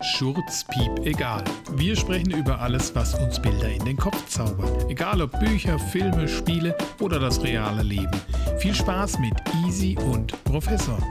[0.00, 1.42] Schurz, Piep, egal.
[1.72, 4.88] Wir sprechen über alles, was uns Bilder in den Kopf zaubert.
[4.88, 8.12] Egal ob Bücher, Filme, Spiele oder das reale Leben.
[8.58, 9.34] Viel Spaß mit
[9.66, 11.02] Easy und Professor.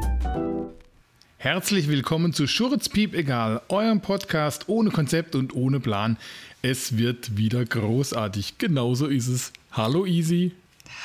[1.37, 3.61] Herzlich willkommen zu Schurz, Piep, egal.
[3.67, 6.15] Eurem Podcast ohne Konzept und ohne Plan.
[6.61, 8.57] Es wird wieder großartig.
[8.57, 9.51] Genauso ist es.
[9.73, 10.53] Hallo Easy.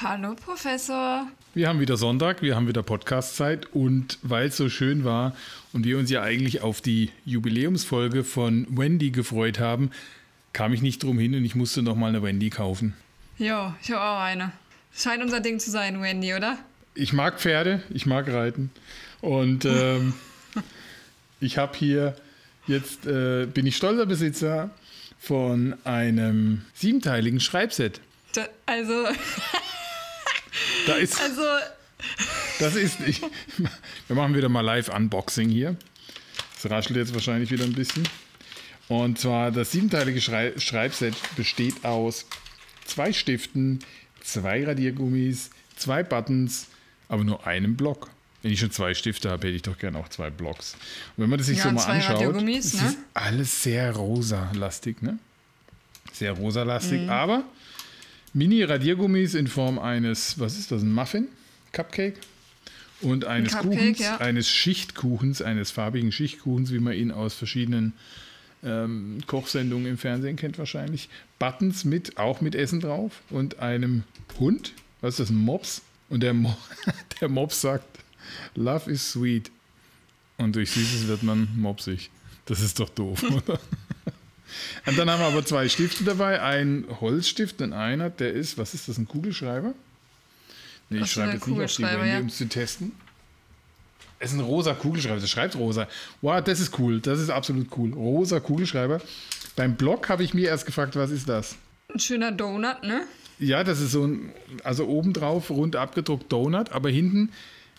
[0.00, 1.26] Hallo Professor.
[1.54, 5.34] Wir haben wieder Sonntag, wir haben wieder Podcastzeit und weil es so schön war
[5.72, 9.90] und wir uns ja eigentlich auf die Jubiläumsfolge von Wendy gefreut haben,
[10.52, 12.94] kam ich nicht drum hin und ich musste nochmal eine Wendy kaufen.
[13.38, 14.52] Jo, ich habe auch eine.
[14.94, 16.58] Scheint unser Ding zu sein, Wendy, oder?
[16.94, 18.70] Ich mag Pferde, ich mag Reiten
[19.20, 20.14] und ähm,
[21.40, 22.16] ich habe hier
[22.66, 24.70] jetzt, äh, bin ich stolzer Besitzer
[25.18, 28.00] von einem siebenteiligen Schreibset.
[28.32, 29.06] Da, also...
[30.86, 31.20] Da ist.
[31.20, 31.42] Also.
[32.58, 33.00] Das ist.
[33.06, 33.22] Ich,
[34.08, 35.76] wir machen wieder mal Live-Unboxing hier.
[36.60, 38.06] Das raschelt jetzt wahrscheinlich wieder ein bisschen.
[38.88, 42.26] Und zwar das siebenteilige Schrei Schreibset besteht aus
[42.84, 43.78] zwei Stiften,
[44.22, 46.66] zwei Radiergummis, zwei Buttons,
[47.08, 48.10] aber nur einem Block.
[48.42, 50.74] Wenn ich schon zwei Stifte habe, hätte ich doch gerne auch zwei Blocks.
[51.16, 52.94] Und wenn man das sich Ja, so mal anschaut, Radiergummis, ist ne?
[53.14, 55.18] alles sehr rosa-lastig, ne?
[56.12, 57.10] Sehr rosa-lastig, Mhm.
[57.10, 57.44] aber
[58.34, 61.28] Mini-Radiergummis in Form eines, was ist das, ein Muffin?
[61.72, 62.18] Cupcake?
[63.00, 64.16] Und eines Cupcake, Kuchens, ja.
[64.18, 67.94] eines Schichtkuchens, eines farbigen Schichtkuchens, wie man ihn aus verschiedenen
[68.62, 71.08] ähm, Kochsendungen im Fernsehen kennt wahrscheinlich.
[71.38, 74.04] Buttons mit, auch mit Essen drauf und einem
[74.38, 74.72] Hund.
[75.00, 75.82] Was ist das, ein Mops?
[76.08, 76.56] Und der, Mo
[77.20, 77.98] der Mops sagt,
[78.54, 79.50] Love is sweet.
[80.38, 82.10] Und durch Süßes wird man mopsig.
[82.46, 83.60] Das ist doch doof, oder?
[84.86, 86.40] Und dann haben wir aber zwei Stifte dabei.
[86.42, 89.74] Ein Holzstift und einer, der ist, was ist das, ein Kugelschreiber?
[90.90, 92.20] Nee, ich schreibe jetzt nicht auf die Kugelschreiber, Wände, ja.
[92.20, 92.92] um es zu testen.
[94.18, 95.88] Es ist ein rosa Kugelschreiber, das schreibt rosa.
[96.20, 97.92] Wow, das ist cool, das ist absolut cool.
[97.92, 99.00] Rosa Kugelschreiber.
[99.56, 101.56] Beim Block habe ich mir erst gefragt, was ist das?
[101.92, 103.02] Ein schöner Donut, ne?
[103.38, 107.30] Ja, das ist so ein, also obendrauf rund abgedruckt Donut, aber hinten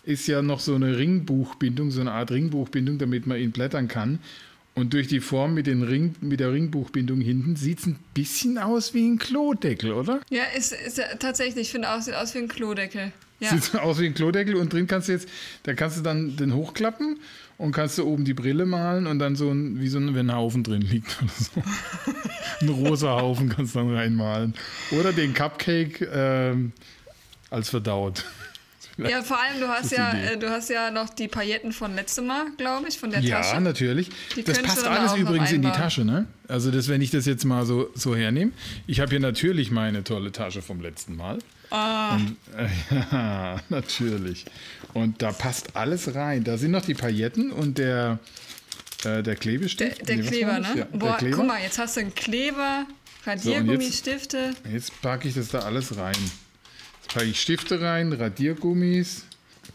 [0.02, 4.18] ist ja noch so eine Ringbuchbindung, so eine Art Ringbuchbindung, damit man ihn blättern kann.
[4.74, 8.58] Und durch die Form mit, den Ring, mit der Ringbuchbindung hinten sieht es ein bisschen
[8.58, 10.20] aus wie ein Klodeckel, oder?
[10.30, 13.12] Ja, ist, ist ja tatsächlich, ich finde auch, sieht aus wie ein Klodeckel.
[13.38, 13.56] Ja.
[13.56, 15.28] Sieht aus wie ein Klodeckel und drin kannst du jetzt,
[15.62, 17.20] da kannst du dann den hochklappen
[17.56, 20.30] und kannst du oben die Brille malen und dann so ein, wie so ein, wenn
[20.30, 21.62] ein Haufen drin liegt oder so.
[22.60, 24.54] ein rosa Haufen kannst du dann reinmalen.
[24.92, 26.72] Oder den Cupcake ähm,
[27.50, 28.24] als verdaut.
[28.98, 30.34] Ja, vor allem, du hast ja, Idee.
[30.34, 33.40] äh, du hast ja noch die Pailletten von letztem Mal, glaube ich, von der Ja,
[33.40, 33.60] Tasche.
[33.60, 34.10] natürlich.
[34.36, 35.70] Die das passt alles übrigens in die.
[35.70, 36.26] Tasche, ne?
[36.48, 38.52] Also das, wenn ich das jetzt mal so, so hernehme.
[38.86, 41.38] Ich habe hier natürlich meine tolle Tasche vom letzten Mal.
[41.70, 42.68] Ah, Und, äh,
[43.12, 44.44] ja, natürlich.
[44.92, 46.44] Und da passt alles rein.
[46.44, 48.18] Da sind noch die Pailletten und der,
[49.00, 50.06] äh, der der, Klebestift.
[50.08, 50.68] der Nee, was Kleber, ne?
[50.76, 51.36] Ja, der Boah, Kleber.
[51.38, 52.86] guck mal, jetzt hast du einen Kleber,
[53.26, 54.54] Radiergummi, Stifte.
[54.70, 56.14] Jetzt packe ich das da alles rein.
[57.14, 59.24] Packe ich Stifte rein, Radiergummis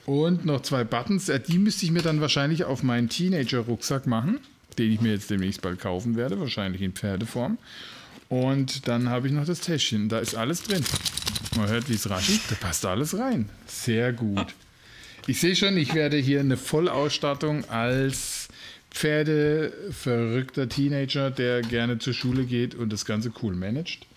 [0.05, 1.29] und noch zwei Buttons.
[1.29, 4.41] Äh, Die müsste ich mir dann wahrscheinlich auf meinen Teenager-Rucksack machen,
[4.77, 7.57] den ich mir jetzt demnächst bald kaufen werde, wahrscheinlich in Pferdeform.
[8.27, 10.09] Und dann habe ich noch das Täschchen.
[10.09, 10.83] Da ist alles drin.
[11.55, 12.41] Man hört, wie es raschelt.
[12.49, 13.47] Da passt alles rein.
[13.67, 14.53] Sehr gut.
[15.25, 18.49] Ich sehe schon, ich werde hier eine Vollausstattung als
[18.91, 24.08] Pferdeverrückter Teenager, der gerne zur Schule geht und das Ganze cool managt.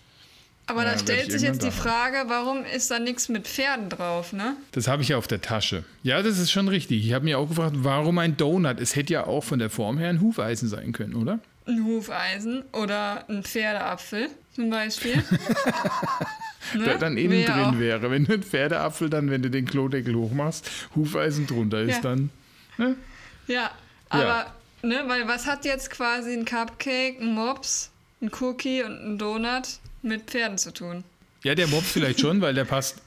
[0.65, 3.89] Aber Ja, da stellt ich sich jetzt die Frage, warum ist da nichts mit Pferden
[3.89, 4.55] drauf, ne?
[4.71, 5.83] Das habe ich ja auf der Tasche.
[6.03, 7.05] Ja, das ist schon richtig.
[7.05, 8.79] Ich habe mir auch gefragt, warum ein Donut?
[8.79, 11.39] Es hätte ja auch von der Form her ein Hufeisen sein können, oder?
[11.65, 15.15] Ein Hufeisen oder ein Pferdeapfel zum Beispiel.
[16.75, 16.83] ne?
[16.85, 18.11] Der dann innen Wär drin wäre.
[18.11, 22.01] Wenn du einen Pferdeapfel dann, wenn du den Klodeckel hochmachst, Hufeisen drunter ist Ja.
[22.01, 22.29] dann.
[22.77, 22.95] Ne?
[23.47, 23.71] Ja,
[24.09, 24.45] aber,
[24.81, 27.91] ne, weil was hat jetzt quasi ein Cupcake, ein Mops,
[28.21, 29.67] ein Cookie und ein Donut
[30.03, 31.03] mit Pferden zu tun?
[31.43, 33.01] Ja, der Mops vielleicht schon, weil der passt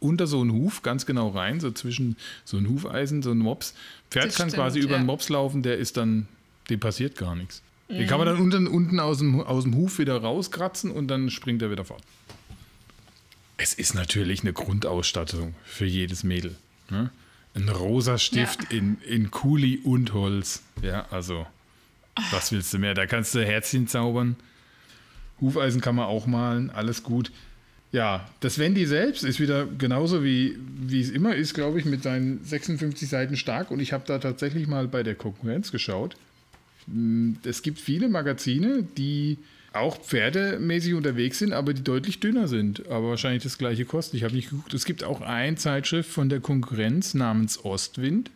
[0.00, 3.74] unter so einen Huf ganz genau rein, so zwischen so ein Hufeisen, so ein Mops.
[4.10, 4.96] Pferd Das kann stimmt, quasi über ja.
[4.96, 6.26] einen Mops laufen, der ist dann,
[6.70, 7.62] dem passiert gar nichts.
[7.88, 8.06] Den Mhm.
[8.06, 11.60] kann man dann unten, unten aus, dem, aus dem Huf wieder rauskratzen und dann springt
[11.62, 12.02] er wieder fort.
[13.56, 16.56] Es ist natürlich eine Grundausstattung für jedes Mädel.
[16.88, 17.10] Ne?
[17.54, 18.78] Ein rosa Stift Ja.
[18.78, 20.62] in, in Kuli und Holz.
[20.82, 21.46] Ja, also,
[22.30, 22.94] was willst du mehr?
[22.94, 24.36] Da kannst du Herzchen zaubern.
[25.40, 27.30] Hufeisen kann man auch malen, alles gut.
[27.92, 32.02] Ja, das Wendy selbst ist wieder genauso wie, wie es immer ist, glaube ich, mit
[32.04, 33.70] seinen 56 Seiten stark.
[33.72, 36.16] Und ich habe da tatsächlich mal bei der Konkurrenz geschaut.
[36.86, 39.38] Mm, Es gibt viele Magazine, die
[39.72, 44.16] auch pferdemäßig unterwegs sind, aber die deutlich dünner sind, aber wahrscheinlich das gleiche kosten.
[44.16, 44.74] Ich habe nicht geguckt.
[44.74, 48.30] Es gibt auch eine Zeitschrift von der Konkurrenz namens Ostwind.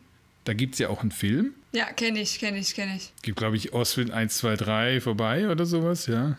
[0.45, 1.53] Da gibt es ja auch einen Film.
[1.73, 3.13] Ja, kenne ich, kenne ich, kenne ich.
[3.23, 6.37] Gibt, glaube ich, Ostwind 1, 2, 3 vorbei oder sowas, ja.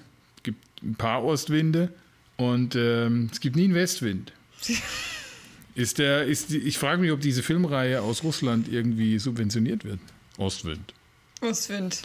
[0.85, 1.91] Ein paar Ostwinde
[2.37, 4.31] und ähm, es gibt nie einen Westwind.
[5.75, 9.99] ist der, ist die, ich frage mich, ob diese Filmreihe aus Russland irgendwie subventioniert wird.
[10.37, 10.93] Ostwind.
[11.41, 12.01] Ostwind.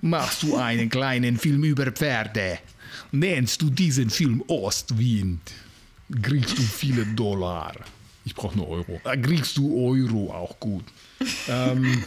[0.00, 2.58] Machst du einen kleinen Film über Pferde?
[3.10, 5.40] Nennst du diesen Film Ostwind?
[6.22, 7.74] Kriegst du viele Dollar.
[8.24, 9.00] Ich brauche nur Euro.
[9.04, 10.84] Da kriegst du Euro auch gut.
[11.48, 12.04] ähm,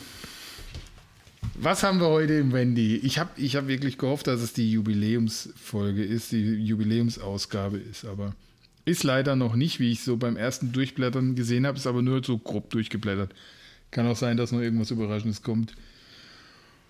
[1.55, 2.95] was haben wir heute im Wendy?
[2.97, 8.33] Ich habe ich hab wirklich gehofft, dass es die Jubiläumsfolge ist, die Jubiläumsausgabe ist, aber
[8.85, 12.23] ist leider noch nicht, wie ich so beim ersten Durchblättern gesehen habe, ist aber nur
[12.23, 13.33] so grob durchgeblättert.
[13.91, 15.75] Kann auch sein, dass noch irgendwas Überraschendes kommt.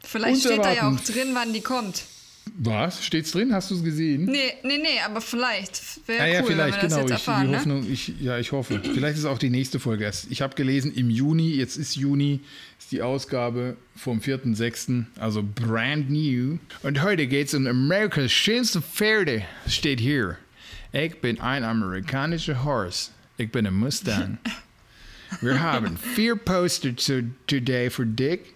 [0.04, 2.04] Vielleicht steht da ja auch drin, wann die kommt.
[2.58, 3.06] Was?
[3.06, 3.54] Steht's drin?
[3.54, 4.26] Hast du es gesehen?
[4.26, 6.08] Nee, nee, nee, aber vielleicht.
[6.08, 7.06] Wäre ah, ja, cool, vielleicht, genau.
[7.06, 7.58] ich, erfahren, die ne?
[7.58, 8.82] Hoffnung, ich, ja, ich hoffe.
[8.84, 10.30] vielleicht ist auch die nächste Folge erst.
[10.32, 12.42] Ich habe gelesen, im Juni, jetzt ist Juni,
[12.80, 16.58] ist die Ausgabe vom 4.6., also brand new.
[16.84, 20.38] Und heute geht es um Amerikas schönste Pferde, steht hier.
[20.92, 23.12] Ich bin ein amerikanischer Horse.
[23.38, 24.40] Ich bin ein Mustang.
[25.42, 26.94] Wir haben vier Poster
[27.48, 28.54] today für Dick.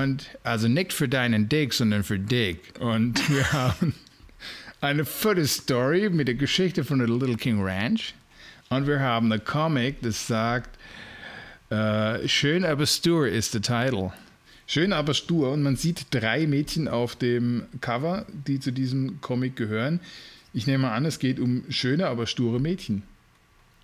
[0.00, 2.74] Und also nicht für deinen Dick, sondern für Dick.
[2.80, 3.94] Und wir haben
[4.80, 8.14] eine Fotostory mit der Geschichte von der Little King Ranch.
[8.70, 10.78] Und wir haben eine Comic, das sagt,
[11.70, 14.10] äh, schön aber stur ist der Titel.
[14.66, 15.52] Schön aber stur.
[15.52, 20.00] Und man sieht drei Mädchen auf dem Cover, die zu diesem Comic gehören.
[20.54, 23.02] Ich nehme an, es geht um schöne aber sture Mädchen.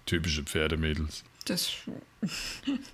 [0.07, 1.25] Typische Pferdemädels.
[1.45, 1.73] Das.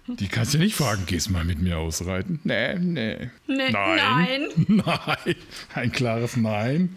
[0.07, 2.41] Die kannst du nicht fragen, gehst mal mit mir ausreiten?
[2.45, 3.31] Nee, nee.
[3.47, 4.49] nee nein.
[4.69, 5.35] Nein.
[5.75, 6.95] Ein klares Nein.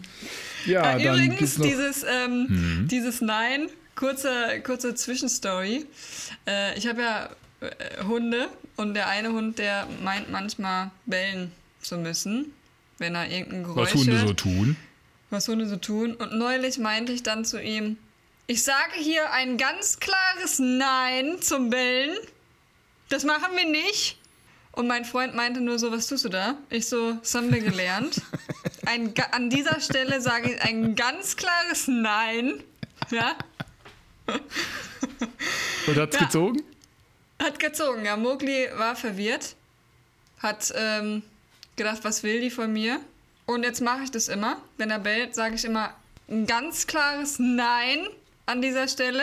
[0.66, 2.88] Ja, äh, dann übrigens, dieses, ähm, hm.
[2.90, 5.86] dieses Nein, kurze, kurze Zwischenstory.
[6.46, 7.30] Äh, ich habe ja
[7.60, 12.52] äh, Hunde und der eine Hund, der meint manchmal bellen zu müssen,
[12.98, 14.76] wenn er irgendein Geräusch Was Hunde hört, so tun.
[15.30, 16.14] Was Hunde so tun.
[16.14, 17.96] Und neulich meinte ich dann zu ihm,
[18.50, 22.16] ich sage hier ein ganz klares Nein zum Bellen.
[23.10, 24.18] Das machen wir nicht.
[24.72, 26.56] Und mein Freund meinte nur so, was tust du da?
[26.70, 28.22] Ich so, das haben wir gelernt.
[28.86, 32.64] Ein, an dieser Stelle sage ich ein ganz klares Nein.
[33.10, 33.36] Ja.
[35.86, 36.24] Und hat's ja.
[36.24, 36.62] gezogen?
[37.42, 38.16] Hat gezogen, ja.
[38.16, 39.56] Mowgli war verwirrt.
[40.38, 41.22] Hat ähm,
[41.76, 42.98] gedacht, was will die von mir?
[43.44, 44.62] Und jetzt mache ich das immer.
[44.78, 45.94] Wenn er bellt, sage ich immer
[46.28, 48.08] ein ganz klares Nein
[48.48, 49.22] an dieser Stelle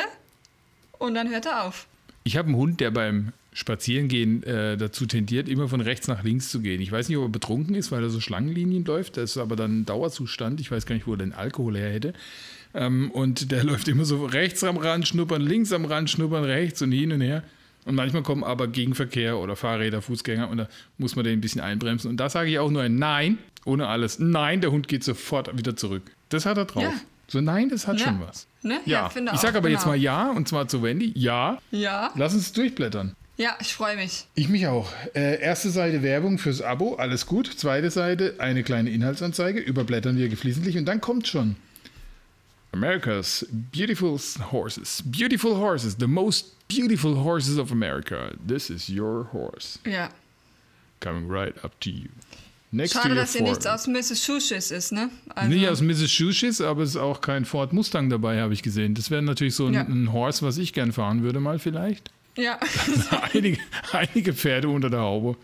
[0.99, 1.87] und dann hört er auf.
[2.23, 6.49] Ich habe einen Hund, der beim Spazierengehen äh, dazu tendiert, immer von rechts nach links
[6.49, 6.81] zu gehen.
[6.81, 9.17] Ich weiß nicht, ob er betrunken ist, weil er so Schlangenlinien läuft.
[9.17, 10.59] Das ist aber dann ein Dauerzustand.
[10.59, 12.13] Ich weiß gar nicht, wo er den Alkohol her hätte.
[12.73, 16.81] Ähm, und der läuft immer so rechts am Rand schnuppern, links am Rand schnuppern, rechts
[16.81, 17.43] und hin und her.
[17.85, 20.67] Und manchmal kommen aber Gegenverkehr oder Fahrräder, Fußgänger und da
[20.97, 22.09] muss man den ein bisschen einbremsen.
[22.09, 24.17] Und da sage ich auch nur ein Nein, ohne alles.
[24.19, 26.01] Nein, der Hund geht sofort wieder zurück.
[26.29, 26.83] Das hat er drauf.
[26.83, 26.93] Ja.
[27.27, 28.05] So, nein, das hat ja.
[28.05, 28.47] schon was.
[28.61, 28.79] Ne?
[28.85, 29.79] Ja, ja ich sage aber genau.
[29.79, 31.11] jetzt mal ja, und zwar zu Wendy.
[31.15, 31.59] Ja.
[31.71, 32.11] Ja.
[32.15, 33.15] Lass uns durchblättern.
[33.37, 34.27] Ja, ich freue mich.
[34.35, 34.89] Ich mich auch.
[35.13, 37.47] Äh, erste Seite Werbung fürs Abo, alles gut.
[37.47, 41.57] Zweite Seite eine kleine Inhaltsanzeige, überblättern wir geflissentlich und dann kommt schon.
[42.71, 44.17] America's beautiful
[44.51, 45.03] horses.
[45.05, 45.95] Beautiful horses.
[45.99, 48.31] The most beautiful horses of America.
[48.45, 49.79] This is your horse.
[49.85, 50.09] Ja.
[51.01, 52.09] Coming right up to you.
[52.75, 55.09] Next Schade, dass hier nichts aus Massachusetts ist, ne?
[55.33, 58.95] Also Nicht aus Massachusetts, aber es ist auch kein Ford Mustang dabei, habe ich gesehen.
[58.95, 59.81] Das wäre natürlich so ein, ja.
[59.83, 62.11] ein, Horse, was ich gern fahren würde, mal vielleicht.
[62.35, 62.59] Ja.
[63.33, 63.59] einige,
[63.93, 65.37] einige Pferde unter der Haube.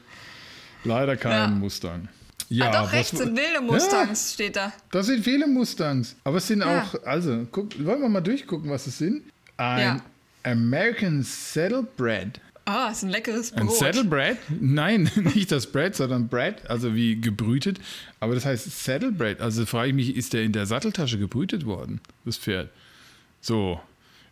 [0.83, 1.47] Leider kein ja.
[1.47, 2.09] Mustang.
[2.49, 4.73] Ja, ah, doch, rechts sind wilde Mustangs, ja, steht da.
[4.91, 6.17] Das sind viele Mustangs.
[6.25, 6.81] Aber es sind ja.
[6.81, 9.23] auch, also, guck, wollen wir mal durchgucken, was es sind?
[9.55, 10.01] Ein
[10.43, 12.41] American Saddlebred.
[12.65, 13.61] Ah, ist ein leckeres Brot.
[13.61, 14.37] Ein Saddlebread?
[14.59, 17.79] Nein, nicht das Bread, sondern Bread, also wie gebrütet.
[18.19, 19.41] Aber das heißt Saddlebread.
[19.41, 22.69] Also frage ich mich, ist der in der Satteltasche gebrütet worden, das Pferd?
[23.41, 23.81] So,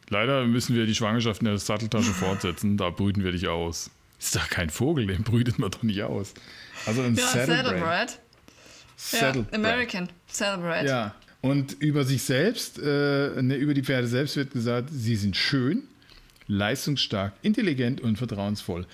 [0.09, 2.77] leider müssen wir die Schwangerschaft in der Satteltasche fortsetzen.
[2.77, 3.89] Da brüten wir dich aus.
[4.19, 6.33] Ist doch kein Vogel, den brütet man doch nicht aus.
[6.85, 7.65] Also ein ja, Saddlebread.
[7.65, 8.19] Saddlebread.
[8.95, 9.51] Saddlebread.
[9.51, 10.87] Ja, American Saddlebread.
[10.87, 11.15] Ja.
[11.41, 15.83] Und über sich selbst, äh, ne, über die Pferde selbst wird gesagt, sie sind schön,
[16.49, 18.85] leistungsstark, intelligent und vertrauensvoll.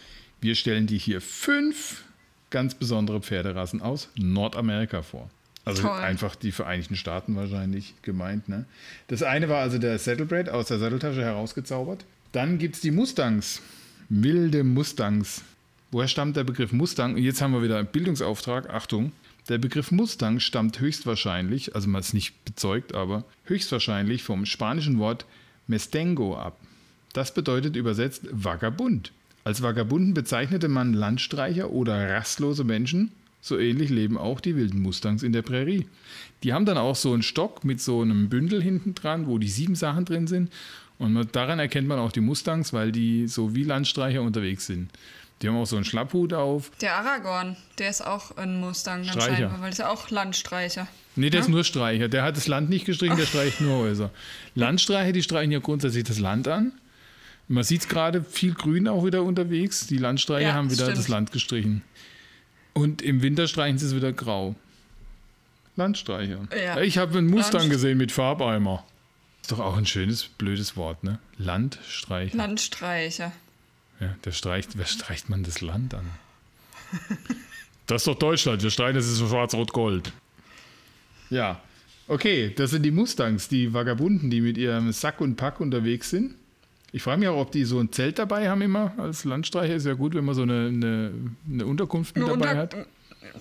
[0.41, 2.03] Wir stellen dir hier fünf
[2.51, 5.31] ganz besondere Pferderassen aus Nordamerika vor.
[5.63, 5.99] Also Toll.
[5.99, 8.47] einfach die Vereinigten Staaten wahrscheinlich gemeint.
[8.47, 8.65] Ne?
[9.07, 12.05] Das eine war also der Saddlebred aus der Satteltasche herausgezaubert.
[12.33, 13.61] Dann gibt es die Mustangs,
[14.09, 15.41] wilde Mustangs.
[15.91, 17.17] Woher stammt der Begriff Mustang?
[17.17, 18.69] jetzt haben wir wieder einen Bildungsauftrag.
[18.69, 19.11] Achtung,
[19.49, 25.25] der Begriff Mustang stammt höchstwahrscheinlich, also man ist nicht bezeugt, aber höchstwahrscheinlich vom spanischen Wort
[25.67, 26.59] Mestengo ab.
[27.15, 29.13] Das bedeutet übersetzt Vagabund.
[29.45, 33.11] Als Vagabunden bezeichnete man Landstreicher oder rastlose Menschen.
[33.39, 35.87] So ähnlich leben auch die wilden Mustangs in der Prärie.
[36.43, 39.47] Die haben dann auch so einen Stock mit so einem Bündel hinten dran, wo die
[39.47, 40.51] sieben Sachen drin sind.
[40.99, 44.89] Und daran erkennt man auch die Mustangs, weil die so wie Landstreicher unterwegs sind.
[45.41, 46.71] Die haben auch so einen Schlapphut auf.
[46.81, 49.29] Der Aragorn, der ist auch ein Mustang Streicher.
[49.29, 50.87] anscheinend, weil das ist ja auch Landstreicher.
[51.15, 51.51] Nee, der ist Ja?
[51.53, 52.09] nur Streicher.
[52.09, 54.11] Der hat das Land nicht gestrichen, der streicht nur Häuser.
[54.55, 56.73] Landstreicher, die streichen ja grundsätzlich das Land an.
[57.47, 59.85] Man sieht es gerade, viel Grün auch wieder unterwegs.
[59.87, 60.97] Die Landstreicher Ja, haben wieder stimmt.
[60.97, 61.83] das Land gestrichen.
[62.73, 64.55] Und im Winter streichen sie es wieder grau.
[65.75, 66.47] Landstreicher.
[66.57, 66.79] Ja.
[66.81, 68.85] Ich habe einen Mustang Land- gesehen mit Farbeimer.
[69.41, 71.19] Ist doch auch ein schönes, blödes Wort, ne?
[71.37, 72.35] Landstreicher.
[72.35, 73.31] Landstreicher.
[73.99, 76.09] Ja, der streicht, wer streicht man das Land an?
[77.87, 78.63] Das ist doch Deutschland.
[78.63, 80.11] Wir streichen das ist so schwarz-rot-gold.
[81.29, 81.61] Ja.
[82.07, 86.33] Okay, das sind die Mustangs, die Vagabunden, die mit ihrem Sack und Pack unterwegs sind.
[86.95, 88.93] Ich frage mich auch, ob die so ein Zelt dabei haben immer.
[88.97, 91.11] Als Landstreicher ist ja gut, wenn man so eine, eine,
[91.51, 92.87] eine Unterkunft mit Eine dabei Unter- hat.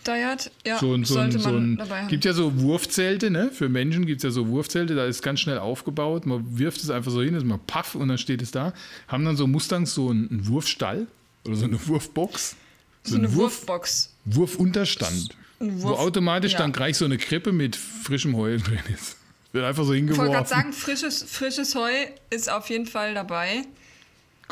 [0.02, 2.08] Da hat, ja, So ein, so ein, so man ein, dabei haben.
[2.08, 3.50] gibt ja so Wurfzelte, ne?
[3.52, 6.26] Für Menschen gibt es ja so Wurfzelte, da ist ganz schnell aufgebaut.
[6.26, 8.72] Man wirft es einfach so hin, ist mal paff und dann steht es da.
[9.06, 11.06] Haben dann so Mustangs so einen, einen Wurfstall
[11.44, 12.56] oder so eine Wurfbox.
[13.04, 14.14] so eine Wurfbox.
[14.24, 15.36] Wurfunterstand.
[15.60, 16.58] Ein wo Wurf- automatisch ja.
[16.58, 19.16] dann gleich so eine Krippe mit frischem Heu drin ist.
[19.54, 20.56] Wird einfach so Ich wollte gerade hingeworfen.
[20.56, 21.88] sagen, frisches, frisches Heu
[22.30, 23.62] ist auf jeden Fall dabei.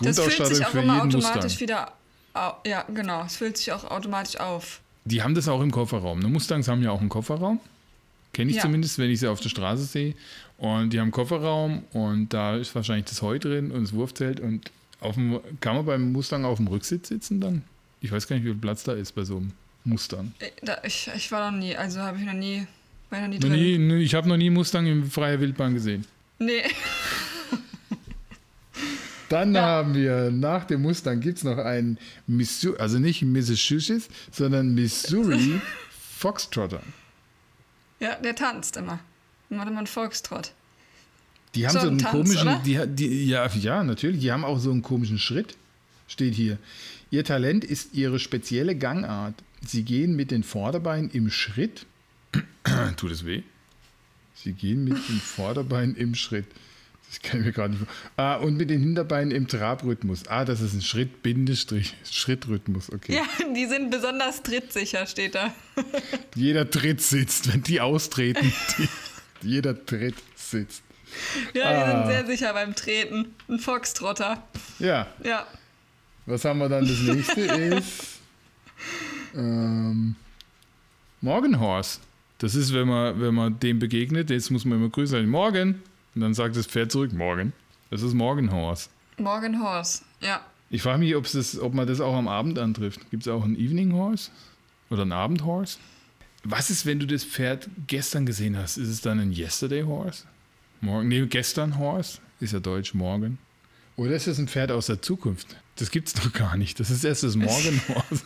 [0.00, 1.60] Das füllt sich auch immer automatisch Mustang.
[1.60, 1.92] wieder.
[2.34, 3.24] au- Ja, genau.
[3.24, 4.80] Es füllt sich auch automatisch auf.
[5.04, 6.20] Die haben das auch im Kofferraum.
[6.20, 6.28] Ne?
[6.28, 7.58] Mustangs haben ja auch einen Kofferraum.
[8.32, 8.62] Kenne ich Ja.
[8.62, 10.14] zumindest, wenn ich sie auf der Straße sehe.
[10.56, 14.38] Und die haben einen Kofferraum und da ist wahrscheinlich das Heu drin und das Wurfzelt.
[14.38, 17.64] Und auf dem, kann man beim Mustang auf dem Rücksitz sitzen dann?
[18.00, 19.52] Ich weiß gar nicht, wie viel Platz da ist bei so einem
[19.84, 20.32] Mustang.
[20.38, 22.66] Ich, da, ich, ich war noch nie, also habe ich noch nie,
[23.12, 23.52] war noch nie drin.
[23.52, 26.04] nie, ne, ich habe noch nie Mustang in freier Wildbahn gesehen.
[26.38, 26.62] Nee.
[29.28, 29.62] Dann Ja.
[29.62, 35.60] haben wir nach dem Mustang gibt es noch einen Missouri, also nicht Massachusetts, sondern Missouri
[36.18, 36.82] Foxtrotter.
[37.98, 38.98] Ja, der tanzt immer.
[39.48, 40.52] Dann macht immer einen Volkstrott.
[41.54, 44.44] Die haben So so ein einen Tanz, komischen, die, die, ja, ja, natürlich, die haben
[44.44, 45.56] auch so einen komischen Schritt,
[46.08, 46.58] steht hier.
[47.10, 49.34] Ihr Talent ist ihre spezielle Gangart.
[49.66, 51.86] Sie gehen mit den Vorderbeinen im Schritt.
[52.96, 53.42] Tut es weh?
[54.34, 56.46] Sie gehen mit den Vorderbeinen im Schritt.
[57.08, 60.26] Das kann ich mir gerade nicht vor- ah, Und mit den Hinterbeinen im Trabrhythmus.
[60.28, 63.16] Ah, das ist ein Schritt, Bindestrich, Schrittrhythmus, okay.
[63.16, 65.52] Ja, die sind besonders trittsicher, steht da.
[66.34, 68.50] Jeder Tritt sitzt, wenn die austreten.
[68.78, 68.88] Die,
[69.48, 70.82] jeder Tritt sitzt.
[71.52, 71.90] Ja, die Ah.
[72.02, 73.34] sind sehr sicher beim Treten.
[73.48, 74.42] Ein Foxtrotter.
[74.78, 75.46] Ja, Ja.
[76.24, 76.86] Was haben wir dann?
[76.86, 78.20] Das nächste ist
[79.34, 80.14] ähm,
[81.20, 81.98] Morgenhorse.
[82.42, 85.80] Das ist, wenn man, wenn man dem begegnet, jetzt muss man immer grüßen, sagen, morgen.
[86.16, 87.52] Und dann sagt das Pferd zurück, morgen.
[87.88, 88.88] Das ist Morgenhorse.
[89.16, 90.02] Morgan Horse.
[90.20, 90.44] Ja.
[90.68, 93.08] Ich frage mich, das, ob man das auch am Abend antrifft.
[93.12, 94.32] Gibt es auch einen Evening Horse?
[94.90, 95.78] Oder einen Abendhorse?
[96.42, 98.76] Was ist, wenn du das Pferd gestern gesehen hast?
[98.76, 100.24] Ist es dann ein Yesterday Horse?
[100.80, 101.06] Morgen?
[101.06, 102.18] Nee, gestern Horse?
[102.40, 103.38] Ist ja Deutsch, morgen.
[103.94, 105.54] Oder ist es ein Pferd aus der Zukunft?
[105.76, 106.80] Das gibt's doch gar nicht.
[106.80, 108.24] Das ist erst das Morgenhorse.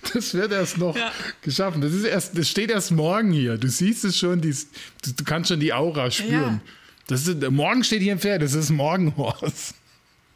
[0.13, 1.11] Das wird erst noch Ja.
[1.41, 1.81] geschaffen.
[1.81, 3.57] Das, ist erst, das steht erst morgen hier.
[3.57, 4.67] Du siehst es schon, dies,
[5.03, 6.61] du, du kannst schon die Aura spüren.
[6.65, 6.71] Ja.
[7.07, 9.73] Das ist, morgen steht hier ein Pferd, das ist Morgenhorse.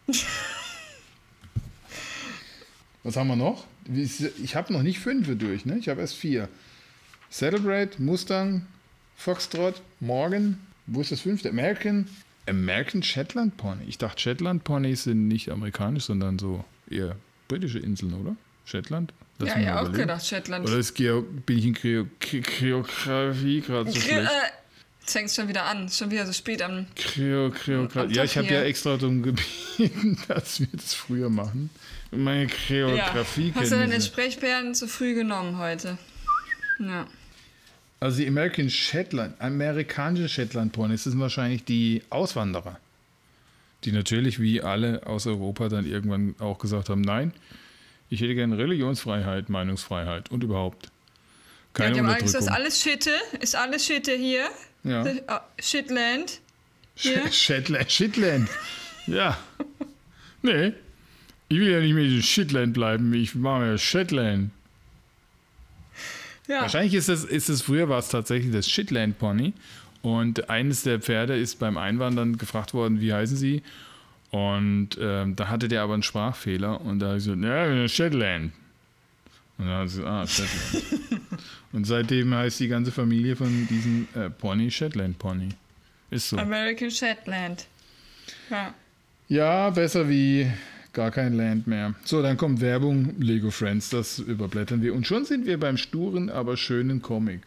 [3.03, 3.65] Was haben wir noch?
[4.41, 5.77] Ich habe noch nicht fünf durch, ne?
[5.77, 6.47] Ich habe erst vier.
[7.29, 8.65] Saddlebride, Mustang,
[9.17, 10.57] Foxtrot, Morgan.
[10.87, 11.49] Wo ist das fünfte?
[11.49, 12.07] American.
[12.47, 13.83] American Shetland Pony.
[13.87, 17.15] Ich dachte, Shetland Ponys sind nicht amerikanisch, sondern so eher
[17.47, 18.35] britische Inseln, oder?
[18.65, 19.13] Shetland?
[19.39, 20.01] Lass ja, ja, auch überlegen.
[20.07, 20.67] gedacht, Shetland.
[20.67, 24.29] Oder ist Geo bin ich in Geo Geografie gerade so schlecht?
[24.29, 24.51] äh,
[25.01, 25.89] Jetzt fängt es schon wieder an.
[25.89, 26.71] Schon wieder so spät am.
[26.73, 26.85] Am
[27.17, 31.69] Ja, ich habe ja extra darum gebeten, dass wir das früher machen.
[32.11, 32.49] Meine Ja.
[32.67, 33.99] Geografie Hast du deine.
[33.99, 35.97] Sprechbären zu früh genommen heute?
[36.79, 37.05] Ja.
[37.99, 42.79] Also die American Shetland, amerikanische Shetland Ponys, das sind wahrscheinlich die Auswanderer.
[43.83, 47.33] Die natürlich wie alle aus Europa dann irgendwann auch gesagt haben, nein,
[48.13, 50.91] ich hätte gerne Religionsfreiheit, Meinungsfreiheit und überhaupt ja
[51.73, 52.55] keine die haben Angst, das ist Unterdrückung.
[52.63, 53.11] alles Schitte.
[53.39, 54.45] Ist alles Schitte hier.
[54.83, 55.05] Ja.
[55.05, 55.21] Äh,
[55.59, 56.39] Shitland.
[56.95, 57.23] hier.
[57.27, 58.49] Sh- Shetland, Shitland.
[59.07, 59.37] Ja.
[60.41, 60.73] Nee.
[61.49, 64.51] Ich will ja nicht mehr in Shitland bleiben, ich mache ja Shetland.
[66.47, 66.61] Ja.
[66.61, 69.53] Wahrscheinlich ist es, ist es früher war es tatsächlich das Shetland Pony.
[70.01, 73.63] Und eines der Pferde ist beim Einwandern gefragt worden, wie heißen sie?
[74.33, 78.51] Und ähm, da hatte der aber einen Sprachfehler und da habe ich so, ja, Shetland.
[79.59, 81.21] Und dann hat sie gesagt, ah, Shetland.
[81.71, 85.49] und seitdem heißt die ganze Familie von diesem äh, Pony Shetland Pony.
[86.09, 86.37] Ist so.
[86.37, 87.67] American Shetland.
[88.49, 88.73] Ja.
[89.27, 90.51] Ja, besser wie
[90.93, 91.93] gar kein Land mehr.
[92.03, 94.95] So, dann kommt Werbung, Lego Friends, das überblättern wir.
[94.95, 97.41] Und schon sind wir beim sturen, aber schönen Comic.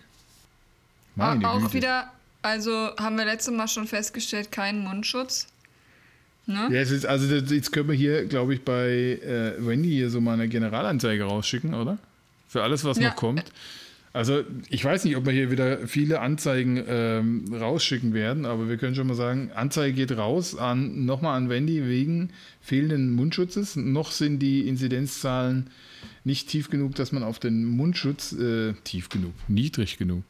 [1.16, 1.74] Meine auch Güte.
[1.74, 2.12] wieder,
[2.42, 5.48] also haben wir letztes Mal schon festgestellt, keinen Mundschutz.
[6.46, 6.68] Ne?
[6.70, 10.34] Ja, ist, also jetzt können wir hier, glaube ich, bei äh, Wendy hier so mal
[10.34, 11.98] eine Generalanzeige rausschicken, oder?
[12.48, 13.08] Für alles, was ja.
[13.08, 13.44] noch kommt.
[14.16, 18.78] Also ich weiß nicht, ob wir hier wieder viele Anzeigen ähm, rausschicken werden, aber wir
[18.78, 22.30] können schon mal sagen, Anzeige geht raus an nochmal an Wendy wegen
[22.62, 23.76] fehlenden Mundschutzes.
[23.76, 25.66] Noch sind die Inzidenzzahlen
[26.24, 30.24] nicht tief genug, dass man auf den Mundschutz, äh, tief genug, niedrig genug,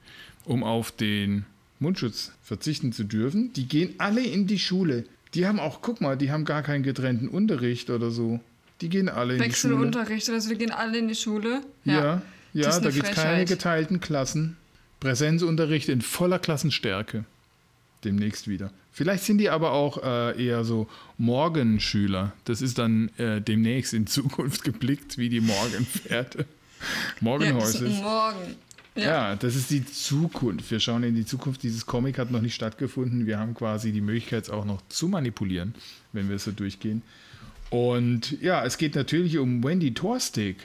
[0.45, 1.45] um auf den
[1.79, 3.53] Mundschutz verzichten zu dürfen.
[3.53, 5.05] Die gehen alle in die Schule.
[5.35, 8.41] Die haben auch, guck mal, die haben gar keinen getrennten Unterricht oder so.
[8.81, 9.75] Die gehen alle in die Schule.
[9.75, 11.63] Wechselunterricht, also die gehen alle in die Schule.
[11.85, 14.57] Ja, ja, ja da gibt es keine geteilten Klassen.
[15.01, 17.25] Präsenzunterricht in voller Klassenstärke.
[18.05, 18.71] Demnächst wieder.
[18.93, 22.33] Vielleicht sind die aber auch äh, eher so Morgenschüler.
[22.45, 26.47] Das ist dann äh, demnächst in Zukunft geblickt, wie die Morgenpferde.
[27.21, 27.87] Morgenhäuser.
[27.87, 28.57] Ja, morgen.
[28.97, 29.31] Ja.
[29.31, 29.37] ja.
[29.37, 30.71] das ist die Zukunft.
[30.71, 31.63] Wir schauen in die Zukunft.
[31.63, 33.27] Dieses Comic hat noch nicht stattgefunden.
[33.27, 35.75] Wir haben quasi die Möglichkeit, es auch noch zu manipulieren,
[36.13, 37.03] wenn wir so durchgehen.
[37.71, 40.57] Und ja, es geht natürlich um Wendy Torstick.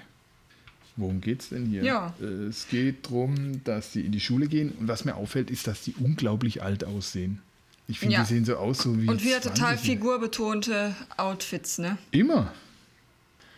[0.97, 1.83] Worum geht es denn hier?
[1.83, 2.13] Ja.
[2.49, 4.71] Es geht darum, dass die in die Schule gehen.
[4.79, 7.41] Und was mir auffällt, ist, dass die unglaublich alt aussehen.
[7.87, 8.21] Ich finde, ja.
[8.21, 9.07] die sehen so aus, so wie.
[9.07, 11.97] Und wieder total figurbetonte Outfits, ne?
[12.11, 12.53] Immer.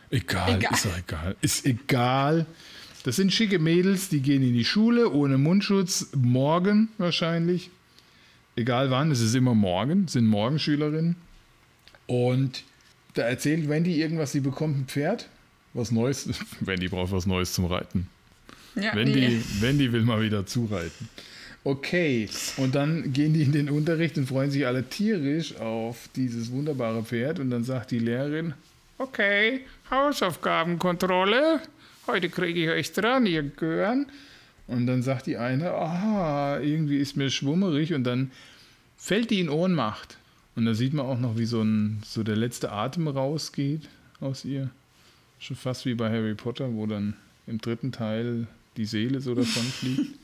[0.09, 1.35] Egal, egal, ist doch egal.
[1.41, 2.45] Ist egal.
[3.03, 7.69] Das sind schicke Mädels, die gehen in die Schule ohne Mundschutz, morgen wahrscheinlich.
[8.55, 11.17] Egal wann, es ist immer morgen, sind Morgenschülerinnen.
[12.07, 12.63] Und
[13.13, 15.27] da erzählt Wendy irgendwas, sie bekommt ein Pferd,
[15.73, 16.29] was Neues.
[16.61, 18.07] Wendy braucht was Neues zum Reiten.
[18.75, 19.41] Ja, Wendy, nee.
[19.59, 21.09] Wendy will mal wieder zureiten.
[21.65, 26.51] Okay, und dann gehen die in den Unterricht und freuen sich alle tierisch auf dieses
[26.51, 27.39] wunderbare Pferd.
[27.39, 28.53] Und dann sagt die Lehrerin,
[28.97, 31.61] okay, Hausaufgabenkontrolle
[32.07, 34.07] heute kriege ich euch dran, ihr Gören.
[34.67, 38.31] Und dann sagt die eine, aha, irgendwie ist mir schwummerig und dann
[38.97, 40.17] fällt die in Ohnmacht.
[40.55, 43.89] Und da sieht man auch noch, wie so, ein, so der letzte Atem rausgeht
[44.21, 44.69] aus ihr.
[45.39, 47.15] Schon fast wie bei Harry Potter, wo dann
[47.47, 50.17] im dritten Teil die Seele so davon fliegt.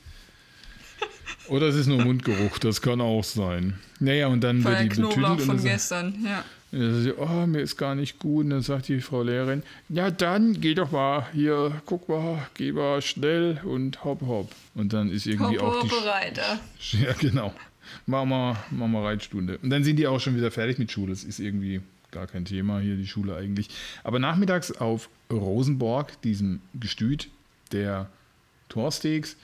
[1.48, 3.80] Oder es ist nur Mundgeruch, das kann auch sein.
[4.00, 5.46] Naja, und dann Voll wird die Knoblauch betüdelt.
[5.48, 6.46] von gestern, ja.
[6.72, 8.46] Sie, oh, mir ist gar nicht gut.
[8.46, 12.72] Und dann sagt die Frau Lehrerin, ja dann, geh doch mal hier, guck mal, geh
[12.72, 14.52] mal schnell und hopp, hopp.
[14.76, 15.92] Und dann ist irgendwie hopp, auch die...
[15.92, 16.60] Hopp, Reiter.
[16.92, 17.54] Ja, genau.
[18.06, 19.58] Machen wir, machen wir Reitstunde.
[19.64, 21.12] Und dann sind die auch schon wieder fertig mit Schule.
[21.12, 23.70] Das ist irgendwie gar kein Thema hier, die Schule eigentlich.
[24.04, 27.30] Aber nachmittags auf Rosenborg, diesem Gestüt
[27.72, 28.10] der
[28.70, 29.38] Torsteaks,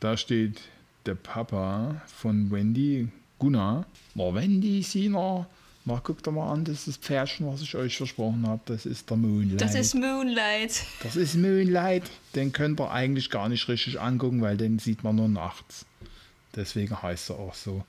[0.00, 0.60] da steht
[1.06, 3.08] der Papa von Wendy,
[3.38, 3.86] Gunnar.
[4.14, 5.46] Na, Wendy, Sina,
[5.88, 8.60] na, guckt doch mal an, das ist das Pferdchen, was ich euch versprochen habe.
[8.66, 9.60] Das ist der Moonlight.
[9.60, 10.82] Das ist Moonlight.
[11.04, 12.02] Das ist Moonlight.
[12.34, 15.86] Den könnt ihr eigentlich gar nicht richtig angucken, weil den sieht man nur nachts.
[16.56, 17.84] Deswegen heißt er auch so.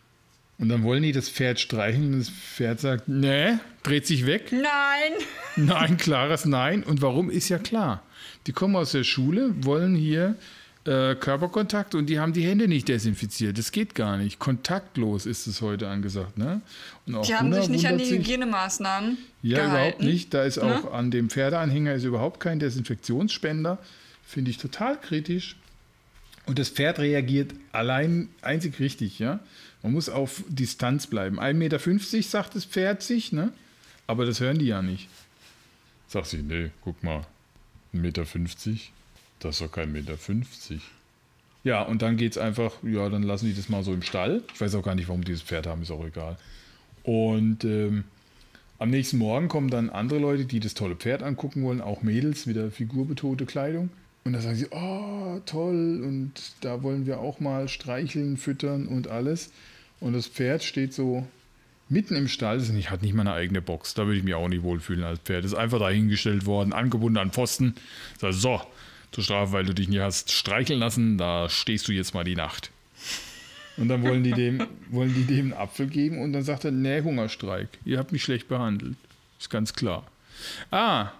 [0.59, 4.51] Und dann wollen die das Pferd streicheln und das Pferd sagt, nee, dreht sich weg.
[4.51, 5.13] Nein.
[5.55, 6.83] Nein, klares Nein.
[6.83, 8.03] Und warum ist ja klar.
[8.45, 10.35] Die kommen aus der Schule, wollen hier
[10.87, 13.57] äh, Körperkontakt und die haben die Hände nicht desinfiziert.
[13.57, 14.39] Das geht gar nicht.
[14.39, 16.37] Kontaktlos ist es heute angesagt.
[16.37, 16.61] Ne?
[17.05, 19.75] Und auch die haben sich nicht an die Hygienemaßnahmen Ja, gehalten.
[19.75, 20.33] überhaupt nicht.
[20.33, 20.91] Da ist auch ne?
[20.91, 23.77] an dem Pferdeanhänger ist überhaupt kein Desinfektionsspender.
[24.25, 25.55] Finde ich total kritisch.
[26.45, 29.19] Und das Pferd reagiert allein einzig richtig.
[29.19, 29.39] Ja?
[29.83, 31.39] Man muss auf Distanz bleiben.
[31.39, 31.79] 1,50 Meter
[32.23, 33.51] sagt das Pferd sich, ne?
[34.07, 35.09] aber das hören die ja nicht.
[36.07, 37.25] Sagt sie, nee, guck mal,
[37.93, 38.25] 1,50 Meter.
[39.39, 40.81] Das ist doch kein Meter 50.
[41.63, 44.41] Ja, und dann geht es einfach, ja, dann lassen die das mal so im Stall.
[44.53, 46.37] Ich weiß auch gar nicht, warum die das Pferd haben, ist auch egal.
[47.03, 48.05] Und ähm,
[48.79, 52.47] am nächsten Morgen kommen dann andere Leute, die das tolle Pferd angucken wollen, auch Mädels,
[52.47, 53.89] wieder figurbetonte Kleidung.
[54.23, 59.07] Und da sagen sie, oh, toll, und da wollen wir auch mal streicheln, füttern und
[59.07, 59.51] alles.
[59.99, 61.25] Und das Pferd steht so
[61.89, 63.93] mitten im Stall, das hat nicht mal eine eigene Box.
[63.93, 65.43] Da würde ich mich auch nicht wohlfühlen als Pferd.
[65.43, 67.75] Das ist einfach dahingestellt worden, angebunden an Pfosten.
[68.19, 68.61] So,
[69.11, 72.35] zur Strafe, weil du dich nie hast streicheln lassen, da stehst du jetzt mal die
[72.35, 72.71] Nacht.
[73.77, 76.71] Und dann wollen die dem, wollen die dem einen Apfel geben und dann sagt er,
[76.71, 78.95] nee, Hungerstreik, ihr habt mich schlecht behandelt.
[79.39, 80.05] Ist ganz klar.
[80.71, 81.11] Ah,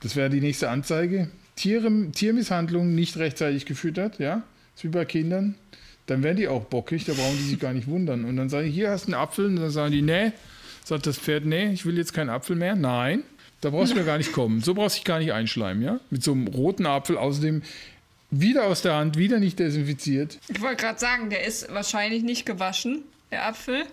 [0.00, 1.30] das wäre die nächste Anzeige.
[1.56, 4.42] Tiere, Tiermisshandlung nicht rechtzeitig gefüttert, ja,
[4.74, 5.56] ist wie bei Kindern.
[6.06, 8.24] Dann werden die auch bockig, da brauchen die sich gar nicht wundern.
[8.24, 9.46] Und dann sagen die, hier hast du einen Apfel.
[9.46, 10.32] Und dann sagen die, nee.
[10.84, 12.74] Sagt das Pferd, nee, ich will jetzt keinen Apfel mehr.
[12.74, 13.22] Nein.
[13.60, 14.60] Da brauchst du mir gar nicht kommen.
[14.62, 16.00] So brauchst du dich gar nicht einschleimen, ja?
[16.10, 17.62] Mit so einem roten Apfel, außerdem
[18.30, 20.38] wieder aus der Hand, wieder nicht desinfiziert.
[20.48, 23.84] Ich wollte gerade sagen, der ist wahrscheinlich nicht gewaschen, der Apfel.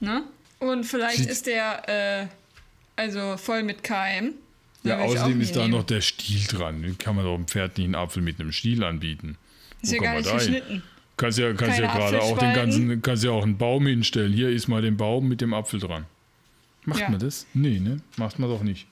[0.00, 0.22] Ne?
[0.60, 1.88] Und vielleicht Sieht ist der
[2.22, 2.26] äh,
[2.96, 4.34] Also voll mit Keim.
[4.84, 5.72] Ja, außerdem ist da nehmen.
[5.72, 6.94] noch der Stiel dran.
[6.98, 9.36] Kann man doch einem Pferd nicht einen Apfel mit einem Stiel anbieten.
[9.82, 10.82] Ist Wo ja gar nicht geschnitten.
[11.16, 14.32] Kannst ja, kannst ja gerade auch den ganzen, kannst ja auch einen Baum hinstellen.
[14.32, 16.04] Hier ist mal den Baum mit dem Apfel dran.
[16.84, 17.08] Macht Ja.
[17.08, 17.46] man das?
[17.54, 18.00] Nee, ne?
[18.16, 18.86] Macht man doch nicht.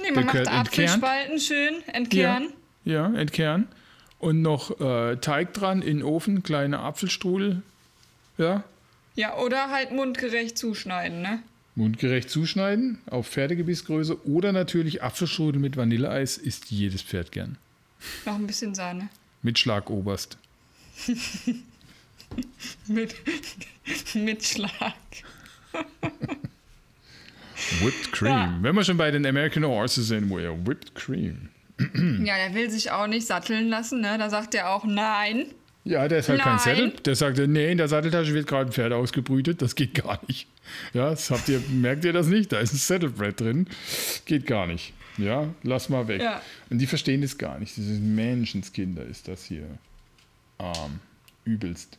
[0.00, 0.48] Nee, man macht.
[0.48, 2.48] Apfelspalten schön, entkehren.
[2.84, 3.68] Ja, entkernen.
[4.18, 7.62] Und noch äh, Teig dran in den Ofen, kleine Apfelstrudel.
[8.38, 8.64] Ja,
[9.16, 9.36] Ja.
[9.38, 11.40] oder halt mundgerecht zuschneiden, ne?
[11.76, 17.58] mundgerecht zuschneiden auf Pferdegebissgröße oder natürlich Apfelstrudel mit Vanilleeis isst jedes Pferd gern.
[18.26, 19.08] Noch ein bisschen Sahne.
[19.42, 20.38] Mit Schlagoberst.
[22.86, 23.14] Mit,
[24.14, 24.94] mit Schlag.
[27.82, 28.30] Whipped Cream.
[28.30, 28.58] Ja.
[28.60, 31.48] Wenn wir schon bei den American Horses sind, wo ja Whipped Cream.
[32.24, 34.16] Ja, der will sich auch nicht satteln lassen, ne?
[34.18, 35.46] Da sagt er auch nein.
[35.84, 36.60] Ja, der ist halt kein Nein.
[36.60, 36.90] Sattel.
[37.04, 39.60] Der sagte, nee, in der Satteltasche wird gerade ein Pferd ausgebrütet.
[39.60, 40.48] Das geht gar nicht.
[40.94, 42.52] Ja, das habt ihr, merkt ihr das nicht?
[42.52, 43.66] Da ist ein Saddlebrett drin.
[44.24, 44.94] Geht gar nicht.
[45.18, 46.22] Ja, lass mal weg.
[46.22, 46.40] Ja.
[46.70, 47.76] Und die verstehen das gar nicht.
[47.76, 49.66] Diese Menschenskinder ist das hier.
[50.58, 51.00] Arm.
[51.44, 51.98] Übelst.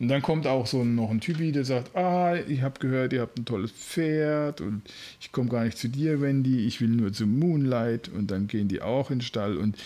[0.00, 3.20] Und dann kommt auch so noch ein Typi, der sagt, ah, ich habe gehört, ihr
[3.20, 4.80] habt ein tolles Pferd und
[5.20, 8.08] ich komme gar nicht zu dir, Wendy, ich will nur zu Moonlight.
[8.08, 9.76] Und dann gehen die auch in den Stall und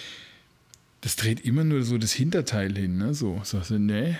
[1.00, 3.12] das dreht immer nur so das Hinterteil hin, ne?
[3.12, 4.16] So, sagst du, nee,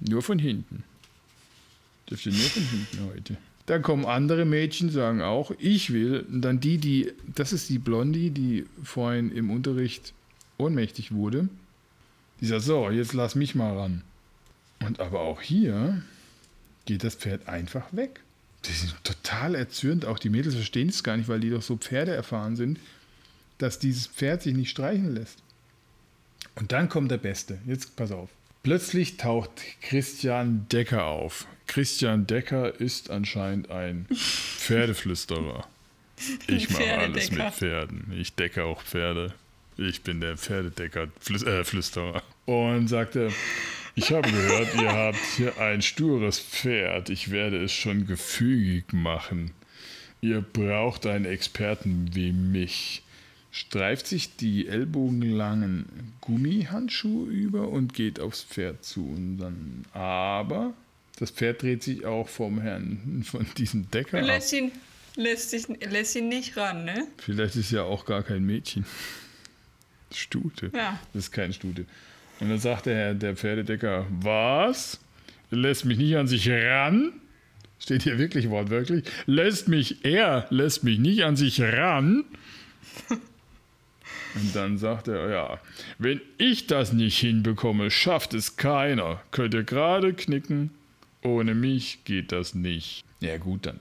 [0.00, 0.84] nur von hinten.
[2.08, 3.36] Dürft ihr nur von hinten heute.
[3.66, 6.24] Dann kommen andere Mädchen, sagen auch, ich will.
[6.30, 10.14] Und dann die, die, das ist die Blondie, die vorhin im Unterricht
[10.56, 11.48] ohnmächtig wurde.
[12.40, 14.02] Die sagt, so, jetzt lass mich mal ran.
[14.84, 16.02] Und aber auch hier
[16.84, 18.20] geht das Pferd einfach weg.
[18.64, 20.04] Die sind total erzürnt.
[20.04, 22.78] Auch die Mädels verstehen es gar nicht, weil die doch so Pferde erfahren sind,
[23.58, 25.42] dass dieses Pferd sich nicht streichen lässt.
[26.54, 27.58] Und dann kommt der Beste.
[27.66, 28.30] Jetzt pass auf.
[28.62, 31.46] Plötzlich taucht Christian Decker auf.
[31.66, 35.66] Christian Decker ist anscheinend ein Pferdeflüsterer.
[36.46, 38.12] Ich mache alles mit Pferden.
[38.14, 39.34] Ich decke auch Pferde.
[39.76, 42.22] Ich bin der Pferdedecker, äh, Flüsterer.
[42.44, 43.32] Und sagte,
[43.94, 47.10] ich habe gehört, ihr habt hier ein stures Pferd.
[47.10, 49.52] Ich werde es schon gefügig machen.
[50.20, 53.02] Ihr braucht einen Experten wie mich.
[53.50, 59.04] Streift sich die ellbogenlangen Gummihandschuhe über und geht aufs Pferd zu.
[59.04, 60.72] Und dann, aber
[61.18, 64.24] das Pferd dreht sich auch vom Herrn von diesem Decker ab.
[64.24, 64.72] Lässt ihn,
[65.16, 67.06] lässt, sich, lässt ihn nicht ran, ne?
[67.18, 68.86] Vielleicht ist ja auch gar kein Mädchen.
[70.12, 70.70] Stute.
[70.74, 70.98] Ja.
[71.12, 71.84] Das ist kein Stute.
[72.42, 74.98] Und dann sagt der der Pferdedecker, was?
[75.50, 77.12] Lässt mich nicht an sich ran?
[77.78, 79.04] Steht hier wirklich wortwörtlich.
[79.26, 82.24] Lässt mich, er lässt mich nicht an sich ran.
[84.34, 85.60] Und dann sagt er, ja,
[85.98, 89.22] wenn ich das nicht hinbekomme, schafft es keiner.
[89.30, 90.70] Könnt ihr gerade knicken,
[91.22, 93.04] ohne mich geht das nicht.
[93.20, 93.78] Ja gut, dann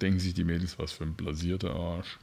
[0.00, 2.18] denken sich die Mädels, was für ein blasierter Arsch.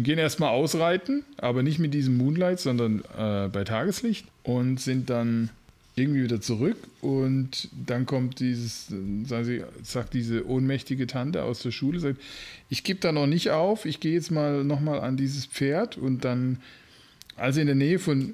[0.00, 5.10] Und gehen erstmal ausreiten, aber nicht mit diesem Moonlight, sondern äh, bei Tageslicht und sind
[5.10, 5.50] dann
[5.94, 11.70] irgendwie wieder zurück und dann kommt dieses, sagen sie, sagt diese ohnmächtige Tante aus der
[11.70, 12.18] Schule, sagt,
[12.70, 16.24] ich gebe da noch nicht auf, ich gehe jetzt mal nochmal an dieses Pferd und
[16.24, 16.62] dann,
[17.36, 18.32] als sie in der Nähe von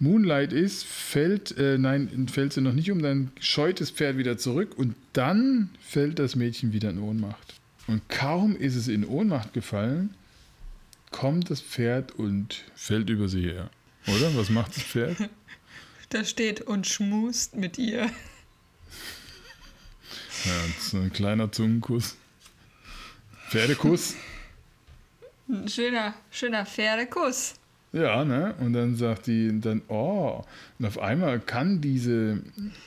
[0.00, 4.36] Moonlight ist, fällt, äh, nein, fällt sie noch nicht um, dann scheut das Pferd wieder
[4.36, 7.54] zurück und dann fällt das Mädchen wieder in Ohnmacht.
[7.86, 10.10] Und kaum ist es in Ohnmacht gefallen,
[11.10, 13.70] kommt das Pferd und fällt über sie her.
[14.06, 14.34] Oder?
[14.36, 15.16] Was macht das Pferd?
[16.10, 18.10] Da steht und schmust mit ihr.
[20.44, 22.16] Ja, so ein kleiner Zungenkuss.
[23.50, 24.14] Pferdekuss.
[25.50, 27.56] Ein schöner, schöner Pferdekuss.
[27.92, 28.54] Ja, ne?
[28.60, 30.44] Und dann sagt die dann, oh.
[30.78, 32.42] Und auf einmal kann diese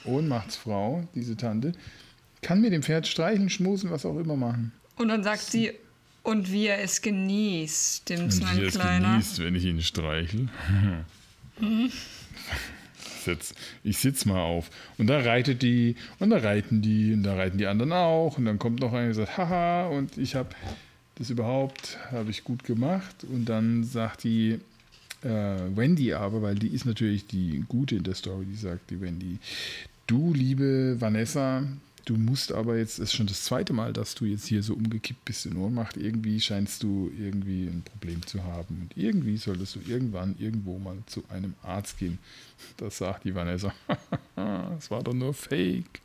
[0.05, 1.73] Ohnmachtsfrau, diese Tante,
[2.41, 4.71] kann mit dem Pferd streicheln, schmusen, was auch immer machen.
[4.97, 5.73] Und dann sagt sie,
[6.23, 9.11] und wie er es genießt, dem mein wie es Kleiner.
[9.11, 10.49] genießt, wenn ich ihn streichel.
[13.23, 13.53] Sitz,
[13.83, 14.69] ich sitz mal auf.
[14.97, 18.37] Und da reitet die, und da reiten die, und da reiten die anderen auch.
[18.37, 20.49] Und dann kommt noch einer und sagt, haha, und ich habe
[21.15, 23.23] das überhaupt, habe ich gut gemacht.
[23.23, 24.59] Und dann sagt die
[25.23, 25.27] äh,
[25.75, 29.37] Wendy aber, weil die ist natürlich die Gute in der Story, die sagt die Wendy,
[30.07, 31.63] du liebe Vanessa,
[32.11, 34.73] du musst aber jetzt, es ist schon das zweite Mal, dass du jetzt hier so
[34.73, 35.95] umgekippt bist in Ohnmacht.
[35.95, 38.81] Irgendwie scheinst du irgendwie ein Problem zu haben.
[38.81, 42.19] Und irgendwie solltest du irgendwann irgendwo mal zu einem Arzt gehen.
[42.77, 43.73] Das sagt die Vanessa.
[44.77, 46.01] Es war doch nur Fake.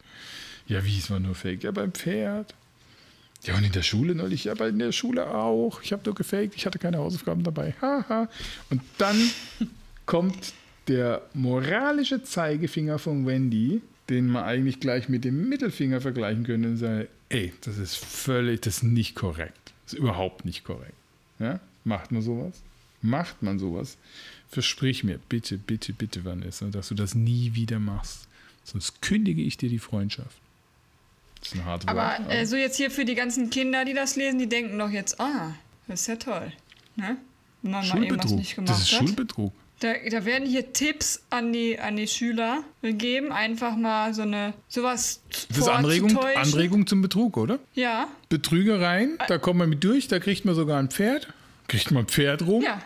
[0.66, 1.64] Ja, wie, es war nur Fake?
[1.64, 2.54] Ja, beim Pferd.
[3.44, 5.82] Ja, und in der Schule neulich, ja, aber in der Schule auch.
[5.82, 7.74] Ich habe nur gefaked, ich hatte keine Hausaufgaben dabei.
[7.80, 8.28] Haha.
[8.70, 9.30] Und dann
[10.06, 10.54] kommt
[10.88, 16.76] der moralische Zeigefinger von Wendy, den man eigentlich gleich mit dem Mittelfinger vergleichen könnte und
[16.76, 19.72] sagen, ey, das ist völlig, das ist nicht korrekt.
[19.84, 20.94] Das ist überhaupt nicht korrekt.
[21.38, 21.60] Ja?
[21.84, 22.62] Macht man sowas?
[23.02, 23.96] Macht man sowas?
[24.48, 28.26] Versprich mir, bitte, bitte, bitte, Vanessa, dass du das nie wieder machst.
[28.64, 30.38] Sonst kündige ich dir die Freundschaft.
[31.40, 32.20] Das ist ein hartes aber, Wort.
[32.20, 34.90] Aber äh, so jetzt hier für die ganzen Kinder, die das lesen, die denken doch
[34.90, 35.54] jetzt, ah,
[35.86, 36.52] das ist ja toll.
[36.96, 37.16] Ne?
[37.62, 39.06] Wenn man mal irgendwas nicht gemacht das ist hat.
[39.06, 39.52] Schulbetrug.
[39.80, 44.54] Da, da, werden hier Tipps an die, an die Schüler gegeben, einfach mal so eine
[44.68, 47.58] sowas Das ist Anregung, Anregung zum Betrug, oder?
[47.74, 48.08] Ja.
[48.30, 51.28] Betrügereien, da kommt man mit durch, da kriegt man sogar ein Pferd.
[51.68, 52.62] Kriegt man ein Pferd rum.
[52.62, 52.80] Ja.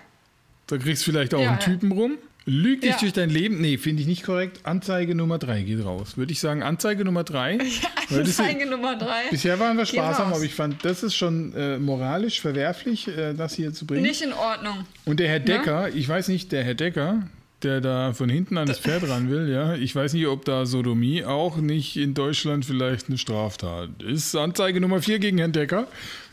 [0.67, 2.19] Da kriegst du vielleicht auch ja, einen Typen rum.
[2.51, 2.99] Lüg dich ja.
[2.99, 3.61] durch dein Leben.
[3.61, 4.61] Nee, finde ich nicht korrekt.
[4.65, 6.17] Anzeige Nummer 3 geht raus.
[6.17, 7.59] Würde ich sagen, Anzeige Nummer 3.
[8.11, 9.31] Ja, Anzeige Nummer 3.
[9.31, 13.55] Bisher waren wir sparsam, aber ich fand, das ist schon äh, moralisch verwerflich, äh, das
[13.55, 14.03] hier zu bringen.
[14.03, 14.85] Nicht in Ordnung.
[15.05, 15.95] Und der Herr Decker, ja?
[15.95, 17.23] ich weiß nicht, der Herr Decker,
[17.63, 20.67] der da von hinten an das Pferd ran will, ja, ich weiß nicht, ob da
[20.67, 24.35] Sodomie auch nicht in Deutschland vielleicht eine Straftat ist.
[24.35, 25.87] Anzeige Nummer 4 gegen Herrn Decker.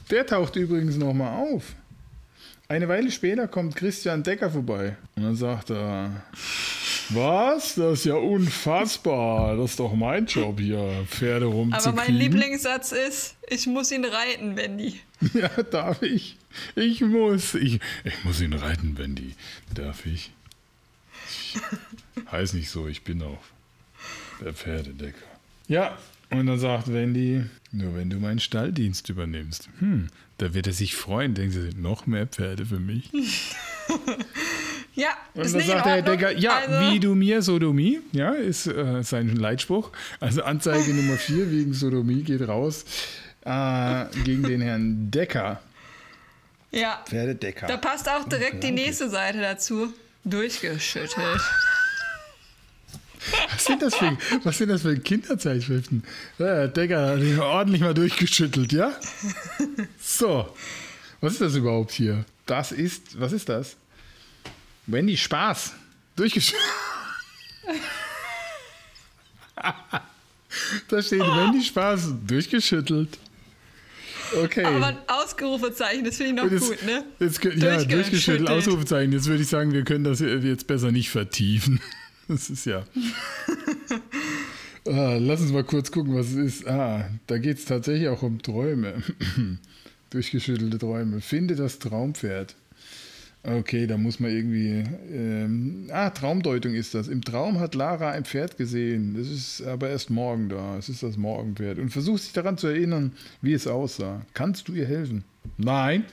[0.09, 1.75] Der taucht übrigens nochmal auf.
[2.69, 6.23] Eine Weile später kommt Christian Decker vorbei und dann sagt er,
[7.09, 7.75] was?
[7.75, 9.55] Das ist ja unfassbar.
[9.55, 11.87] Das ist doch mein Job hier, Pferde rumzukriegen.
[11.87, 14.99] Aber mein Lieblingssatz ist, ich muss ihn reiten, Wendy.
[15.33, 16.37] Ja, darf ich?
[16.75, 17.55] Ich muss.
[17.55, 19.33] Ich, ich muss ihn reiten, Wendy.
[19.73, 20.31] Darf ich?
[21.29, 23.41] Ich heißt nicht so, ich bin auch
[24.43, 25.17] der Pferdedecker.
[25.67, 25.97] Ja,
[26.29, 29.69] und dann sagt Wendy, nur wenn du meinen Stalldienst übernimmst.
[29.79, 31.33] Hm, da wird er sich freuen.
[31.33, 33.11] Denken Sie, noch mehr Pferde für mich?
[34.95, 38.67] ja, und ist dann sagt der Decker, ja, also, wie du mir, Sodomie, ja, ist
[38.67, 39.91] äh, sein Leitspruch.
[40.19, 42.85] Also Anzeige Nummer 4 wegen Sodomie geht raus
[43.45, 45.61] äh, gegen den Herrn Decker.
[46.71, 47.03] Ja.
[47.07, 47.67] Pferdedecker.
[47.67, 49.93] Da passt auch direkt die nächste Seite dazu.
[50.23, 51.41] Durchgeschüttelt.
[53.53, 56.03] Was sind das für, was sind das für Kinderzeitschriften?
[56.37, 58.93] Ja, Decker hat ihn ordentlich mal durchgeschüttelt, ja?
[59.99, 60.53] So.
[61.19, 62.25] Was ist das überhaupt hier?
[62.45, 63.75] Das ist, was ist das?
[64.85, 65.73] Wendy Spaß.
[66.15, 66.63] Durchgeschüttelt.
[70.89, 72.13] da steht Wendy Spaß.
[72.25, 73.17] Durchgeschüttelt.
[74.43, 74.65] Okay.
[74.65, 77.05] Aber ein Ausrufezeichen, das finde ich noch das, gut, ne?
[77.19, 79.13] Jetzt, ja, durchgeschüttelt, Ausrufezeichen.
[79.13, 81.79] Jetzt würde ich sagen, wir können das jetzt besser nicht vertiefen.
[82.29, 82.83] Das ist ja.
[84.85, 86.67] ah, lass uns mal kurz gucken, was es ist.
[86.67, 89.01] Ah, da geht es tatsächlich auch um Träume.
[90.09, 91.21] Durchgeschüttelte Träume.
[91.21, 92.55] Finde das Traumpferd.
[93.43, 94.83] Okay, da muss man irgendwie.
[95.09, 97.07] Ähm, ah, Traumdeutung ist das.
[97.07, 99.15] Im Traum hat Lara ein Pferd gesehen.
[99.17, 100.77] Das ist aber erst morgen da.
[100.77, 101.79] Es ist das Morgenpferd.
[101.79, 104.25] Und versucht sich daran zu erinnern, wie es aussah.
[104.33, 105.23] Kannst du ihr helfen?
[105.57, 106.03] Nein.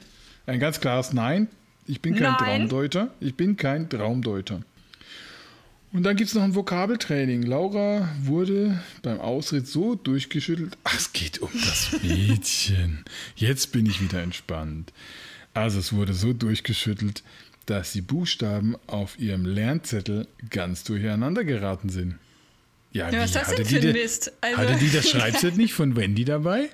[0.46, 1.48] Ein ganz klares Nein.
[1.87, 2.38] Ich bin kein Nein.
[2.38, 3.11] Traumdeuter.
[3.18, 4.61] Ich bin kein Traumdeuter.
[5.94, 7.44] Und dann gibt es noch ein Vokabeltraining.
[7.44, 10.76] Laura wurde beim Ausritt so durchgeschüttelt.
[10.85, 13.04] Ach, es geht um das Mädchen.
[13.37, 14.92] Jetzt bin ich wieder entspannt.
[15.54, 17.22] Also es wurde so durchgeschüttelt,
[17.66, 22.18] dass die Buchstaben auf ihrem Lernzettel ganz durcheinander geraten sind.
[22.90, 24.33] Ja, ja was ist das denn für ein Mist?
[24.40, 26.70] Also hatte die das Schreibset nicht von Wendy dabei?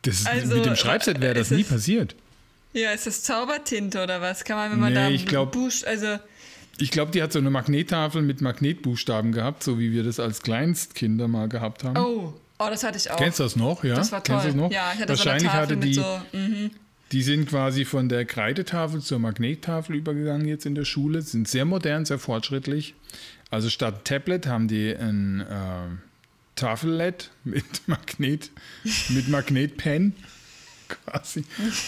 [0.00, 2.16] Das, also, mit dem Schreibset wäre das nie passiert.
[2.72, 4.44] Ja, ist das Zaubertinte oder was?
[4.44, 6.18] Kann man, wenn man nee, da ich glaub, Buch, also
[6.80, 10.42] ich glaube, die hat so eine Magnettafel mit Magnetbuchstaben gehabt, so wie wir das als
[10.42, 11.96] Kleinstkinder mal gehabt haben.
[11.98, 13.16] Oh, oh das hatte ich auch.
[13.16, 13.84] Kennst du das noch?
[13.84, 13.94] Ja.
[13.94, 14.40] Das war toll.
[14.40, 14.72] Kennst du das noch?
[14.72, 15.94] Ja, ich hatte Wahrscheinlich so hatte die.
[15.94, 16.70] So, mm
[17.12, 21.64] Die sind quasi von der Kreidetafel zur Magnettafel übergegangen jetzt in der Schule, sind sehr
[21.64, 22.94] modern, sehr fortschrittlich.
[23.50, 25.44] Also statt Tablet haben die ein äh,
[26.54, 28.50] Tafel-LED mit Magnet,
[29.08, 30.14] mit Magnetpen
[31.04, 31.44] quasi.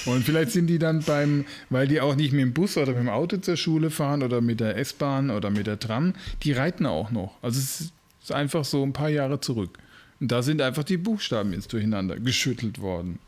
[0.07, 3.01] Und vielleicht sind die dann beim, weil die auch nicht mit dem Bus oder mit
[3.01, 6.87] dem Auto zur Schule fahren oder mit der S-Bahn oder mit der Tram, die reiten
[6.87, 7.37] auch noch.
[7.43, 9.79] Also es ist einfach so ein paar Jahre zurück.
[10.21, 13.19] Und da sind einfach die Buchstaben jetzt durcheinander geschüttelt worden.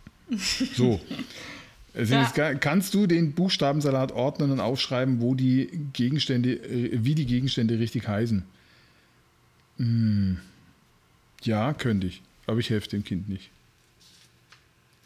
[0.74, 1.00] So.
[1.94, 2.22] Ja.
[2.22, 7.78] jetzt, kannst du den Buchstabensalat ordnen und aufschreiben, wo die Gegenstände, äh, wie die Gegenstände
[7.78, 8.42] richtig heißen?
[9.78, 10.38] Hm.
[11.42, 12.22] Ja, könnte ich.
[12.46, 13.50] Aber ich helfe dem Kind nicht.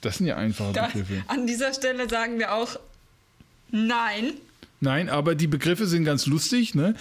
[0.01, 1.23] Das sind ja einfache da, Begriffe.
[1.27, 2.79] An dieser Stelle sagen wir auch
[3.71, 4.35] nein.
[4.81, 6.95] Nein, aber die Begriffe sind ganz lustig, ne?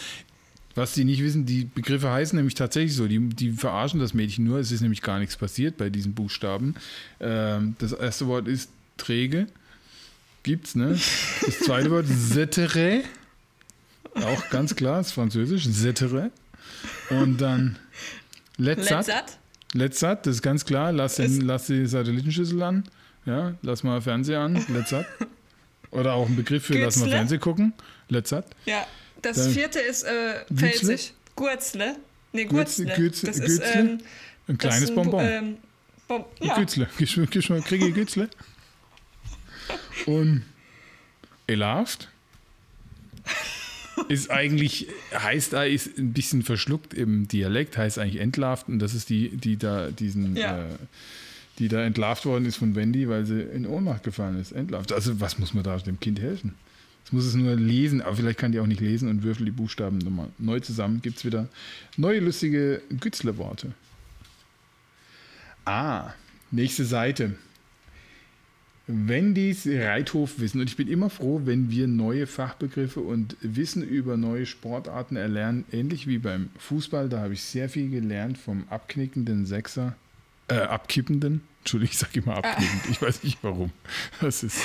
[0.74, 3.08] Was die nicht wissen, die Begriffe heißen nämlich tatsächlich so.
[3.08, 4.60] Die, die verarschen das Mädchen nur.
[4.60, 6.76] Es ist nämlich gar nichts passiert bei diesen Buchstaben.
[7.20, 9.48] Ähm, das erste Wort ist träge.
[10.44, 11.00] Gibt's, ne?
[11.46, 13.02] Das zweite Wort Zetere.
[14.14, 15.68] Auch ganz klar, ist französisch.
[15.72, 16.32] Zetere.
[17.10, 17.78] Und dann
[18.58, 19.38] Letzat.
[19.73, 20.91] Let's Sat, das ist ganz klar.
[20.91, 22.84] Lass, den, lass die Satellitenschüssel an.
[23.25, 24.65] Ja, lass mal Fernseher an.
[24.69, 25.06] Let's Sat.
[25.91, 26.86] Oder auch ein Begriff für Gützle.
[26.86, 27.73] lass mal Fernsehen gucken.
[28.10, 28.45] Let's Sat.
[28.65, 28.86] Ja,
[29.21, 31.13] das Dann vierte ist äh, Pfälzisch.
[31.36, 31.95] Gurzle.
[32.32, 32.86] Nee, Gurzle.
[32.95, 33.27] Gützle.
[33.30, 33.99] Das ist, ähm,
[34.47, 35.25] ein kleines ein, Bonbon.
[35.25, 35.58] Ähm,
[36.08, 36.56] Bom ja.
[36.56, 36.88] Gützle.
[36.97, 38.30] Kriege ich Gützle?
[40.06, 40.43] Und
[41.47, 42.10] Elaft
[44.10, 48.94] ist eigentlich, heißt da, ist ein bisschen verschluckt im Dialekt, heißt eigentlich entlarvt und das
[48.94, 50.60] ist die, die da diesen, Ja.
[50.60, 50.66] äh,
[51.60, 54.52] die da entlarvt worden ist von Wendy, weil sie in Ohnmacht gefallen ist.
[54.52, 54.92] Entlarvt.
[54.94, 56.54] Also was muss man da dem Kind helfen?
[57.04, 59.52] Es muss es nur lesen, aber vielleicht kann die auch nicht lesen und würfelt die
[59.54, 61.02] Buchstaben nochmal neu zusammen.
[61.02, 61.48] Gibt es wieder
[61.96, 63.72] neue lustige Gützle-Worte.
[65.66, 66.14] Ah,
[66.52, 67.36] nächste Seite.
[68.88, 70.62] Wendys Reithofwissen.
[70.62, 75.65] Und ich bin immer froh, wenn wir neue Fachbegriffe und Wissen über neue Sportarten erlernen.
[75.71, 77.10] Ähnlich wie beim Fußball.
[77.10, 79.95] Da habe ich sehr viel gelernt vom abknickenden Sechser.
[80.47, 81.41] Äh, abkippenden.
[81.60, 82.84] Entschuldigung, ich sage immer abknickend.
[82.89, 83.71] Ich weiß nicht warum.
[84.21, 84.62] Das ist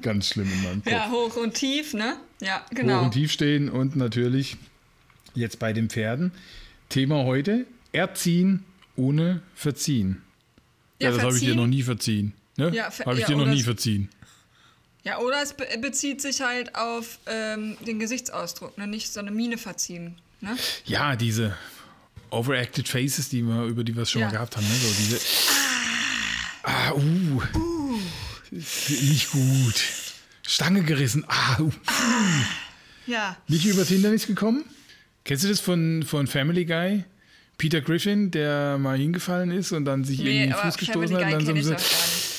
[0.00, 0.92] ganz schlimm in meinem Kopf.
[0.92, 2.16] Ja, hoch und tief, ne?
[2.40, 3.04] Ja, Hoch genau.
[3.04, 4.56] und tief stehen und natürlich
[5.34, 6.32] jetzt bei den Pferden.
[6.88, 8.64] Thema heute: Erziehen
[8.96, 10.22] ohne Verziehen.
[10.98, 12.32] Ja, Ja, das habe ich dir noch nie verziehen.
[12.60, 12.76] Ne?
[12.76, 14.08] Ja, habe ich ja, dir noch nie verziehen.
[15.02, 18.86] Ja, oder es be bezieht sich halt auf ähm, den Gesichtsausdruck, ne?
[18.86, 20.16] Nicht so eine Miene verziehen.
[20.42, 20.56] Ne?
[20.84, 21.56] Ja, diese
[22.30, 24.26] overacted faces, die wir, über die wir es schon Ja.
[24.26, 24.66] mal gehabt haben.
[24.66, 24.74] Ne?
[24.74, 25.20] So diese.
[26.62, 27.42] Ah, uh.
[28.50, 29.82] Nicht gut.
[30.42, 31.24] Stange gerissen.
[31.28, 31.72] Ah, uh.
[33.06, 33.36] Ja.
[33.48, 34.64] Nicht übers Hindernis gekommen?
[35.24, 37.04] Kennst du das von, von Family Guy?
[37.56, 41.08] Peter Griffin, der mal hingefallen ist und dann sich irgendwie in Nee, den Fuß gestoßen
[41.08, 41.40] Family hat.
[41.40, 42.30] Und dann, so, ich auch gar nicht.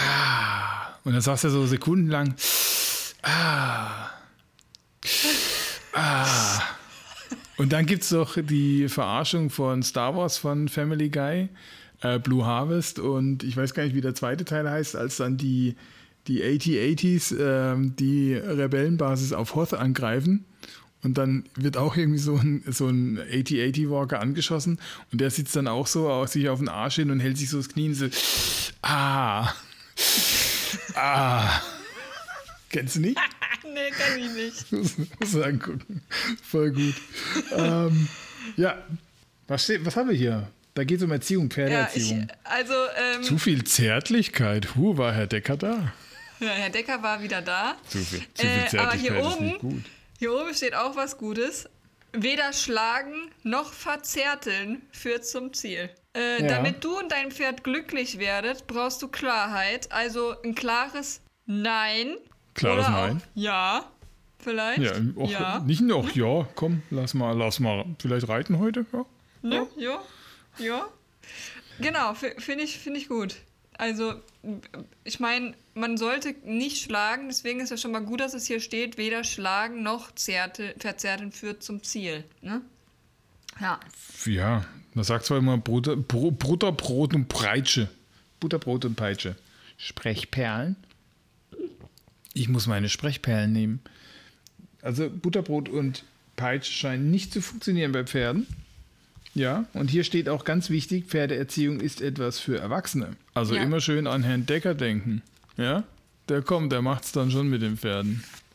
[0.00, 2.34] Ah, und dann saß er so sekundenlang.
[3.22, 4.10] Ah.
[5.92, 6.60] Ah.
[7.56, 11.48] Und dann gibt es doch die Verarschung von Star Wars von Family Guy,
[12.00, 15.36] äh, Blue Harvest und ich weiß gar nicht, wie der zweite Teil heißt, als dann
[15.36, 15.76] die,
[16.26, 20.46] die AT-80s ähm, die Rebellenbasis auf Hoth angreifen.
[21.02, 24.78] Und dann wird auch irgendwie so ein, so ein AT-80-Walker angeschossen
[25.12, 27.48] und der sitzt dann auch so auf sich auf den Arsch hin und hält sich
[27.48, 28.06] so das Knie und so,
[28.82, 29.50] ah,
[30.94, 31.60] ah.
[32.70, 33.18] Kennst du nicht?
[33.64, 34.72] nee, kann ich nicht.
[34.72, 36.02] muss, muss angucken.
[36.42, 36.94] Voll gut.
[37.56, 38.08] ähm,
[38.56, 38.78] ja,
[39.48, 40.48] was, steht, was haben wir hier?
[40.74, 42.28] Da geht es um Erziehung, Ja, ich, Pferdeerziehung.
[42.44, 42.74] also,
[43.14, 44.76] ähm, Zu viel Zärtlichkeit.
[44.76, 45.92] Huh, war Herr Decker da?
[46.38, 47.74] ja, Herr Decker war wieder da.
[47.88, 49.82] Zu viel, zu viel Äh, aber Zärtlichkeit hier ist oben, nicht gut.
[50.18, 51.68] hier oben steht auch was Gutes.
[52.12, 55.90] Weder schlagen noch verzärteln führt zum Ziel.
[56.14, 56.48] Äh, Ja.
[56.48, 59.90] Damit du und dein Pferd glücklich werdet, brauchst du Klarheit.
[59.92, 62.16] Also ein klares Nein.
[62.54, 63.16] Klares Nein.
[63.18, 63.84] Auch Ja,
[64.38, 64.80] vielleicht.
[64.80, 65.60] Ja, och, ja.
[65.60, 68.86] nicht noch, ja, komm, lass mal, lass mal vielleicht reiten heute.
[68.92, 69.04] Ja.
[69.42, 69.66] Ne?
[69.76, 70.00] Ja,
[70.58, 70.86] ja.
[71.78, 73.36] Genau, finde ich, find ich gut.
[73.80, 74.12] Also,
[75.04, 78.60] ich meine, man sollte nicht schlagen, deswegen ist ja schon mal gut, dass es hier
[78.60, 82.24] steht, weder schlagen noch zärte, verzärteln führt zum Ziel.
[82.42, 82.60] Ne?
[83.58, 83.80] Ja,
[84.26, 87.88] Ja, man sagt zwar immer Butter, Bro, Butterbrot und Peitsche.
[88.38, 89.34] Butterbrot und Peitsche.
[89.78, 90.76] Sprechperlen?
[92.34, 93.80] Ich muss meine Sprechperlen nehmen.
[94.82, 96.04] Also Butterbrot und
[96.36, 98.46] Peitsche scheinen nicht zu funktionieren bei Pferden.
[99.34, 103.16] Ja, und hier steht auch ganz wichtig, Pferdeerziehung ist etwas für Erwachsene.
[103.34, 103.62] Also Ja.
[103.62, 105.22] immer schön an Herrn Decker denken.
[105.56, 105.84] Ja,
[106.28, 108.24] der kommt, der macht's dann schon mit den Pferden.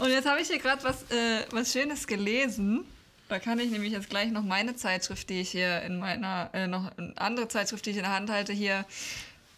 [0.00, 2.84] Und jetzt habe ich hier gerade was, äh, was Schönes gelesen.
[3.28, 6.66] Da kann ich nämlich jetzt gleich noch meine Zeitschrift, die ich hier in meiner, äh,
[6.66, 8.86] noch eine andere Zeitschrift, die ich in der Hand halte, hier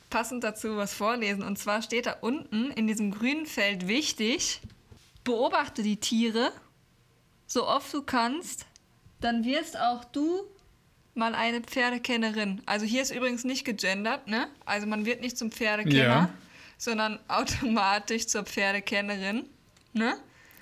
[0.08, 1.42] passend dazu was vorlesen.
[1.44, 4.60] Und zwar steht da unten in diesem grünen Feld wichtig,
[5.24, 6.50] beobachte die Tiere
[7.46, 8.66] so oft du kannst,
[9.20, 10.42] dann wirst auch du
[11.14, 12.62] mal eine Pferdekennerin.
[12.66, 14.46] Also hier ist übrigens nicht gegendert, ne?
[14.64, 16.30] Also man wird nicht zum Pferdekenner, Ja.
[16.78, 19.44] sondern automatisch zur Pferdekennerin,
[19.92, 20.14] ne?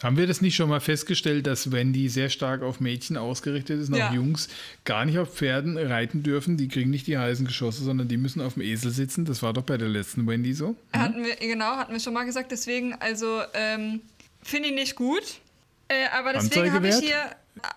[0.02, 3.88] Haben wir das nicht schon mal festgestellt, dass Wendy sehr stark auf Mädchen ausgerichtet ist
[3.88, 4.08] und Ja.
[4.10, 4.48] auch Jungs
[4.84, 6.56] gar nicht auf Pferden reiten dürfen?
[6.56, 9.24] Die kriegen nicht die heißen Geschosse, sondern die müssen auf dem Esel sitzen.
[9.24, 10.76] Das war doch bei der letzten Wendy so.
[10.92, 12.52] Hatten wir, genau, hatten wir schon mal gesagt.
[12.52, 14.00] Deswegen, also, ähm,
[14.40, 15.40] finde ich nicht gut.
[15.88, 17.16] Äh, aber deswegen habe ich hier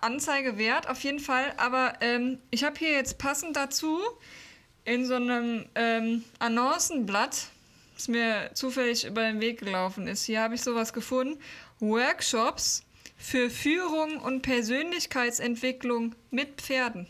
[0.00, 1.52] Anzeige wert, auf jeden Fall.
[1.56, 3.98] Aber ähm, ich habe hier jetzt passend dazu
[4.84, 7.48] in so einem ähm, Annoncenblatt,
[7.94, 11.38] das mir zufällig über den Weg gelaufen ist, hier habe ich sowas gefunden.
[11.78, 12.84] Workshops
[13.16, 17.06] für Führung und Persönlichkeitsentwicklung mit Pferden.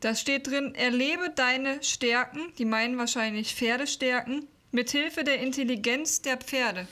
[0.00, 6.36] Da steht drin, erlebe deine Stärken, die meinen wahrscheinlich Pferdestärken, mit Hilfe der Intelligenz der
[6.36, 6.86] Pferde.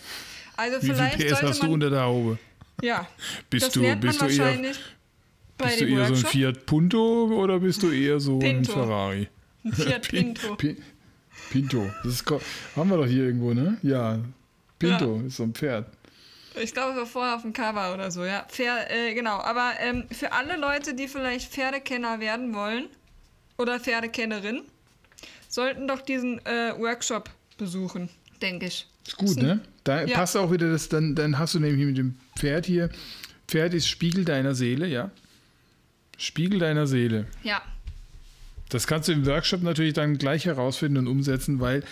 [0.56, 2.38] Also Wie viel vielleicht PS sollte hast man, du unter der Haube?
[2.82, 3.08] Ja,
[3.48, 4.78] Bist das du- lernt bist man du eher- wahrscheinlich
[5.58, 6.30] bei Bist du eher so ein Workshop.
[6.30, 8.72] Fiat Punto oder bist du eher so Pinto.
[8.72, 9.28] ein Ferrari?
[9.64, 10.54] Ein Fiat Pinto.
[10.56, 10.76] Pi-
[11.50, 11.90] Pinto.
[12.04, 12.24] Das ist,
[12.76, 13.78] haben wir doch hier irgendwo, ne?
[13.82, 14.18] Ja.
[14.78, 15.86] Pinto ist so ein Pferd.
[16.60, 18.44] Ich glaube, es war vorher auf dem Cover oder so, ja.
[18.48, 22.88] Pfer äh, genau, aber ähm, für alle Leute, die vielleicht Pferdekenner werden wollen
[23.56, 24.62] oder Pferdekennerin,
[25.48, 28.08] sollten doch diesen äh, Workshop besuchen.
[28.42, 28.86] denke ich.
[29.06, 29.60] Ist gut, ne?
[29.84, 30.16] Da Ja.
[30.16, 32.90] passt auch wieder das, dann, dann hast du nämlich mit dem Pferd hier,
[33.48, 35.10] Pferd ist Spiegel deiner Seele, ja?
[36.18, 37.26] Spiegel deiner Seele.
[37.42, 37.60] Ja.
[38.68, 41.82] Das kannst du im Workshop natürlich dann gleich herausfinden und umsetzen, weil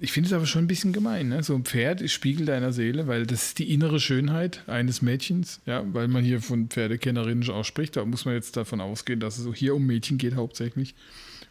[0.00, 1.28] ich finde es aber schon ein bisschen gemein.
[1.28, 1.42] Ne?
[1.42, 5.60] So ein Pferd ist Spiegel deiner Seele, weil das ist die innere Schönheit eines Mädchens,
[5.66, 7.96] ja, weil man hier von Pferdekennerinnen auch spricht.
[7.96, 10.94] Da muss man jetzt davon ausgehen, dass es so hier um Mädchen geht hauptsächlich.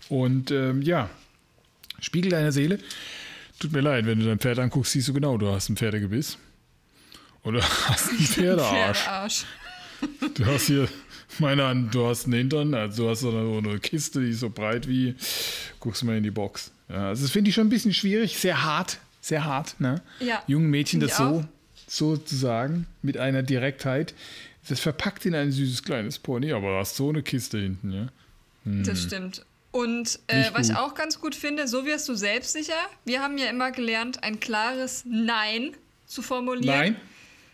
[0.08, 1.10] Und ähm, ja,
[2.00, 2.80] Spiegel deiner Seele.
[3.60, 6.38] Tut mir leid, wenn du dein Pferd anguckst, siehst du genau, du hast ein Pferdegebiss.
[7.44, 9.00] Oder hast einen Pferdearsch.
[9.00, 9.46] Pferdearsch.
[10.36, 10.88] Du hast hier,
[11.40, 14.30] meine Hand, du hast einen Hintern, also du hast so eine, so eine Kiste, die
[14.30, 15.16] ist so breit wie,
[15.80, 16.72] guckst mal in die Box.
[16.90, 20.02] Ja, also das finde ich schon ein bisschen schwierig, sehr hart, sehr hart, ne?
[20.20, 21.44] Ja, Jungen Mädchen das so,
[21.88, 24.14] so zu sagen, mit einer Direktheit.
[24.70, 28.08] Das verpackt in ein süßes kleines Pony, aber du hast so eine Kiste hinten, ja?
[28.66, 29.46] Das stimmt.
[29.72, 32.74] Und äh, was ich auch ganz gut finde, so wirst du selbstsicher.
[33.06, 36.66] Wir haben ja immer gelernt, ein klares Nein zu formulieren.
[36.78, 36.96] Nein,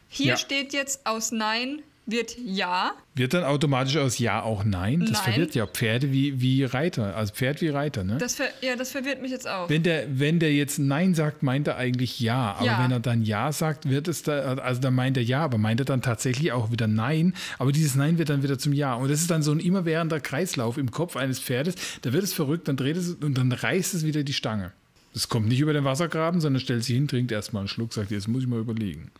[0.09, 0.37] Hier Ja.
[0.37, 2.91] steht jetzt aus Nein wird Ja.
[3.15, 4.99] wird dann automatisch aus Ja auch Nein.
[5.01, 5.21] Das Nein.
[5.23, 8.17] verwirrt ja Pferde wie, wie Reiter, also Pferd wie Reiter, ne?
[8.17, 9.69] Das ja, das verwirrt mich jetzt auch.
[9.69, 12.55] Wenn der, wenn der jetzt Nein sagt, meint er eigentlich Ja.
[12.57, 12.83] Aber Ja.
[12.83, 15.79] wenn er dann Ja sagt, wird es da, also dann meint er Ja, aber meint
[15.79, 17.33] er dann tatsächlich auch wieder Nein.
[17.57, 18.95] Aber dieses Nein wird dann wieder zum Ja.
[18.95, 21.75] Und das ist dann so ein immerwährender Kreislauf im Kopf eines Pferdes.
[22.01, 24.71] Da wird es verrückt, dann dreht es und dann reißt es wieder die Stange.
[25.13, 28.09] Das kommt nicht über den Wassergraben, sondern stellt sich hin, trinkt erstmal einen Schluck, sagt,
[28.11, 29.11] jetzt muss ich mal überlegen.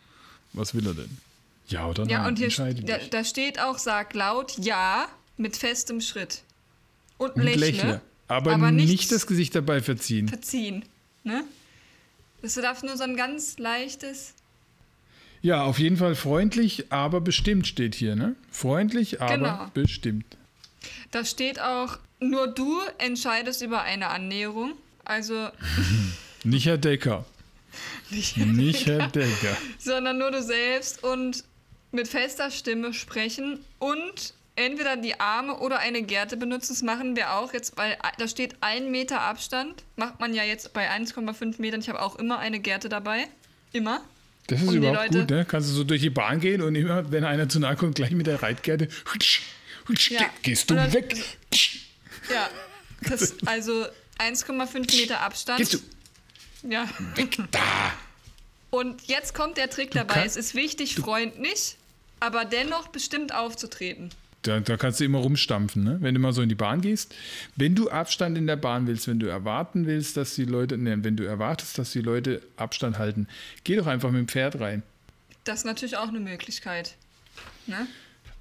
[0.52, 1.18] Was will er denn?
[1.66, 2.10] Ja oder nein?
[2.10, 2.48] ja, und hier
[2.84, 6.42] da, da steht auch, sag laut Ja mit festem Schritt.
[7.18, 7.66] Und Und lächle.
[7.66, 8.00] lächle.
[8.28, 10.28] Aber, aber nicht das Gesicht dabei verziehen.
[10.28, 10.84] Verziehen.
[11.24, 11.44] Ne?
[12.42, 14.34] Das darf nur so ein ganz leichtes.
[15.42, 18.34] Ja, auf jeden Fall freundlich, aber bestimmt steht hier, ne?
[18.50, 19.70] Freundlich, aber Genau.
[19.74, 20.24] bestimmt.
[21.10, 24.72] Da steht auch, nur du entscheidest über eine Annäherung.
[25.04, 25.48] Also
[26.44, 27.24] Nicht Herr Decker.
[28.10, 29.56] nicht, Nicht Herr Decker.
[29.78, 31.44] sondern nur du selbst und
[31.94, 36.72] mit fester Stimme sprechen und entweder die Arme oder eine Gerte benutzen.
[36.74, 39.82] Das machen wir auch jetzt, weil da steht ein Meter Abstand.
[39.96, 41.80] Macht man ja jetzt bei 1,5 Metern.
[41.80, 43.26] Ich habe auch immer eine Gerte dabei.
[43.72, 44.00] Immer.
[44.46, 45.44] Das ist Um überhaupt gut, ne?
[45.48, 48.10] Kannst du so durch die Bahn gehen und immer, wenn einer zu nahe kommt, gleich
[48.10, 48.88] mit der Reitgerte.
[49.12, 49.40] hutsch,
[49.88, 50.20] hutsch, Ja.
[50.42, 51.16] Gehst du dann- weg?
[52.30, 52.48] Ja.
[53.08, 53.86] Das, also
[54.18, 55.58] 1,5 Meter Abstand.
[55.58, 55.78] Gehst du
[56.68, 56.86] Ja.
[57.50, 57.92] da?
[58.70, 60.14] Und jetzt kommt der Trick dabei.
[60.14, 61.76] kannst- es ist wichtig, freundlich,
[62.20, 64.10] aber dennoch bestimmt aufzutreten.
[64.42, 65.96] Da, da kannst du immer rumstampfen, ne?
[66.00, 67.14] wenn du mal so in die Bahn gehst.
[67.56, 71.02] Wenn du Abstand in der Bahn willst, wenn du erwarten willst, dass die Leute, ne,
[71.02, 73.26] wenn du erwartest, dass die Leute Abstand halten,
[73.64, 74.82] geh doch einfach mit dem Pferd rein.
[75.44, 76.96] Das ist natürlich auch eine Möglichkeit.
[77.66, 77.86] Ne?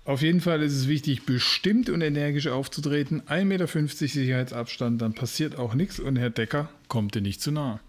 [0.06, 3.22] Auf jeden Fall ist es wichtig, bestimmt und energisch aufzutreten.
[3.22, 7.80] 1,50 Meter Sicherheitsabstand, dann passiert auch nichts und Herr Decker kommt dir nicht zu nahe.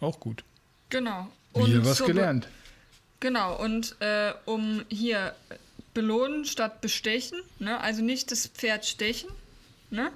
[0.00, 0.44] Auch gut.
[0.88, 1.28] Genau.
[1.54, 2.48] Wieder was gelernt.
[3.20, 5.34] Genau, und äh, um hier
[5.94, 7.80] belohnen statt bestechen, ne?
[7.80, 9.30] also nicht das Pferd stechen,
[9.90, 10.10] ne?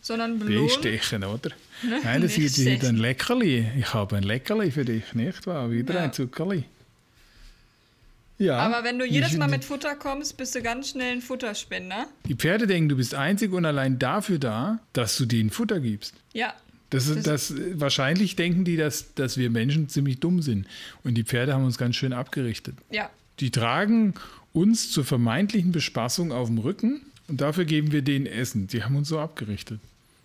[0.00, 0.66] sondern belohnen.
[0.68, 1.50] Bestechen, oder?
[1.82, 2.00] Ne?
[2.02, 3.66] Nein, das ist wieder ein Leckerli.
[3.78, 5.70] Ich habe ein Leckerli für dich, nicht wahr?
[5.70, 6.00] Wieder Ja.
[6.04, 6.64] ein Zuckerli.
[8.38, 8.58] Ja.
[8.58, 12.06] Aber wenn du jedes Mal mit Futter kommst, bist du ganz schnell ein Futterspender.
[12.26, 16.14] Die Pferde denken, du bist einzig und allein dafür da, dass du denen Futter gibst.
[16.32, 16.52] Ja,
[16.94, 20.66] Das, ist- das, wahrscheinlich denken die, dass, dass wir Menschen ziemlich dumm sind.
[21.02, 22.76] Und die Pferde haben uns ganz schön abgerichtet.
[22.90, 24.14] ja, Die tragen
[24.52, 28.66] uns zur vermeintlichen Bespaßung auf dem Rücken und dafür geben wir denen Essen.
[28.68, 29.80] Die haben uns so abgerichtet.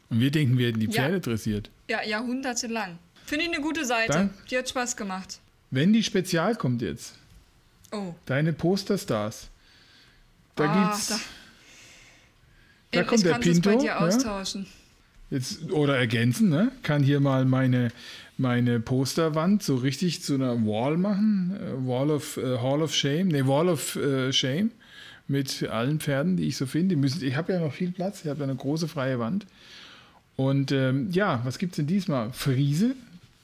[0.10, 0.92] Und wir denken, wir hätten die Ja.
[1.04, 1.70] Pferde dressiert.
[1.90, 2.98] ja, jahrhundertelang.
[3.26, 4.12] Finde ich eine gute Seite.
[4.14, 4.32] Dank.
[4.50, 5.40] Die hat Spaß gemacht.
[5.72, 7.14] Wenn die Spezial kommt jetzt,
[7.92, 9.48] Oh, deine Posterstars,
[10.56, 11.08] da Ah, gibt's.
[11.10, 11.20] da-
[12.92, 14.00] Da kommt der kannst du es bei Pinto, dir ja?
[14.00, 14.66] austauschen.
[15.32, 16.72] Jetzt, oder ergänzen, ne?
[16.82, 17.90] Kann hier mal meine,
[18.38, 21.56] meine Posterwand so richtig zu einer Wall machen.
[21.56, 23.28] Äh, Wall of äh, Hall of Shame.
[23.28, 24.72] Ne, Wall of äh, Shame.
[25.28, 26.96] Mit allen Pferden, die ich so finde.
[26.96, 29.46] Die müssen, ich habe ja noch viel Platz, ich habe ja eine große freie Wand.
[30.36, 32.32] Und ähm, ja, was gibt es denn diesmal?
[32.34, 32.96] Friese.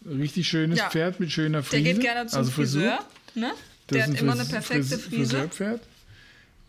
[0.08, 0.90] Richtig schönes Ja.
[0.90, 1.84] Pferd mit schöner Der Friese.
[1.84, 2.52] geht gerne zum also.
[2.52, 3.00] Friseur.
[3.36, 3.52] Ne?
[3.88, 5.16] Das Der ist hat immer eine perfekte Fris- Frise.
[5.36, 5.82] Friseurpferd.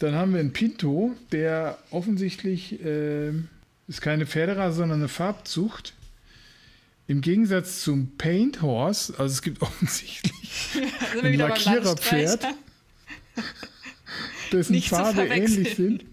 [0.01, 3.49] Dann haben wir einen Pinto, der offensichtlich ähm,
[3.89, 5.95] ist keine Pferderasse, sondern eine Farbzucht.
[7.09, 10.71] Im Gegensatz zum Paint Horse, also es gibt offensichtlich
[11.23, 12.47] ein Lackiererpferd,
[14.53, 16.05] dessen Nicht Farbe ähnlich sind,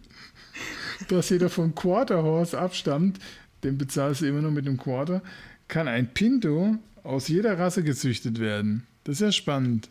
[1.07, 3.19] dass jeder vom Quarter Horse abstammt,
[3.63, 5.21] den bezahlst du immer nur mit dem Quarter,
[5.67, 8.85] kann ein Pinto aus jeder Rasse gezüchtet werden.
[9.03, 9.89] Das ist ja spannend.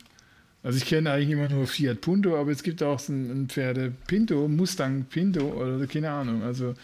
[0.64, 3.92] Also ich kenne eigentlich immer nur Fiat Punto, aber es gibt auch so ein Pferde
[4.06, 6.42] Pinto, Mustang Pinto oder keine Ahnung.
[6.42, 6.74] Also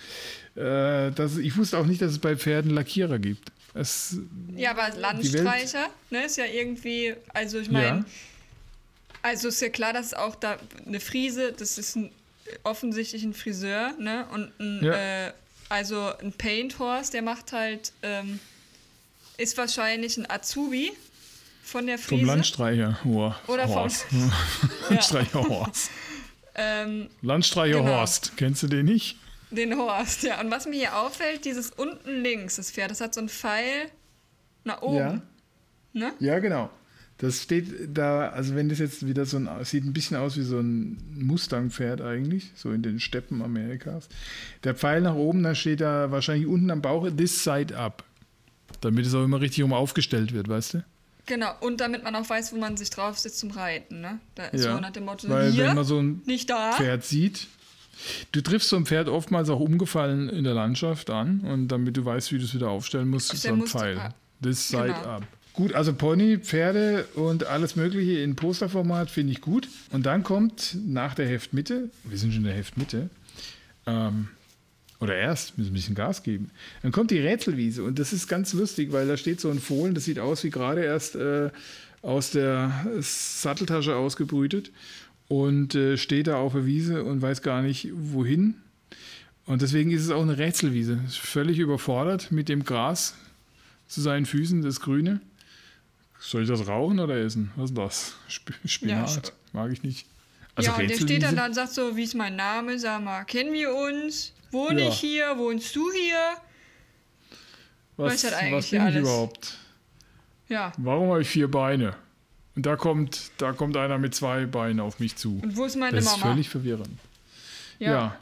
[0.57, 3.53] äh, das, ich wusste auch nicht, dass es bei Pferden Lackierer gibt.
[3.75, 4.17] Es,
[4.57, 8.05] ja, aber Landstreicher, ne, ist ja irgendwie, also ich meine, ja.
[9.23, 12.11] also ist ja klar, dass auch da eine Friese, das ist ein,
[12.65, 15.27] offensichtlich ein Friseur, ne, und ein, ja.
[15.27, 15.33] äh,
[15.69, 18.41] also ein Paint Horse, der macht halt, ähm,
[19.37, 20.93] ist wahrscheinlich ein Azubi
[21.69, 22.21] von der Friese.
[22.21, 24.07] Vom Landstreicher oh, Oder Horst.
[24.09, 24.31] vom
[24.89, 25.91] Landstreicher Horst.
[26.55, 27.99] ähm, Landstreicher genau.
[27.99, 29.19] Horst, kennst du den nicht?
[29.51, 30.41] Den Horst, ja.
[30.41, 33.91] Und was mir hier auffällt, dieses unten links, das Pferd, das hat so einen Pfeil
[34.65, 34.97] nach oben.
[34.97, 35.23] Ja,
[35.93, 36.13] ne?
[36.21, 36.71] ja genau.
[37.19, 37.67] Das steht
[37.97, 41.03] da, also wenn das jetzt wieder so ein, sieht ein bisschen aus wie so ein
[41.15, 44.09] Mustang-Pferd eigentlich, so in den Steppen Amerikas.
[44.65, 48.05] Der Pfeil nach oben, da steht da wahrscheinlich unten am Bauch, this side up.
[48.81, 50.85] Damit es auch immer richtig um aufgestellt wird, weißt du?
[51.29, 54.19] Genau, und damit man auch weiß, wo man sich drauf sitzt zum Reiten, ne?
[54.35, 56.73] Da ist ja, so nach dem Motto, weil hier, wenn man so ein nicht da.
[56.73, 57.49] Pferd sieht,
[58.33, 62.05] du triffst so ein Pferd oftmals auch umgefallen in der Landschaft an und damit du
[62.05, 64.15] weißt, wie du es wieder aufstellen musst, ist so ein Pfeil.
[64.43, 64.99] This side genau.
[65.01, 65.23] up.
[65.53, 69.69] Gut, also Pony, Pferde und alles Mögliche in Posterformat finde ich gut.
[69.91, 73.11] Und dann kommt nach der Heftmitte, wir sind schon in der Heftmitte,
[73.87, 74.29] ähm,
[75.01, 76.51] oder erst, müssen ein bisschen Gas geben.
[76.83, 79.95] Dann kommt die Rätselwiese und das ist ganz lustig, weil da steht so ein Fohlen,
[79.95, 81.51] das sieht aus wie gerade erst äh,
[82.03, 84.71] aus der Satteltasche ausgebrütet
[85.29, 88.55] und äh, steht da auf der Wiese und weiß gar nicht wohin.
[89.47, 91.01] Und deswegen ist es auch eine Rätselwiese.
[91.09, 93.15] Völlig überfordert mit dem Gras
[93.87, 95.21] zu seinen Füßen, das Grüne.
[96.21, 97.51] Soll ich das rauchen oder essen?
[97.57, 98.15] Was ist das?
[98.29, 99.15] Sp Spinat?
[99.27, 100.07] Ja, Mag ich nicht.
[100.55, 102.79] Also ja, und der steht dann da und sagt so, wie ist mein Name?
[102.79, 104.33] Sag mal, kennen wir uns?
[104.51, 104.89] Wohne ja.
[104.89, 105.39] ich hier?
[105.39, 106.37] Wohnst du hier?
[107.97, 108.95] Was, halt eigentlich was bin alles.
[108.95, 109.59] ich überhaupt?
[110.49, 110.73] Ja.
[110.77, 111.95] Warum habe ich vier Beine?
[112.55, 115.41] Und da kommt, da kommt einer mit zwei Beinen auf mich zu.
[115.43, 116.17] Und wo ist meine das Mama?
[116.17, 116.99] Das ist völlig verwirrend.
[117.79, 117.91] Ja.
[117.91, 118.17] ja.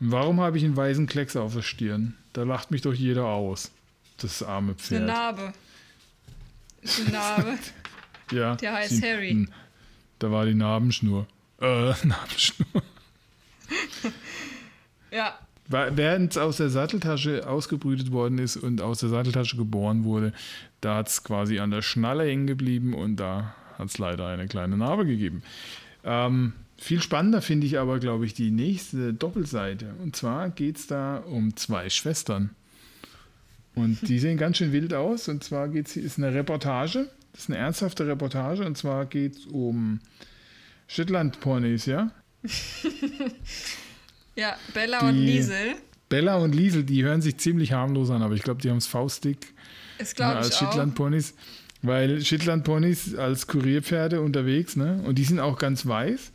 [0.00, 2.16] Und warum habe ich einen weißen Klecks auf der Stirn?
[2.32, 3.70] Da lacht mich doch jeder aus.
[4.18, 5.02] Das arme Pferd.
[5.02, 5.52] Eine Narbe.
[6.82, 7.58] Ist eine Narbe.
[8.32, 8.54] ja.
[8.56, 9.48] Der heißt sie, Harry.
[10.18, 11.26] Da war die Narbenschnur.
[11.60, 11.66] Äh,
[12.04, 12.66] Narbenschnur.
[15.10, 15.38] ja.
[15.70, 20.32] Während es aus der Satteltasche ausgebrütet worden ist und aus der Satteltasche geboren wurde,
[20.80, 24.48] da hat es quasi an der Schnalle hängen geblieben und da hat es leider eine
[24.48, 25.44] kleine Narbe gegeben.
[26.02, 29.94] Ähm, viel spannender finde ich aber, glaube ich, die nächste Doppelseite.
[30.02, 32.50] Und zwar geht es da um zwei Schwestern.
[33.74, 35.28] Und die sehen ganz schön wild aus.
[35.28, 37.08] Und zwar geht's, ist eine Reportage.
[37.32, 38.64] Das ist eine ernsthafte Reportage.
[38.64, 40.00] Und zwar geht es um
[40.88, 42.10] Shetland-Ponys, ja?
[44.40, 45.74] ja, Bella die, und Liesel.
[46.08, 48.86] Bella und Liesel, die hören sich ziemlich harmlos an, aber ich glaube, die haben es
[48.86, 49.54] faustdick
[50.18, 51.34] ja, als Shetland-Ponys.
[51.82, 55.02] Weil Shetland-Ponys als Kurierpferde unterwegs, ne?
[55.06, 56.32] Und die sind auch ganz weiß.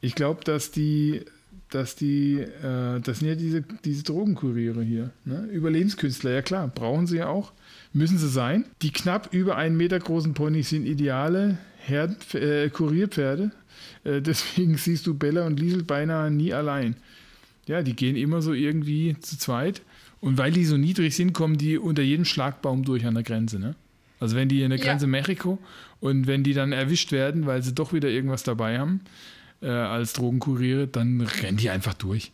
[0.00, 1.24] Ich glaube, dass die
[1.70, 5.48] dass die, äh, das sind ja diese, diese Drogenkuriere hier, ne?
[5.50, 7.52] Überlebenskünstler, ja klar, brauchen sie ja auch,
[7.92, 8.64] müssen sie sein.
[8.82, 13.50] Die knapp über einen Meter großen Ponys sind ideale Herden, äh, Kurierpferde,
[14.04, 16.96] äh, deswegen siehst du Bella und Liesel beinahe nie allein.
[17.66, 19.82] Ja, die gehen immer so irgendwie zu zweit
[20.20, 23.58] und weil die so niedrig sind, kommen die unter jedem Schlagbaum durch an der Grenze,
[23.58, 23.74] ne?
[24.18, 25.10] Also wenn die in der Grenze ja.
[25.10, 25.58] Mexiko
[26.00, 29.02] und wenn die dann erwischt werden, weil sie doch wieder irgendwas dabei haben,
[29.60, 32.32] äh, als Drogenkuriere, dann rennen die einfach durch.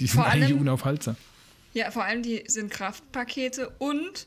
[0.00, 1.16] Die sind vor eigentlich allem, unaufhaltsam.
[1.72, 4.26] Ja, vor allem die sind Kraftpakete und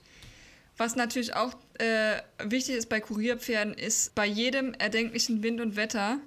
[0.77, 2.17] was natürlich auch äh,
[2.49, 6.19] wichtig ist bei Kurierpferden, ist bei jedem erdenklichen Wind und Wetter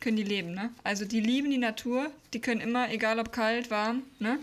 [0.00, 0.52] können die leben.
[0.52, 0.70] Ne?
[0.84, 4.38] Also die lieben die Natur, die können immer, egal ob kalt, warm, ne?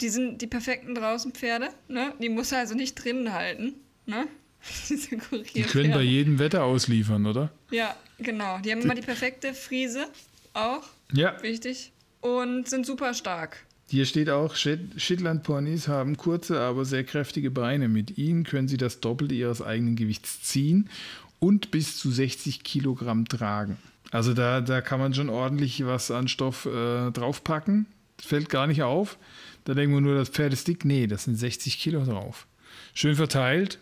[0.00, 2.12] die sind die perfekten draußen Pferde, ne?
[2.20, 3.74] die muss er also nicht drinnen halten.
[4.06, 4.26] Ne?
[4.88, 5.16] Diese
[5.54, 7.52] die können bei jedem Wetter ausliefern, oder?
[7.70, 8.58] Ja, genau.
[8.58, 10.06] Die haben immer die perfekte Friese
[10.54, 10.82] auch.
[11.12, 11.40] Ja.
[11.42, 11.92] Wichtig.
[12.20, 13.64] Und sind super stark.
[13.88, 17.88] Hier steht auch, Shetland Ponys haben kurze, aber sehr kräftige Beine.
[17.88, 20.90] Mit ihnen können sie das Doppelte ihres eigenen Gewichts ziehen
[21.38, 23.76] und bis zu 60 Kilogramm tragen.
[24.10, 27.86] Also da, da kann man schon ordentlich was an Stoff äh, draufpacken.
[28.20, 29.18] fällt gar nicht auf.
[29.64, 30.84] Da denken wir nur, das Pferd ist dick.
[30.84, 32.46] Nee, das sind 60 Kilo drauf.
[32.94, 33.78] Schön verteilt.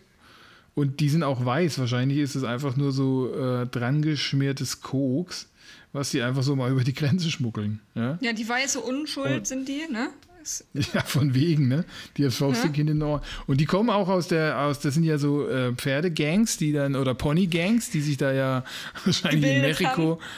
[0.73, 1.79] Und die sind auch weiß.
[1.79, 5.47] Wahrscheinlich ist es einfach nur so äh, dran geschmiertes Koks
[5.95, 7.79] was sie einfach so mal über die Grenze schmuggeln.
[7.95, 10.09] Ja, ja die weiße Unschuld und, sind die, ne?
[10.93, 11.85] Ja, von wegen, ne?
[12.17, 12.81] Die das Faustdick ja.
[12.81, 13.21] in den Ohren.
[13.47, 16.95] Und die kommen auch aus der, aus, das sind ja so äh, Pferdegangs, die dann,
[16.95, 18.63] oder Ponygangs, die sich da ja
[19.05, 20.19] wahrscheinlich in Mexiko.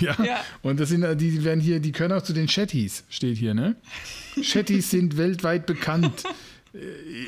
[0.00, 3.38] Ja, ja, Und das sind, die werden hier, die können auch zu den Shetties, steht
[3.38, 3.74] hier, ne?
[4.42, 6.24] Shetties sind weltweit bekannt.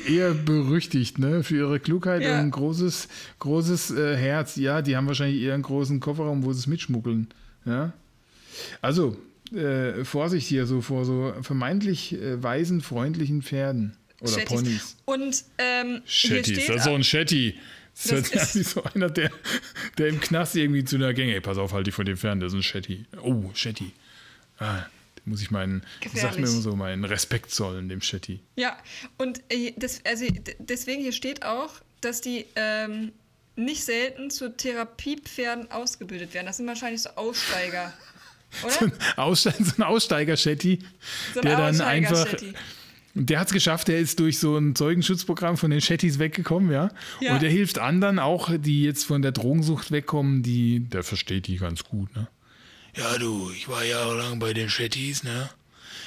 [0.06, 1.42] eher berüchtigt, ne?
[1.42, 2.32] Für ihre Klugheit Ja.
[2.34, 3.08] und ein großes,
[3.38, 4.56] großes äh, Herz.
[4.56, 7.28] Ja, die haben wahrscheinlich eher einen großen Kofferraum, wo sie es mitschmuggeln.
[7.64, 7.94] Ja.
[8.82, 9.16] Also,
[9.52, 13.96] äh, Vorsicht hier so vor so vermeintlich äh, weisen, freundlichen Pferden.
[14.20, 14.48] Oder Shetties.
[14.48, 14.96] Ponys.
[15.04, 17.58] Und ähm, hier Shetties, steht, das ist so ein Shetty.
[18.08, 19.30] Das, Das ist so einer, der,
[19.98, 21.34] der im Knast irgendwie zu einer Gänge.
[21.34, 23.04] Ey, pass auf, halt dich von dem fern, das ist ein Shetty.
[23.22, 23.92] Oh, Shetty.
[24.58, 24.86] Ah,
[25.16, 28.40] da muss ich meinen, ich sag mir immer so, meinen Respekt zollen, dem Shetty.
[28.56, 28.76] Ja,
[29.18, 30.26] und äh, das, also,
[30.58, 33.12] deswegen hier steht auch, dass die ähm,
[33.56, 36.46] nicht selten zu Therapiepferden ausgebildet werden.
[36.46, 37.92] Das sind wahrscheinlich so Aussteiger.
[38.68, 40.80] So ein Aussteiger-Shetty,
[41.34, 42.12] So ein der dann einfach.
[42.12, 42.54] Aussteiger-Shetty.
[43.16, 46.90] Der hat es geschafft, der ist durch so ein Zeugenschutzprogramm von den Shettys weggekommen, ja?
[47.20, 47.34] Ja.
[47.34, 51.58] Und der hilft anderen auch, die jetzt von der Drogensucht wegkommen, die, der versteht die
[51.58, 52.26] ganz gut, ne?
[52.96, 55.48] Ja, du, ich war jahrelang bei den Shettys, ne?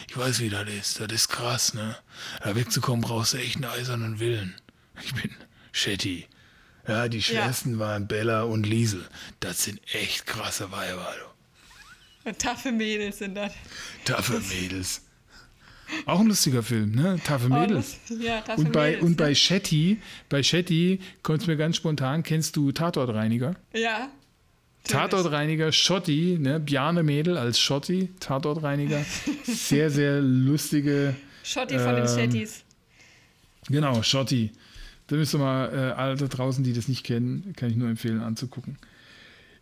[0.09, 0.99] Ich weiß, wie das ist.
[0.99, 1.95] Das ist krass, ne?
[2.43, 4.55] Da wegzukommen brauchst du echt einen eisernen Willen.
[5.01, 5.31] Ich bin
[5.71, 6.25] Shetty.
[6.87, 9.05] Ja, die Schwersten waren Bella und Liesel.
[9.39, 11.36] Das sind echt krasse Weiber, du.
[12.33, 13.53] Taffe Mädels sind das.
[14.05, 15.01] Taffe Mädels.
[16.05, 17.17] Auch ein lustiger Film, ne?
[17.23, 17.97] Taffe Mädels.
[18.11, 19.03] Oh, ja, Taffe Und bei, Mädels.
[19.05, 19.33] und bei?
[19.33, 23.55] Shetty, bei Shetty kommt es mir ganz spontan, kennst du Tatortreiniger?
[23.73, 24.09] Ja.
[24.83, 26.59] Tatortreiniger Schotti, ne?
[26.59, 29.03] Bjarne Mädel als Schotti, Tatortreiniger.
[29.43, 32.63] Sehr, sehr lustige, Schotti von den Ähm, Shetties.
[33.69, 34.51] genau, Schotti.
[35.07, 37.89] Da müsst ihr mal, äh, alle da draußen, die das nicht kennen, kann ich nur
[37.89, 38.77] empfehlen anzugucken.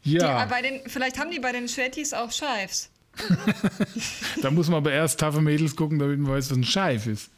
[0.06, 2.90] Die, Ja, aber bei den, vielleicht haben die bei den Shetties auch Scheifs.
[4.42, 7.30] da muss man aber erst taffe Mädels gucken, damit man weiß, was ein Scheif ist.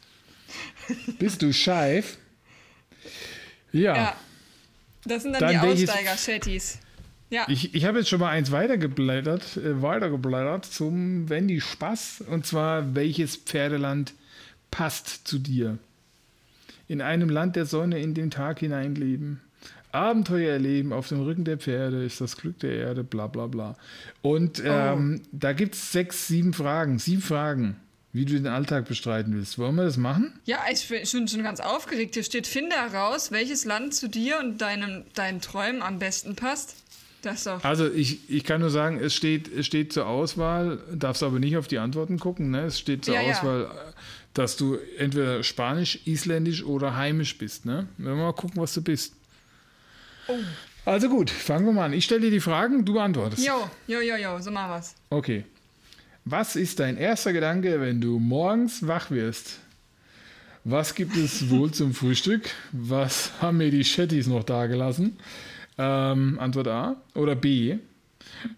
[1.20, 2.18] Bist du scheif?
[3.72, 3.96] Ja.
[3.96, 4.16] Ja.
[5.06, 6.80] Das sind dann, Dann die welches- Aussteiger-Shetties.
[7.30, 7.46] Ja.
[7.50, 12.24] Ich, ich habe jetzt schon mal eins weitergeblättert, äh, weitergeblättert zum Wendy Spaß.
[12.28, 14.14] Und zwar, welches Pferdeland
[14.72, 15.78] passt zu dir?
[16.88, 19.42] In einem Land der Sonne in den Tag hineinleben.
[19.92, 23.76] Abenteuer erleben auf dem Rücken der Pferde ist das Glück der Erde, bla bla bla.
[24.22, 27.00] Und ähm, da gibt es sechs, sieben Fragen.
[27.00, 27.78] Sieben Fragen,
[28.14, 29.58] wie du den Alltag bestreiten willst.
[29.58, 30.34] Wollen wir das machen?
[30.46, 32.16] Ja, ich bin schon, schon ganz aufgeregt.
[32.16, 36.76] Hier steht, finde heraus, welches Land zu dir und deinem, deinen Träumen am besten passt.
[37.64, 41.58] Also ich, ich kann nur sagen, es steht, es steht zur Auswahl, darfst aber nicht
[41.58, 42.52] auf die Antworten gucken.
[42.52, 42.66] Ne?
[42.66, 43.32] Es steht zur Ja, ja.
[43.32, 43.68] Auswahl, äh,
[44.34, 47.66] dass du entweder Spanisch, Isländisch oder Heimisch bist.
[47.66, 47.88] Ne?
[47.98, 49.14] Wenn wir mal gucken, was du bist.
[50.28, 50.34] Oh.
[50.86, 51.94] Also gut, fangen wir mal an.
[51.94, 53.46] Ich stelle dir die Fragen, du beantwortest.
[53.46, 54.96] Jo, jo, jo, jo, so machen wir's.
[55.10, 55.44] Okay.
[56.24, 59.60] Was ist dein erster Gedanke, wenn du morgens wach wirst?
[60.64, 62.50] Was gibt es wohl zum Frühstück?
[62.72, 65.18] Was haben mir die Shetties noch dagelassen?
[65.78, 66.96] Ähm, Antwort A.
[67.16, 67.78] Oder B.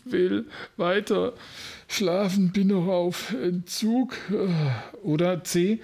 [0.06, 0.46] Will
[0.78, 1.34] weiter
[1.88, 4.16] schlafen, bin noch auf Entzug.
[5.04, 5.82] Oder C.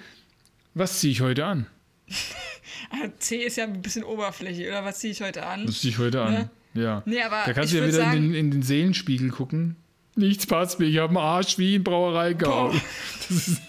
[0.74, 1.66] Was ziehe ich heute an?
[3.18, 5.66] C ist ja ein bisschen oberflächlich, oder was ziehe ich heute an?
[5.66, 6.32] Das ziehe ich heute an.
[6.32, 6.50] Ne?
[6.74, 7.02] Ja.
[7.06, 9.76] Nee, aber da kannst du ja wieder in, sagen- den, in den Seelenspiegel gucken.
[10.14, 12.80] Nichts passt mir, ich habe einen Arsch wie in Brauerei gehauen.
[13.28, 13.60] Das, ist,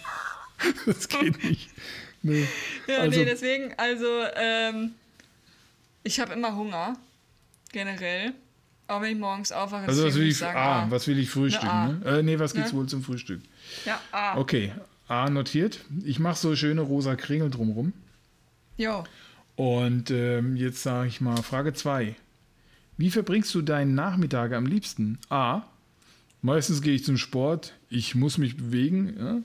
[0.86, 1.68] das geht nicht.
[2.22, 2.46] Nee.
[2.86, 4.92] Ja, Also- nee, deswegen, also, ähm,
[6.04, 6.96] ich habe immer Hunger,
[7.72, 8.32] generell.
[8.88, 10.90] Auch wenn ich morgens aufwache, Also was will ich, sagen, ah, A.
[10.90, 11.66] was will ich frühstücken?
[11.68, 11.88] A.
[11.88, 12.00] Ne?
[12.06, 12.78] Äh, nee, was gibt's Ne?
[12.78, 13.42] wohl zum Frühstück?
[13.84, 14.38] Ja, A.
[14.38, 14.72] Okay,
[15.08, 15.80] A notiert.
[16.04, 17.92] Ich mache so schöne rosa Kringel drumrum.
[18.78, 19.04] Jo.
[19.56, 22.14] Und ähm, jetzt sage ich mal Frage 2.
[22.96, 25.18] Wie verbringst du deinen Nachmittag am liebsten?
[25.28, 25.62] A.
[26.42, 27.74] Meistens gehe ich zum Sport.
[27.90, 29.44] Ich muss mich bewegen.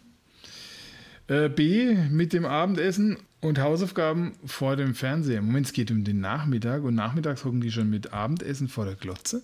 [1.27, 1.45] Ja?
[1.45, 1.95] Äh, B.
[2.11, 5.41] Mit dem Abendessen und Hausaufgaben vor dem Fernseher.
[5.41, 8.95] Moment, es geht um den Nachmittag und nachmittags hocken die schon mit Abendessen vor der
[8.95, 9.43] Glotze?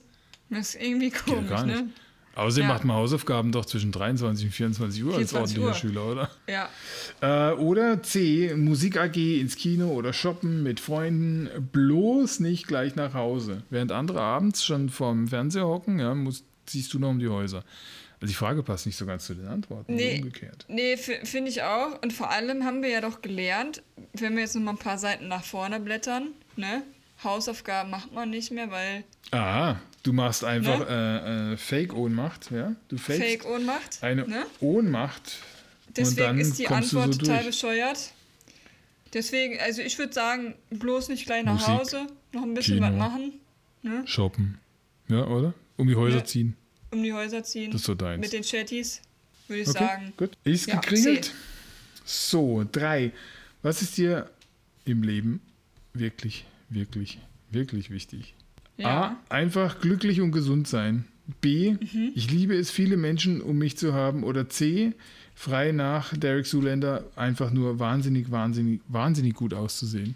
[0.49, 1.65] Das ist irgendwie komisch, nicht.
[1.65, 1.89] ne?
[2.35, 2.73] Außerdem Ja.
[2.73, 5.73] macht man Hausaufgaben doch zwischen 23 und 24 Uhr als 24 ordentlicher Uhr.
[5.73, 6.29] Schüler, oder?
[6.47, 6.69] Ja.
[7.51, 13.13] Äh, oder C, Musik AG ins Kino oder shoppen mit Freunden, bloß nicht gleich nach
[13.13, 13.63] Hause.
[13.69, 17.63] Während andere abends schon vorm Fernseher hocken, ja, musst, ziehst du noch um die Häuser.
[18.21, 20.17] Also die Frage passt nicht so ganz zu den Antworten, Nee.
[20.17, 20.65] umgekehrt.
[20.67, 22.01] Nee, finde ich auch.
[22.01, 23.81] Und vor allem haben wir ja doch gelernt,
[24.13, 26.83] wenn wir jetzt noch mal ein paar Seiten nach vorne blättern, ne?
[27.23, 32.75] Hausaufgaben macht man nicht mehr, weil Ah, du machst einfach äh, äh, Fake-Ohnmacht, ja?
[32.87, 34.01] Du fakest Fake Ohnmacht.
[34.01, 34.45] eine ne?
[34.59, 35.37] Ohnmacht
[35.95, 38.13] Deswegen und dann ist die Antwort so total bescheuert.
[39.13, 42.87] Deswegen, also ich würde sagen, bloß nicht gleich nach Musik, Hause, noch ein bisschen Kino.
[42.87, 43.33] was machen,
[43.81, 44.03] ne?
[44.07, 44.59] Shoppen,
[45.07, 45.53] ja, oder?
[45.77, 46.25] Um die Häuser Ja.
[46.25, 46.55] ziehen.
[46.91, 47.71] um die Häuser ziehen.
[47.71, 48.21] Das ist so deins.
[48.21, 49.01] Mit den Chatties,
[49.47, 50.13] würde ich Okay, sagen.
[50.17, 50.31] gut.
[50.43, 51.25] Ist Ja, gekringelt.
[51.25, 51.31] C.
[52.05, 53.11] So, drei.
[53.63, 54.29] Was ist dir
[54.85, 55.41] im Leben
[55.93, 57.19] wirklich, wirklich,
[57.51, 58.33] wirklich wichtig?
[58.79, 59.19] Ja.
[59.29, 59.33] A.
[59.33, 61.05] Einfach glücklich und gesund sein.
[61.41, 61.73] B.
[61.73, 62.11] Mhm.
[62.15, 64.23] Ich liebe es, viele Menschen um mich zu haben.
[64.23, 64.93] Oder C.
[65.35, 70.15] Frei nach Derek Zuländer einfach nur wahnsinnig, wahnsinnig, wahnsinnig gut auszusehen.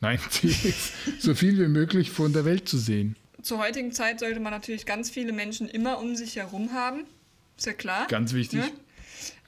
[0.00, 3.16] Nein, C ist so viel wie möglich von der Welt zu sehen.
[3.42, 7.04] Zur heutigen Zeit sollte man natürlich ganz viele Menschen immer um sich herum haben.
[7.56, 8.06] Ist ja klar.
[8.08, 8.60] Ganz wichtig.
[8.60, 8.70] Ne?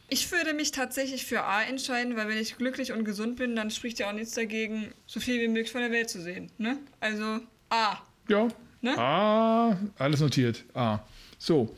[0.09, 3.71] Ich würde mich tatsächlich für A entscheiden, weil wenn ich glücklich und gesund bin, dann
[3.71, 6.51] spricht ja auch nichts dagegen, so viel wie möglich von der Welt zu sehen.
[6.59, 6.79] Ne?
[7.01, 7.41] Also
[7.71, 7.99] A.
[8.29, 8.49] Ja.
[8.83, 8.99] Ne?
[8.99, 10.65] Ah, alles notiert.
[10.75, 11.01] Ah.
[11.39, 11.75] So,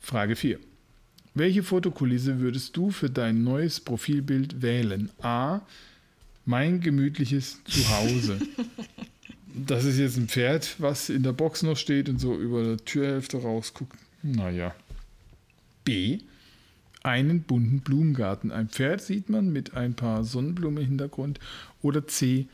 [0.00, 0.58] Frage 4.
[1.34, 5.10] Welche Fotokulisse würdest du für dein neues Profilbild wählen?
[5.22, 5.60] A.
[6.44, 8.40] Mein gemütliches Zuhause.
[9.54, 12.76] das ist jetzt ein Pferd, was in der Box noch steht und so über der
[12.78, 13.96] Türhälfte rausguckt.
[14.22, 14.74] Naja.
[15.84, 16.20] B.
[17.02, 18.50] Einen bunten Blumengarten.
[18.50, 21.38] Ein Pferd sieht man mit ein paar Sonnenblumen im Hintergrund.
[21.82, 22.48] Oder C.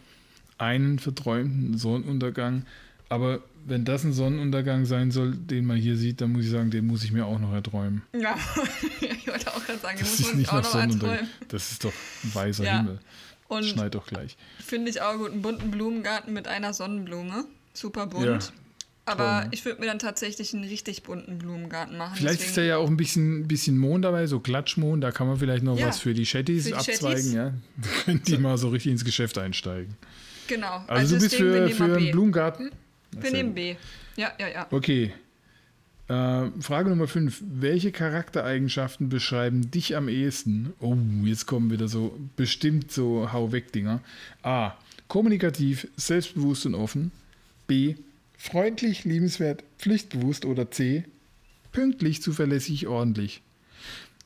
[0.58, 2.66] Einen verträumten Sonnenuntergang.
[3.14, 6.70] Aber wenn das ein Sonnenuntergang sein soll, den man hier sieht, dann muss ich sagen,
[6.70, 8.02] den muss ich mir auch noch erträumen.
[8.12, 8.36] Ja,
[9.00, 11.14] ich wollte auch gerade sagen, den Das muss man sich nicht auch nach noch Sonnenuntergang.
[11.18, 11.30] erträumen.
[11.48, 11.92] Das ist doch
[12.24, 12.76] ein weißer Ja.
[12.78, 12.98] Himmel.
[13.48, 14.36] Und Schneit doch gleich.
[14.58, 17.44] finde ich auch gut, einen bunten Blumengarten mit einer Sonnenblume.
[17.74, 18.24] Super bunt.
[18.24, 18.38] Ja,
[19.06, 19.48] Aber toll, ne?
[19.52, 22.16] ich würde mir dann tatsächlich einen richtig bunten Blumengarten machen.
[22.16, 25.04] Vielleicht ist da deswegen- ja auch ein bisschen, bisschen Mond dabei, so Klatschmond.
[25.04, 25.88] Da kann man vielleicht noch Ja.
[25.88, 27.00] was für die die abzweigen.
[27.00, 27.32] Chattis.
[27.34, 27.52] Ja?
[28.04, 29.94] Können die mal so richtig ins Geschäft einsteigen.
[30.48, 30.82] Genau.
[30.88, 32.10] Also, du bist deswegen, für, für einen.
[32.12, 32.70] Blumengarten?
[33.20, 33.76] Wir nehmen B.
[34.16, 34.66] Ja, ja, ja.
[34.70, 35.12] Okay.
[36.08, 37.42] Äh, Frage Nummer 5.
[37.46, 40.74] Welche Charaktereigenschaften beschreiben dich am ehesten?
[40.80, 44.00] Oh, jetzt kommen wieder so bestimmt so Hau-Weg-Dinger.
[44.42, 44.72] A.
[45.08, 47.10] Kommunikativ, selbstbewusst und offen.
[47.66, 47.94] B.
[48.36, 50.44] Freundlich, liebenswert, pflichtbewusst.
[50.44, 51.04] Oder C.
[51.72, 53.40] Pünktlich, zuverlässig, ordentlich.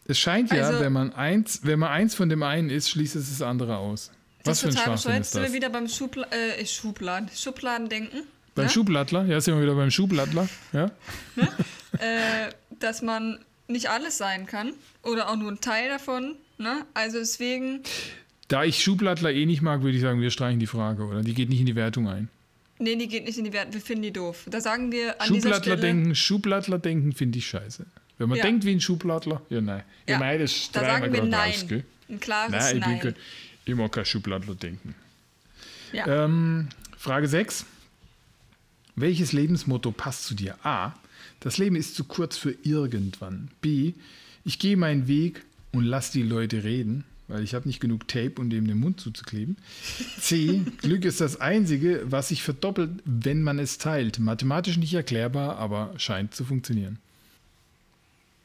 [0.07, 3.15] Es scheint ja, Also- wenn, man eins, wenn man eins von dem einen ist, schließt
[3.15, 4.11] es das andere aus.
[4.45, 5.55] Was Das für ist ein total Schwachsinn ist Sind wir das?
[5.57, 8.23] wieder beim Schubla äh, Schubladen, Schubladen denken.
[8.59, 8.73] Beim ne?
[8.73, 9.25] Schublattler?
[9.27, 10.49] Ja, sind wir wieder beim Schublattler.
[10.73, 10.91] Ja?
[11.99, 16.37] äh, dass man nicht alles sein kann oder auch nur ein Teil davon.
[16.59, 16.85] Ne?
[16.95, 17.81] Also deswegen,
[18.49, 21.23] Da ich Schublattler eh nicht mag, würde ich sagen, wir streichen die Frage, oder?
[21.23, 22.29] Die geht nicht in die Wertung ein.
[22.79, 23.75] nee, die geht nicht in die Wertung.
[23.75, 24.45] Wir finden die doof.
[24.51, 27.87] Da sagen wir an dieser Schublattler Stelle, denken, Schublattler denken finde ich scheiße.
[28.19, 28.45] Wenn man Ja.
[28.45, 29.83] denkt wie ein Schublattler, ja nein.
[30.07, 31.51] Ja, Ja, nein, das da sagen wir Nein.
[31.53, 31.85] raus, gell?
[32.09, 32.91] ein klares Nein, ich, Nein.
[32.91, 33.23] bin kein-
[33.67, 34.95] ich mag kein Schublattler denken.
[35.93, 36.25] Ja.
[36.25, 37.65] Ähm, Frage 6.
[39.01, 40.57] Welches Lebensmotto passt zu dir?
[40.65, 40.93] A.
[41.41, 43.49] Das Leben ist zu kurz für irgendwann.
[43.61, 43.95] B.
[44.45, 48.35] Ich gehe meinen Weg und lass die Leute reden, weil ich habe nicht genug Tape,
[48.39, 49.57] um dem den Mund zuzukleben.
[50.21, 50.63] C.
[50.79, 54.19] Glück ist das Einzige, was sich verdoppelt, wenn man es teilt.
[54.19, 56.99] Mathematisch nicht erklärbar, aber scheint zu funktionieren.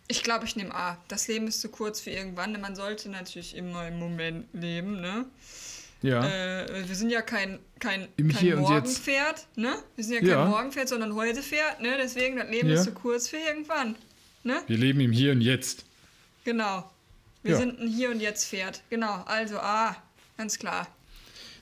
[0.07, 0.97] Ich glaube, ich nehme A.
[1.07, 2.59] Das Leben ist zu kurz für irgendwann.
[2.61, 5.01] Man sollte natürlich immer im Moment leben.
[5.01, 5.25] Ne?
[6.03, 6.23] Ja.
[6.27, 8.59] Äh, wir sind ja kein, kein, Im kein.
[8.59, 9.47] Morgenpferd.
[9.55, 9.73] Ne?
[9.95, 10.45] Wir sind ja kein Ja.
[10.45, 11.81] Morgenpferd, sondern Heute-Pferd.
[11.81, 11.95] Ne?
[11.97, 12.75] Deswegen, das Leben Ja.
[12.75, 13.95] ist zu kurz für irgendwann.
[14.43, 14.61] Ne?
[14.67, 15.85] Wir leben im Hier und Jetzt.
[16.43, 16.89] Genau.
[17.41, 17.57] Wir Ja.
[17.57, 18.83] sind ein Hier und Jetzt Pferd.
[18.89, 19.23] Genau.
[19.25, 19.95] Also A.
[20.37, 20.87] Ganz klar.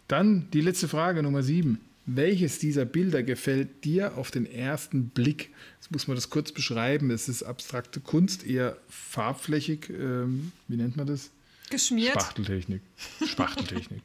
[0.07, 1.79] Dann die letzte Frage, Nummer 7.
[2.07, 5.51] Welches dieser Bilder gefällt dir auf den ersten Blick?
[5.79, 7.11] Jetzt muss man das kurz beschreiben.
[7.11, 9.89] Es ist abstrakte Kunst, eher farbflächig.
[9.91, 11.29] Ähm, wie nennt man das?
[11.69, 12.13] Geschmiert.
[12.13, 12.81] Spachteltechnik.
[13.25, 14.01] Spachteltechnik.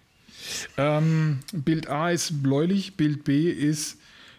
[0.77, 3.99] Ähm, Bild A ist bläulich, Bild B ist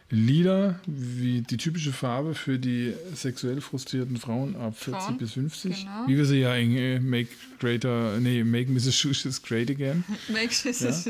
[0.09, 5.79] lila, wie die typische Farbe für die sexuell frustrierten Frauen ab 40 Frauen, bis 50.
[5.81, 6.07] genau.
[6.07, 7.29] Wie wir sie ja in äh, Make
[7.59, 8.95] Greater, nee, Make Mrs.
[8.95, 10.03] Schuss Great Again.
[10.29, 11.09] Make Schisses.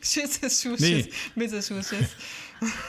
[0.00, 0.80] Schisses, Schusses.
[0.80, 1.08] Nee.
[1.34, 1.68] Mrs.
[1.68, 2.14] Schusses.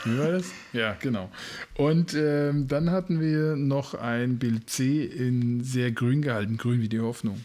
[0.05, 0.45] Wie war das?
[0.73, 1.31] Ja, genau.
[1.75, 6.89] Und ähm, dann hatten wir noch ein Bild C in sehr grün gehalten, grün wie
[6.89, 7.43] die Hoffnung.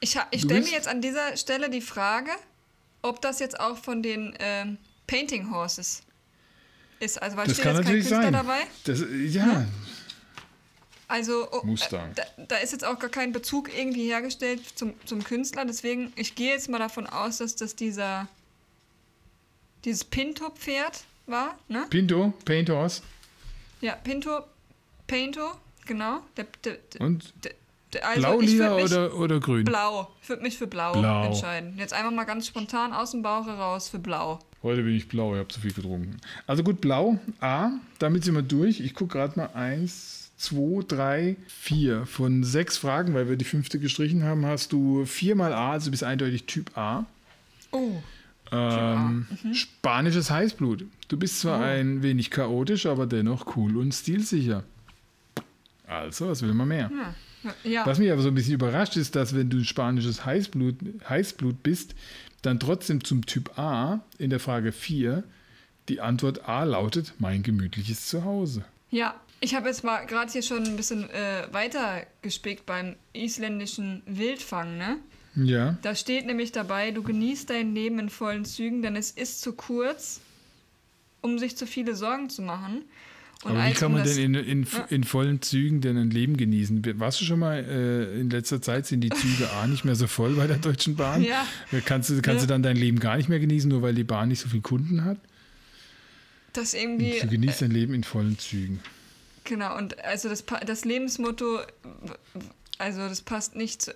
[0.00, 2.30] Ich, ich stelle mir jetzt an dieser Stelle die Frage,
[3.08, 6.02] ob das jetzt auch von den ähm, Painting Horses
[7.00, 7.20] ist.
[7.22, 8.32] Also, weil Das steht kann jetzt kein natürlich Künstler sein.
[8.32, 8.60] dabei.
[8.84, 9.04] Das,
[9.34, 9.66] ja,
[11.08, 12.10] Also, oh, Mustang.
[12.10, 15.64] äh, da, da ist jetzt auch gar kein Bezug irgendwie hergestellt zum, zum Künstler.
[15.64, 18.28] Deswegen, ich gehe jetzt mal davon aus, dass das dieser
[19.84, 21.86] dieses Pinto-Pferd war, ne?
[21.90, 23.02] Pinto, Paint Horse.
[23.80, 24.40] Ja, Pinto,
[25.06, 25.52] Painto,
[25.84, 26.22] genau.
[26.36, 27.52] Der, der, der, Und der,
[28.02, 29.64] also blau, lila oder, oder grün?
[29.64, 30.10] Blau.
[30.22, 31.24] Ich würde mich für blau, Blau.
[31.26, 31.74] entscheiden.
[31.78, 34.38] Jetzt einfach mal ganz spontan aus dem Bauch heraus für blau.
[34.62, 36.16] Heute bin ich blau, ich habe zu viel getrunken.
[36.46, 38.80] Also gut, blau, A, damit sind wir durch.
[38.80, 42.04] Ich gucke gerade mal eins, zwei, drei, vier.
[42.06, 46.02] Von sechs Fragen, weil wir die fünfte gestrichen haben, hast du viermal A, also bist
[46.02, 47.04] eindeutig Typ A.
[47.70, 47.92] Oh.
[48.52, 50.84] Ähm, Spanisches Heißblut.
[51.08, 51.62] Du bist zwar Oh.
[51.64, 54.62] ein wenig chaotisch, aber dennoch cool und stilsicher.
[55.86, 56.90] Also, was will man mehr?
[56.92, 57.14] Ja.
[57.64, 57.86] Ja.
[57.86, 60.76] Was mich aber so ein bisschen überrascht ist, dass wenn du ein spanisches Heißblut,
[61.08, 61.94] Heißblut bist,
[62.42, 65.24] dann trotzdem zum Typ A in der Frage 4
[65.88, 68.64] die Antwort A lautet mein gemütliches Zuhause.
[68.90, 74.02] Ja, Ich habe jetzt mal gerade hier schon ein bisschen äh, weiter gespickt beim isländischen
[74.06, 74.96] Wildfang, ne?
[75.34, 75.76] Ja.
[75.82, 79.52] Da steht nämlich dabei, du genießt dein Leben in vollen Zügen, denn es ist zu
[79.52, 80.20] kurz,
[81.20, 82.84] um sich zu viele Sorgen zu machen.
[83.44, 86.98] Und Aber wie kann man denn in, in, in vollen Zügen denn ein Leben genießen?
[86.98, 90.06] Warst du schon mal, äh, in letzter Zeit sind die Züge A nicht mehr so
[90.06, 91.22] voll bei der Deutschen Bahn?
[91.22, 91.46] Ja.
[91.70, 92.46] Äh, Kannst, du, kannst Ja.
[92.46, 94.62] du dann dein Leben gar nicht mehr genießen, nur weil die Bahn nicht so viele
[94.62, 95.18] Kunden hat?
[96.54, 97.18] das irgendwie.
[97.20, 98.80] Du genießt dein Leben in vollen Zügen.
[99.44, 101.60] Genau, und also das, das Lebensmotto,
[102.78, 103.92] also das passt nicht zu.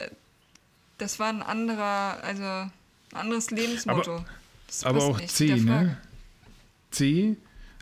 [0.99, 2.70] Das war ein anderer, also ein
[3.14, 4.16] anderes Lebensmotto.
[4.16, 4.24] Aber
[4.66, 5.97] passt auch nicht C, ne?
[6.91, 7.36] C,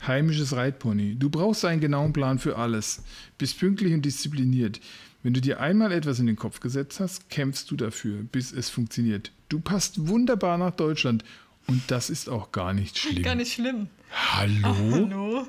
[0.06, 1.16] heimisches Reitpony.
[1.16, 3.02] Du brauchst einen genauen Plan für alles.
[3.38, 4.80] Bist pünktlich und diszipliniert.
[5.22, 8.70] Wenn du dir einmal etwas in den Kopf gesetzt hast, kämpfst du dafür, bis es
[8.70, 9.32] funktioniert.
[9.48, 11.24] Du passt wunderbar nach Deutschland.
[11.66, 13.22] Und das ist auch gar nicht schlimm.
[13.22, 13.88] Gar nicht schlimm.
[14.10, 14.74] Hallo?
[14.92, 15.48] Hallo?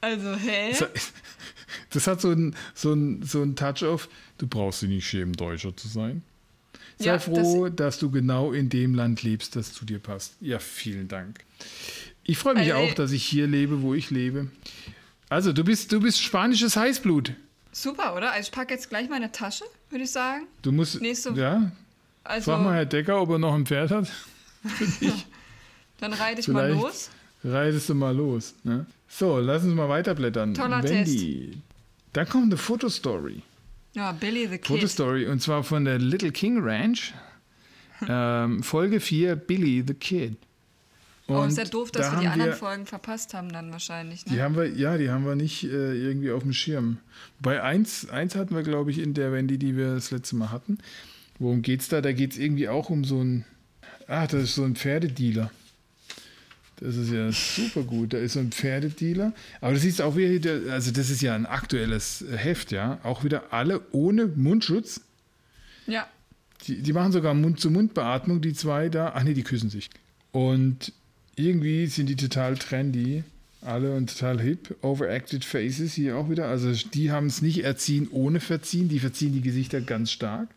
[0.00, 0.70] Also, hä?
[0.78, 1.12] Das-
[1.90, 5.32] Das hat so einen so ein, so ein Touch auf, du brauchst dich nicht schämen,
[5.32, 6.22] Deutscher zu sein.
[6.98, 10.34] Sei Ja, froh, dass du genau in dem Land lebst, das zu dir passt.
[10.40, 11.40] Ja, vielen Dank.
[12.24, 14.48] Ich freue mich Also- auch, dass ich hier lebe, wo ich lebe.
[15.28, 17.32] Also, du bist, du bist spanisches Heißblut.
[17.72, 18.30] Super, oder?
[18.32, 20.46] Also ich packe jetzt gleich meine Tasche, würde ich sagen.
[20.62, 21.72] Du musst, Nächste- ja,
[22.22, 24.10] Also, frag mal Herr Decker, ob er noch ein Pferd hat.
[26.00, 26.82] dann reite ich mal Vielleicht.
[26.82, 27.10] los.
[27.44, 28.54] Reitest du mal los.
[28.64, 28.86] Ne?
[29.08, 30.54] So, lass uns mal weiterblättern.
[30.54, 31.58] Toller Wendy.
[32.12, 33.42] Dann kommt eine Fotostory.
[33.94, 34.66] Ja, Billy the Kid.
[34.66, 37.12] Fotostory und zwar von der Little King Ranch.
[38.08, 40.36] ähm, Folge 4, Billy the Kid.
[41.28, 44.24] Oh, Und ist ja doof, dass da wir die anderen Folgen verpasst haben dann wahrscheinlich.
[44.24, 44.42] Die Ne?
[44.42, 46.98] haben wir, ja, die haben wir nicht äh, irgendwie auf dem Schirm.
[47.40, 50.50] Bei eins, eins hatten wir, glaube ich, in der Wendy, die wir das letzte Mal
[50.50, 50.78] hatten.
[51.38, 52.00] Worum geht's da?
[52.00, 53.44] Da geht es irgendwie auch um so ein.
[54.06, 55.50] Ah, das ist so ein Pferdedealer.
[56.76, 58.12] Das ist ja super gut.
[58.12, 59.32] Da ist so ein Pferdedealer.
[59.60, 62.98] Aber das ist auch wieder, also das ist ja ein aktuelles Heft, ja.
[63.04, 65.00] Auch wieder alle ohne Mundschutz.
[65.86, 66.06] Ja,
[66.66, 69.12] Die, die machen sogar Mund-zu-Mund-Beatmung, die zwei da.
[69.14, 69.88] Ach nee, die küssen sich.
[70.32, 70.92] Und
[71.36, 73.24] irgendwie sind die total trendy.
[73.62, 74.76] Alle und total hip.
[74.82, 76.48] Overacted Faces hier auch wieder.
[76.48, 78.88] Also die haben es nicht erziehen ohne Verziehen.
[78.88, 80.48] Die verziehen die Gesichter ganz stark.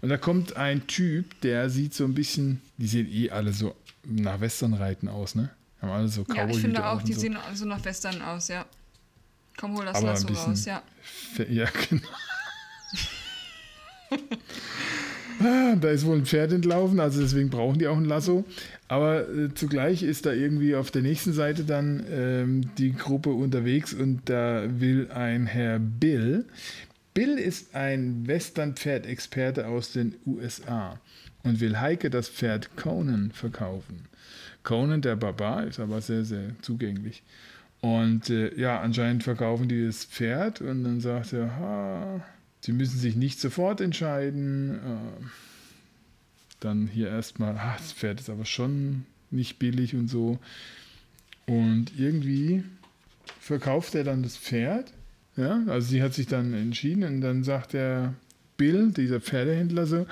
[0.00, 3.74] Und da kommt ein Typ, der sieht so ein bisschen, die sehen eh alle so
[4.04, 5.50] nach Westernreiten aus, ne?
[5.82, 7.20] Haben alle so ja ich finde auch, die so.
[7.20, 8.64] sehen so nach Western aus, ja.
[9.56, 10.82] Komm, hol das Aber Lasso raus, ja.
[11.48, 12.08] Ja, genau.
[15.80, 18.44] Da ist wohl ein Pferd entlaufen, also deswegen brauchen die auch ein Lasso.
[18.88, 23.92] Aber äh, zugleich ist da irgendwie auf der nächsten Seite dann ähm, die Gruppe unterwegs
[23.92, 26.44] und da will ein Herr Bill.
[27.14, 31.00] Bill ist ein Western-Pferdexperte aus den USA
[31.42, 34.06] und will Heike das Pferd Conan verkaufen.
[34.62, 37.22] Conan, der Barbar, ist aber sehr, sehr zugänglich.
[37.80, 42.24] Und äh, ja, anscheinend verkaufen die das Pferd und dann sagt er, ha,
[42.66, 44.74] sie müssen sich nicht sofort entscheiden.
[44.74, 45.24] Äh,
[46.58, 50.40] dann hier erstmal, ah, das Pferd ist aber schon nicht billig und so.
[51.46, 52.64] Und irgendwie
[53.38, 54.92] verkauft er dann das Pferd.
[55.36, 58.14] Ja, also sie hat sich dann entschieden und dann sagt der
[58.56, 60.06] Bill, dieser Pferdehändler, so,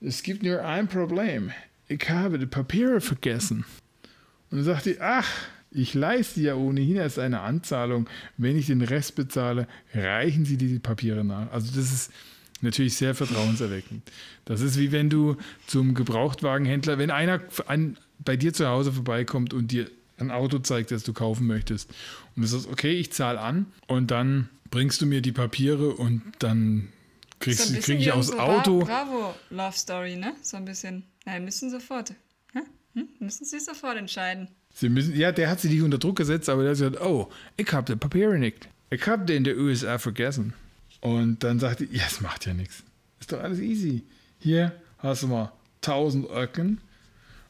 [0.00, 1.52] es gibt nur ein Problem.
[1.86, 3.64] Ich habe die Papiere vergessen.
[4.50, 5.28] Und dann sagt die, ach,
[5.74, 8.08] ich leiste ja ohnehin erst eine Anzahlung.
[8.36, 11.50] Wenn ich den Rest bezahle, reichen Sie die Papiere nach.
[11.52, 12.12] Also das ist
[12.60, 14.02] natürlich sehr vertrauenserweckend.
[14.44, 19.52] Das ist wie wenn du zum Gebrauchtwagenhändler, wenn einer an, bei dir zu Hause vorbeikommt
[19.52, 21.90] und dir ein Auto zeigt, das du kaufen möchtest.
[22.36, 26.22] Und du sagst, okay, ich zahle an und dann bringst du mir die Papiere und
[26.38, 28.80] dann So kriegst, bisschen krieg ich unsere Auto.
[28.80, 30.34] Bra Bravo Love Story, ne?
[30.42, 31.04] So ein bisschen.
[31.24, 32.14] Nein, müssen sofort.
[32.94, 33.08] Hm?
[33.20, 34.48] Müssen sie sofort entscheiden.
[34.74, 37.28] Sie müssen, ja, der hat sie nicht unter Druck gesetzt, aber der hat gesagt, oh,
[37.56, 38.68] ich habe die Papiere nicht.
[38.90, 40.54] Ich habe den in der USA vergessen.
[41.00, 42.82] Und dann sagt die, ja, es macht ja nichts.
[43.20, 44.02] Ist doch alles easy.
[44.38, 45.52] Hier hast du mal
[45.82, 46.78] 1000 Öcken.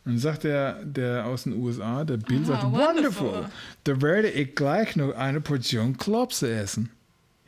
[0.04, 3.26] Und dann sagt der, der aus den USA, der Bill, Ah, sagt, wonderful.
[3.28, 3.48] wonderful.
[3.84, 6.90] Da werde ich gleich noch eine Portion Klopse essen.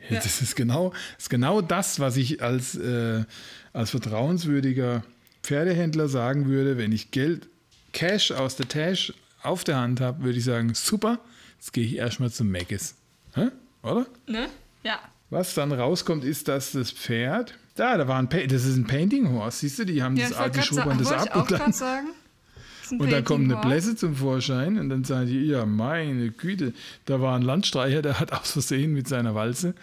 [0.09, 0.17] Ja.
[0.19, 3.23] Das ist genau, das ist genau das, was ich als, äh,
[3.73, 5.03] als vertrauenswürdiger
[5.43, 7.47] Pferdehändler sagen würde, wenn ich Geld,
[7.91, 9.13] Cash aus der Tasche
[9.45, 11.19] auf der Hand habe, würde ich sagen, super,
[11.57, 12.95] jetzt gehe ich erstmal zum Meckes.
[13.33, 13.47] Hä?
[13.83, 14.05] Oder?
[14.27, 14.47] Ne?
[14.83, 14.99] Ja.
[15.29, 18.85] Was dann rauskommt, ist, dass das Pferd, da, da war ein, Pa- das ist ein
[18.85, 22.07] Painting Horse, siehst du, die haben Ja, das alte Schobern das und dann, sagen.
[22.99, 23.59] Und dann kommt eine.
[23.61, 26.73] Blässe zum Vorschein und dann sagen die, ja, meine Güte,
[27.05, 29.73] da war ein Landstreicher, der hat aus Versehen mit seiner Walze,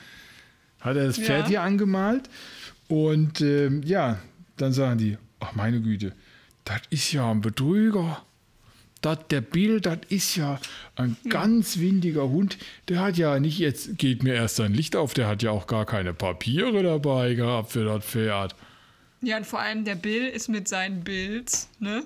[0.80, 1.24] hat er das Ja.
[1.24, 2.30] Pferd hier angemalt
[2.86, 4.18] und ähm, ja,
[4.56, 6.14] dann sagen die, ach meine Güte,
[6.64, 8.22] das ist ja ein Betrüger.
[9.03, 10.59] Das, der Bill, das ist ja
[10.96, 12.57] ein ganz windiger Hund.
[12.88, 15.66] Der hat ja nicht jetzt, geht mir erst sein Licht auf, der hat ja auch
[15.66, 18.55] gar keine Papiere dabei gehabt für das Pferd.
[19.20, 22.05] Ja, und vor allem der Bill ist mit seinen Bills, ne?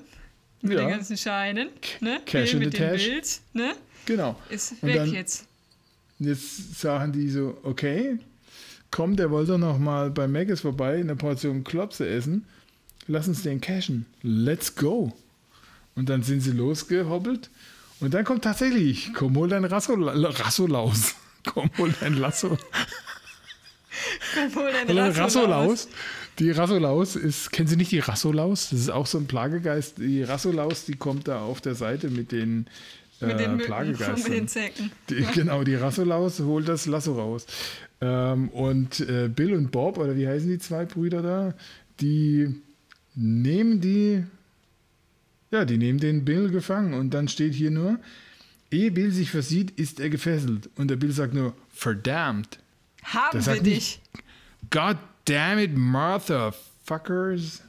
[0.62, 0.80] Mit Ja.
[0.80, 1.68] den ganzen Scheinen,
[2.00, 2.20] ne?
[2.26, 3.04] Cash Bill in mit the den Tash.
[3.06, 3.72] Bills, ne?
[4.06, 4.36] Genau.
[4.48, 5.46] Ist Und weg dann- jetzt.
[6.18, 8.18] Jetzt sagen die so, okay,
[8.90, 12.46] komm, der wollte noch mal bei Maggis vorbei eine Portion Klopse essen.
[13.06, 14.06] Lass uns den cashen.
[14.22, 15.12] Let's go.
[15.96, 17.50] Und dann sind sie losgehobbelt.
[18.00, 21.14] Und dann kommt tatsächlich, komm, hol dein Rassol Rassolaus.
[21.46, 22.58] Komm, hol dein Lasso.
[24.34, 25.88] Dein Hol dein Rassolaus- Rassolaus.
[26.38, 28.70] Die Rassolaus ist, kennen Sie nicht die Rassolaus?
[28.70, 29.98] Das ist auch so ein Plagegeist.
[29.98, 32.66] Die Rassolaus, die kommt da auf der Seite mit den,
[33.22, 34.22] äh, Mit den Plagegeistern.
[34.22, 34.90] mit den Zecken.
[35.08, 37.46] Die, Genau, die Rassolaus holt das Lasso raus.
[38.02, 41.54] Ähm, und äh, Bill und Bob, oder wie heißen die zwei Brüder da,
[42.00, 42.54] die
[43.14, 44.24] nehmen die,
[45.50, 46.94] ja, die nehmen den Bill gefangen.
[46.94, 47.98] Und dann steht hier nur,
[48.70, 50.68] ehe Bill sich versieht, ist er gefesselt.
[50.76, 52.58] Und der Bill sagt nur, verdammt.
[53.02, 53.64] Haben Das wir dich.
[53.64, 54.00] nicht-
[54.70, 56.52] God damn it, Martha,
[56.84, 57.62] fuckers.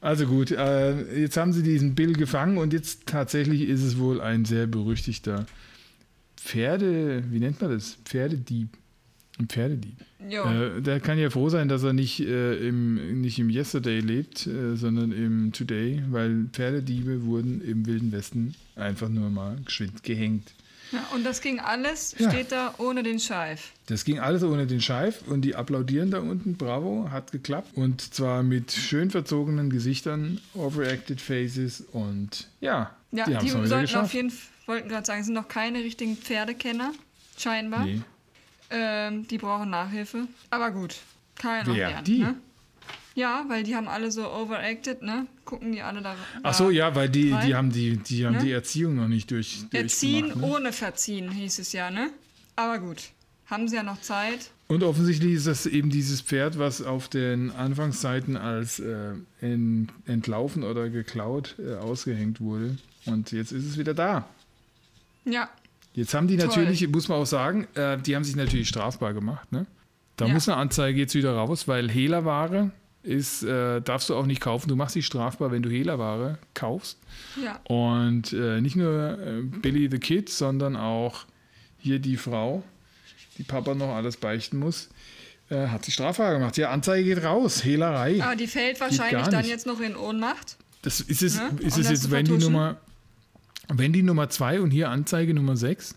[0.00, 4.20] Also gut, äh, jetzt haben sie diesen Bill gefangen und jetzt tatsächlich ist es wohl
[4.20, 5.46] ein sehr berüchtigter
[6.36, 7.98] Pferde, wie nennt man das?
[8.04, 8.68] Pferdedieb.
[9.38, 9.96] Ein Pferdedieb.
[10.28, 14.46] Äh, der kann ja froh sein, dass er nicht, äh, im, nicht im Yesterday lebt,
[14.46, 20.52] äh, sondern im Today, weil Pferdediebe wurden im Wilden Westen einfach nur mal geschwind gehängt.
[20.90, 22.30] Ja, und das ging alles, Ja.
[22.30, 23.72] steht da, ohne den Scheif.
[23.86, 26.56] Das ging alles ohne den Scheif und die applaudieren da unten.
[26.56, 27.76] Bravo, hat geklappt.
[27.76, 33.96] Und zwar mit schön verzogenen Gesichtern, overacted faces und ja, Ja, die haben es sollten
[33.96, 36.92] auf jeden Fall, wollten gerade sagen, sind noch keine richtigen Pferdekenner,
[37.36, 37.84] scheinbar.
[37.84, 38.00] Nee.
[38.70, 40.28] Ähm, die brauchen Nachhilfe.
[40.50, 40.96] Aber gut,
[41.36, 41.88] kann ja noch Wer?
[41.88, 42.04] lernen.
[42.04, 42.18] Die?
[42.18, 42.34] Ne?
[43.14, 45.26] Ja, weil die haben alle so overacted, ne?
[45.44, 46.14] Gucken die alle da.
[46.42, 47.46] Ach so, ja, weil die, rein.
[47.46, 48.42] die haben die, die haben Ne?
[48.44, 49.64] die Erziehung noch nicht durch.
[49.72, 50.42] Erziehen ne?
[50.42, 52.10] ohne Verziehen, hieß es ja, ne?
[52.54, 53.10] Aber gut,
[53.46, 54.50] haben sie ja noch Zeit.
[54.68, 60.62] Und offensichtlich ist das eben dieses Pferd, was auf den Anfangszeiten als äh, en, entlaufen
[60.62, 62.76] oder geklaut äh, ausgehängt wurde.
[63.06, 64.28] Und jetzt ist es wieder da.
[65.24, 65.48] Ja,
[65.94, 66.46] Jetzt haben die Toll.
[66.46, 69.50] natürlich, muss man auch sagen, äh, die haben sich natürlich strafbar gemacht.
[69.52, 69.66] Ne?
[70.16, 70.34] Da Ja.
[70.34, 72.70] muss eine Anzeige jetzt wieder raus, weil Hehlerware
[73.02, 74.68] ist, äh, darfst du auch nicht kaufen.
[74.68, 76.98] Du machst dich strafbar, wenn du Hehlerware kaufst.
[77.42, 77.58] ja.
[77.64, 81.24] Und äh, nicht nur äh, Billy the Kid, sondern auch
[81.78, 82.62] hier die Frau,
[83.38, 84.88] die Papa noch alles beichten muss,
[85.48, 86.56] äh, hat sich strafbar gemacht.
[86.58, 88.22] Ja, Anzeige geht raus, Hehlerei.
[88.22, 90.56] Aber die fällt wahrscheinlich dann jetzt noch in Ohnmacht.
[90.82, 91.50] Das ist es, Ne?
[91.60, 92.32] ist Um es jetzt, wenn die?
[92.38, 92.76] Nummer,
[93.72, 95.94] wenn die Nummer 2 und hier Anzeige Nummer 6,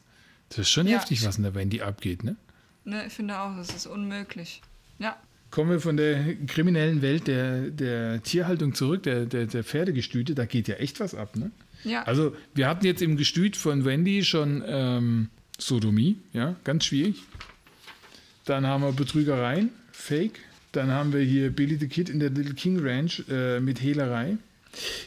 [0.49, 0.97] das ist schon Ja.
[0.97, 2.36] heftig, was in der Wendy abgeht, ne?
[2.84, 4.61] Ne, ich finde auch, das ist unmöglich.
[4.99, 5.15] Ja,
[5.51, 10.45] Kommen wir von der kriminellen Welt der, der Tierhaltung zurück, der, der, der Pferdegestüte, da
[10.45, 11.51] geht ja echt was ab, ne?
[11.84, 12.03] ja.
[12.03, 17.17] Also, wir hatten jetzt im Gestüt von Wendy schon ähm, Sodomie, ja, ganz schwierig.
[18.45, 20.39] Dann haben wir Betrügereien, Fake.
[20.72, 24.38] Dann haben wir hier Billy the Kid in der Little King Ranch äh, mit Hehlerei.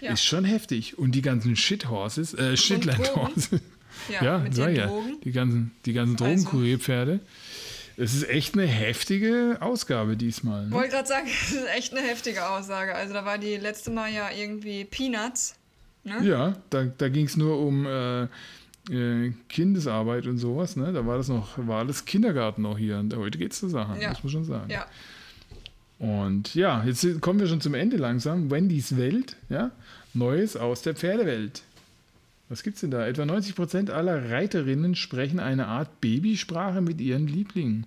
[0.00, 0.12] Ja.
[0.12, 0.98] Ist schon heftig.
[0.98, 3.20] Und die ganzen Shithorses, äh, Shitland Drogen.
[3.34, 3.50] Horses.
[4.10, 4.86] ja, Ja, mit ja.
[4.86, 5.20] Drogen.
[5.24, 6.24] Die ganzen, die ganzen Also.
[6.24, 7.20] Drogenkurierpferde.
[7.96, 10.66] Es ist echt eine heftige Ausgabe diesmal.
[10.66, 10.72] Ne?
[10.72, 12.94] Wollte gerade sagen, das ist echt eine heftige Aussage.
[12.94, 15.54] Also da war die letzte Mal ja irgendwie Peanuts.
[16.02, 16.18] Ne?
[16.22, 18.24] Ja, da, da ging es nur um äh,
[18.90, 20.76] äh, Kindesarbeit und sowas.
[20.76, 20.92] Ne?
[20.92, 22.98] Da war das noch, war alles Kindergarten noch hier.
[22.98, 24.10] Und heute geht es zur Sache, Ja.
[24.10, 24.70] muss man schon sagen.
[24.70, 24.86] Ja.
[25.98, 28.50] Und ja, jetzt kommen wir schon zum Ende langsam.
[28.50, 29.70] Wendys Welt, ja,
[30.12, 31.62] Neues aus der Pferdewelt.
[32.48, 33.06] Was gibt's denn da?
[33.06, 37.86] Etwa 90% aller Reiterinnen sprechen eine Art Babysprache mit ihren Lieblingen.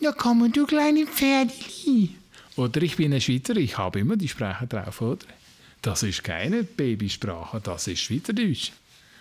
[0.00, 2.10] Na komm, du kleine Pferdli.
[2.56, 5.26] Oder ich bin ein Schweizer, ich habe immer die Sprache drauf, oder?
[5.82, 8.72] Das ist keine Babysprache, das ist Schweizerdeutsch.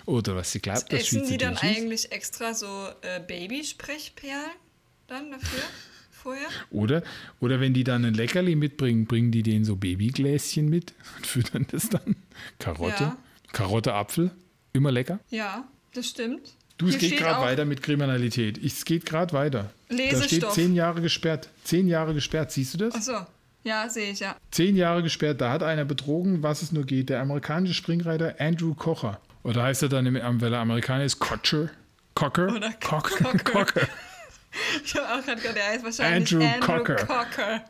[0.06, 1.82] Oder was sie glaubt, das Essen die dann Schweizerdeutsch ist.
[1.82, 4.52] eigentlich extra so äh, Babysprechperlen
[5.08, 5.64] dann dafür?
[6.26, 6.48] Vorher?
[6.72, 7.04] Oder,
[7.40, 11.68] oder wenn die dann ein Leckerli mitbringen, bringen die denen so Babygläschen mit und füttern
[11.70, 12.16] das dann.
[12.58, 13.18] Karotte, Ja.
[13.54, 14.32] Karotte, Apfel,
[14.74, 15.20] immer lecker.
[15.30, 16.56] Ja, das stimmt.
[16.80, 18.58] Du, es Hier geht gerade weiter mit Kriminalität.
[18.58, 19.70] Ich, es geht gerade weiter.
[19.88, 20.54] Da steht Lesestoff.
[20.56, 21.48] zehn Jahre gesperrt.
[21.64, 22.96] Zehn Jahre gesperrt, siehst du das?
[22.96, 23.28] Achso,
[23.64, 24.36] ja, sehe ich, ja.
[24.50, 27.10] Zehn Jahre gesperrt, da hat einer betrogen, was es nur geht.
[27.10, 29.22] Der amerikanische Springreiter Andrew Kocher.
[29.44, 31.70] Oder heißt er dann, im, weil er Amerikaner ist, Kocher?
[32.16, 32.48] Cocker?
[32.56, 33.24] Oder Cocker.
[33.26, 33.44] Cocker.
[33.66, 33.88] Cocker.
[34.84, 36.96] Ich habe auch gerade gehört, der heißt wahrscheinlich Andrew Andrew, Cocker.
[37.06, 37.66] Cocker.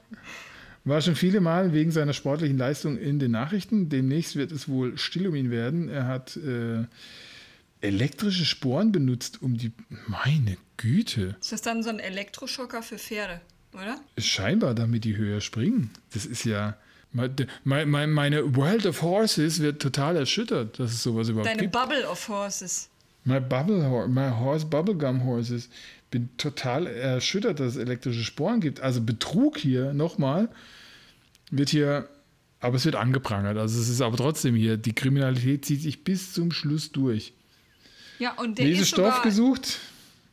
[0.83, 3.89] War schon viele Mal wegen seiner sportlichen Leistung in den Nachrichten.
[3.89, 5.89] Demnächst wird es wohl still um ihn werden.
[5.89, 6.83] Er hat äh,
[7.81, 9.71] elektrische Sporen benutzt, um die.
[10.07, 11.35] Meine Güte.
[11.39, 13.41] Ist das dann so ein Elektroschocker für Pferde,
[13.73, 13.99] oder?
[14.17, 15.91] Scheinbar, damit die höher springen.
[16.13, 16.77] Das ist ja.
[17.63, 21.71] Meine, meine World of Horses wird total erschüttert, dass es sowas überhaupt Deine gibt.
[21.71, 22.89] Bubble of Horses.
[23.23, 25.69] My Bubble, my Horse Bubblegum Horses.
[26.15, 28.79] Bin total erschüttert, dass es elektrische Sporen gibt.
[28.79, 30.47] Also Betrug hier nochmal
[31.51, 32.07] wird hier,
[32.61, 33.57] aber es wird angeprangert.
[33.57, 37.33] Also es ist aber trotzdem hier, die Kriminalität zieht sich bis zum Schluss durch.
[38.17, 39.79] Ja, und der Lese ist Stoff sogar, gesucht,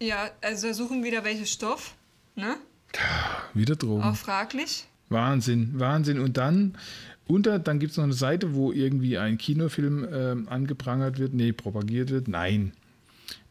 [0.01, 1.97] Ja, also wir suchen wieder welche Stoff.
[2.37, 2.55] Ne?
[3.53, 4.05] wieder Drogen.
[4.05, 4.85] Auch fraglich.
[5.09, 6.21] Wahnsinn, Wahnsinn.
[6.21, 6.79] Und dann
[7.27, 11.35] unter, dann gibt es noch eine Seite, wo irgendwie ein Kinofilm ähm, angeprangert wird.
[11.35, 12.29] Nee, propagiert wird.
[12.29, 12.71] Nein.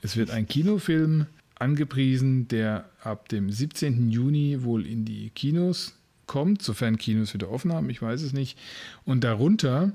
[0.02, 1.26] Es wird ein Kinofilm
[1.62, 4.10] angepriesen, der ab dem 17.
[4.10, 5.96] Juni wohl in die Kinos
[6.26, 8.58] kommt, sofern Kinos wieder offen haben, ich weiß es nicht.
[9.06, 9.92] Und darunter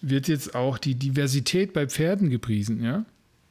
[0.00, 3.04] wird jetzt auch die Diversität bei Pferden gepriesen, ja?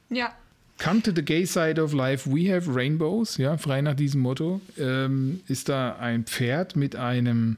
[0.09, 0.33] Ja,
[0.79, 4.61] Come to the gay side of life, we have rainbows, ja, frei nach diesem Motto,
[4.77, 7.57] ähm, ist da ein Pferd mit einem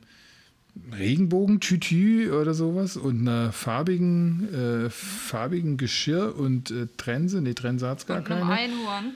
[0.98, 8.00] Regenbogen-Tütü oder sowas und einer farbigen, äh, farbigen Geschirr und äh, Trense, nee, Trense hat
[8.00, 8.46] es gar und keine.
[8.46, 9.14] Einhorn.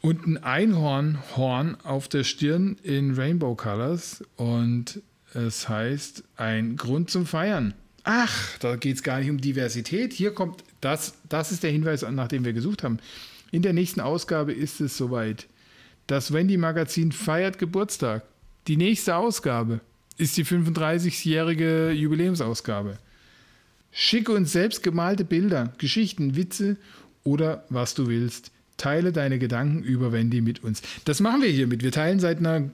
[0.00, 5.02] Und ein Einhornhorn auf der Stirn in Rainbow Colors und
[5.34, 7.74] es heißt ein Grund zum Feiern.
[8.04, 10.12] Ach, da geht es gar nicht um Diversität.
[10.12, 12.98] Hier kommt, das, das ist der Hinweis, nach dem wir gesucht haben.
[13.50, 15.46] In der nächsten Ausgabe ist es soweit.
[16.06, 18.22] Das Wendy Magazin feiert Geburtstag.
[18.66, 19.80] Die nächste Ausgabe
[20.16, 22.98] ist die 35-jährige Jubiläumsausgabe.
[23.90, 26.76] Schicke uns selbst gemalte Bilder, Geschichten, Witze
[27.24, 28.52] oder was du willst.
[28.78, 30.80] Teile deine Gedanken über Wendy mit uns.
[31.04, 31.82] Das machen wir hiermit.
[31.82, 32.70] Wir teilen seit einer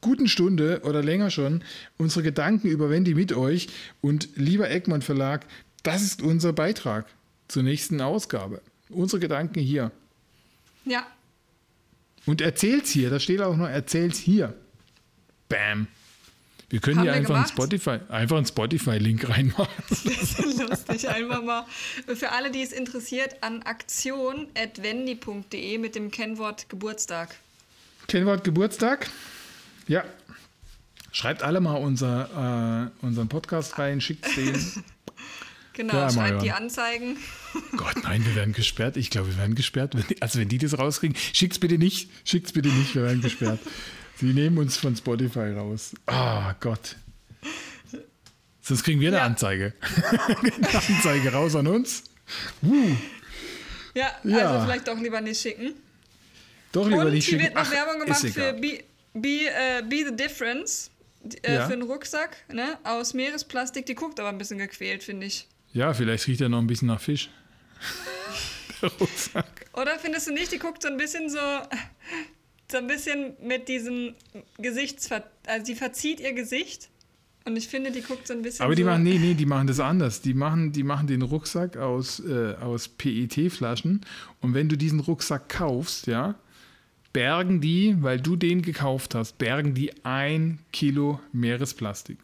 [0.00, 1.64] guten Stunde oder länger schon
[1.98, 3.68] unsere Gedanken über Wendy mit euch.
[4.00, 5.44] Und lieber Egmont Verlag,
[5.82, 7.06] das ist unser Beitrag
[7.48, 8.60] zur nächsten Ausgabe.
[8.88, 9.90] Unsere Gedanken hier.
[10.84, 11.04] Ja,
[12.26, 14.54] Und erzähl's hier, da steht auch noch, erzähl's hier.
[15.48, 15.88] Bam.
[16.68, 17.46] Wir können hier einfach einen?
[17.46, 19.68] Spotify, einfach einen Spotify-Link reinmachen.
[20.68, 21.08] lustig.
[21.08, 21.64] Einfach mal
[22.14, 27.36] für alle, die es interessiert, an aktion.wendy.de mit dem Kennwort Geburtstag.
[28.08, 29.08] Kennwort Geburtstag.
[29.86, 30.04] Ja.
[31.12, 34.84] Schreibt alle mal unser, äh, unseren Podcast rein, schickt's denen.
[35.76, 37.18] Genau, Ja, schreibt die Anzeigen.
[37.76, 38.96] Gott, nein, wir werden gesperrt.
[38.96, 39.94] Ich glaube, wir werden gesperrt.
[40.20, 42.08] Also wenn die das rauskriegen, schickt's bitte nicht.
[42.24, 43.60] Schickt's bitte nicht, wir werden gesperrt.
[44.18, 45.92] Sie nehmen uns von Spotify raus.
[46.06, 46.96] Ah, Gott.
[48.62, 49.24] Sonst kriegen wir eine Ja.
[49.26, 49.74] Anzeige.
[50.42, 52.04] eine Anzeige raus an uns.
[52.62, 52.96] Uh,
[53.94, 54.50] Ja, Ja.
[54.52, 55.74] also vielleicht doch lieber nicht schicken.
[56.72, 57.44] doch lieber Und nicht hier schicken.
[57.44, 58.52] wird noch Ach, Werbung gemacht für.
[58.54, 58.82] Be,
[59.14, 60.90] Be, äh, Be the Difference.
[61.42, 61.66] Äh, Ja.
[61.66, 63.86] Für einen Rucksack ne, aus Meeresplastik.
[63.86, 65.46] Die guckt aber ein bisschen gequält, finde ich.
[65.72, 67.30] Ja, vielleicht riecht er noch ein bisschen nach Fisch.
[68.82, 69.66] Der Rucksack.
[69.74, 71.38] Oder findest du nicht, die guckt so ein bisschen so,
[72.70, 74.14] so ein bisschen mit diesem
[74.58, 75.24] Gesichtsver...
[75.46, 76.88] Also die verzieht ihr Gesicht.
[77.44, 78.88] Und ich finde, die guckt so ein bisschen Aber die so...
[78.88, 80.20] machen, nee, nee, die machen das anders.
[80.20, 84.00] Die machen, die machen den Rucksack aus, äh, aus PET-Flaschen.
[84.40, 86.34] Und wenn du diesen Rucksack kaufst, ja,
[87.12, 92.18] bergen die, weil du den gekauft hast, bergen die ein Kilo Meeresplastik.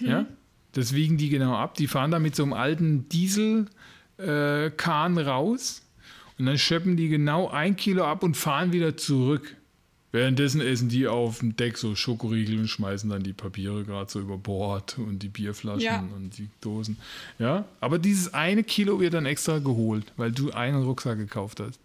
[0.00, 0.26] Ja?
[0.72, 1.74] Das wiegen die genau ab.
[1.74, 5.82] Die fahren da mit so einem alten Dieselkahn raus
[6.40, 9.54] und dann schöppen die genau ein Kilo ab und fahren wieder zurück.
[10.12, 14.18] Währenddessen essen die auf dem Deck so Schokoriegel und schmeißen dann die Papiere gerade so
[14.18, 16.00] über Bord und die Bierflaschen Ja.
[16.16, 16.96] und die Dosen.
[17.38, 21.78] Ja, aber dieses eine Kilo wird dann extra geholt, weil du einen Rucksack gekauft hast.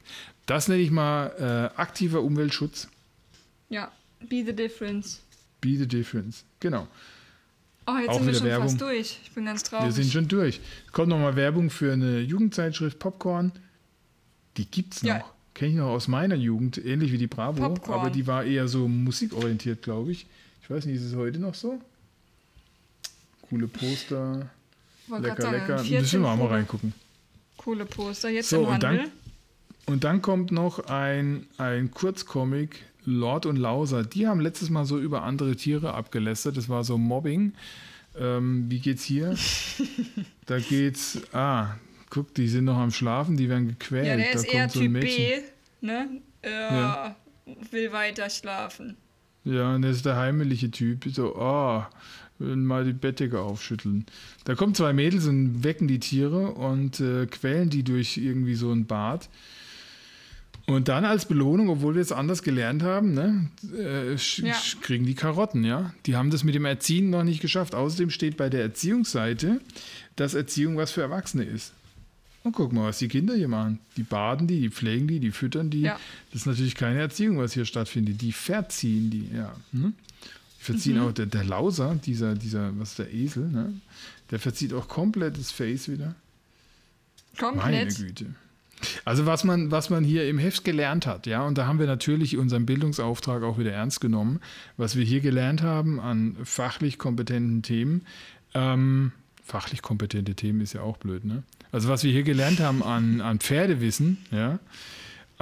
[0.48, 2.88] Das nenne ich mal äh, aktiver Umweltschutz.
[3.70, 3.92] Ja,
[4.28, 5.22] Be the Difference.
[5.62, 6.44] Be the difference.
[6.60, 6.88] Genau.
[7.88, 8.68] Oh, jetzt Auch sind wir schon Werbung.
[8.70, 9.20] fast durch.
[9.24, 9.86] Ich bin ganz traurig.
[9.86, 10.60] Wir sind schon durch.
[10.92, 13.52] Kommt nochmal Werbung für eine Jugendzeitschrift Popcorn.
[14.58, 15.10] Die gibt's noch.
[15.10, 15.26] Ja.
[15.54, 17.62] Kenne ich noch aus meiner Jugend, ähnlich wie die Bravo.
[17.62, 18.00] Popcorn.
[18.02, 20.26] Aber die war eher so musikorientiert, glaube ich.
[20.62, 21.80] Ich weiß nicht, ist es heute noch so?
[23.50, 24.50] Coole Poster.
[25.08, 25.78] Lecker, sagen, lecker.
[25.80, 26.94] 14 Müssen wir auch mal reingucken.
[27.58, 28.30] Coole Poster.
[28.30, 29.12] Jetzt So, im und dann- Handel.
[29.88, 34.04] Und dann kommt noch ein, ein Kurzcomic, Lord und Lauser.
[34.04, 36.58] Die haben letztes Mal so über andere Tiere abgelästert.
[36.58, 37.54] Das war so Mobbing.
[38.20, 39.36] Ähm, wie geht's hier?
[40.48, 41.22] da geht's.
[41.34, 41.76] Ah,
[42.16, 44.08] guck, die sind noch am Schlafen, die werden gequält.
[44.08, 45.44] Ja, der da ist eher so ein Typ Mädchen.
[45.82, 46.08] B, ne?
[46.42, 47.16] Äh, Ja.
[47.72, 48.98] Will weiter schlafen.
[49.44, 51.06] Ja, und das ist der heimelige Typ.
[51.14, 51.84] So, oh,
[52.40, 54.06] will mal die Bettdecke aufschütteln.
[54.46, 58.72] Da kommen zwei Mädels und wecken die Tiere und äh, quälen die durch irgendwie so
[58.72, 59.30] ein Bad.
[60.68, 64.56] Und dann als Belohnung, obwohl wir es anders gelernt haben, ne, äh, Ja.
[64.82, 65.94] kriegen die Karotten, ja.
[66.08, 67.76] Die haben das mit dem Erziehen noch nicht geschafft.
[67.76, 69.62] Außerdem steht bei der Erziehungsseite,
[70.16, 71.74] dass Erziehung was für Erwachsene ist.
[72.46, 73.80] Und guck mal, was die Kinder hier machen.
[73.98, 75.82] Die baden die, die pflegen die, die füttern die.
[75.82, 76.00] Ja.
[76.32, 78.22] Das ist natürlich keine Erziehung, was hier stattfindet.
[78.22, 79.54] Die verziehen die, ja.
[79.72, 79.96] Hm?
[80.66, 83.74] verziehen auch der, der Lauser, dieser, dieser, was ist der Esel, ne?
[84.32, 86.16] Der verzieht auch komplett das Face wieder.
[87.40, 87.98] Meine Komplett.
[87.98, 88.26] Güte.
[89.06, 91.88] Also was man, was man hier im Heft gelernt hat, ja, und da haben wir
[91.88, 94.40] natürlich unseren Bildungsauftrag auch wieder ernst genommen,
[94.78, 98.06] was wir hier gelernt haben an fachlich kompetenten Themen.
[98.54, 99.12] Ähm,
[99.44, 101.44] fachlich kompetente Themen ist ja auch blöd, ne?
[101.76, 104.60] Also was wir hier gelernt haben an, an Pferdewissen, ja,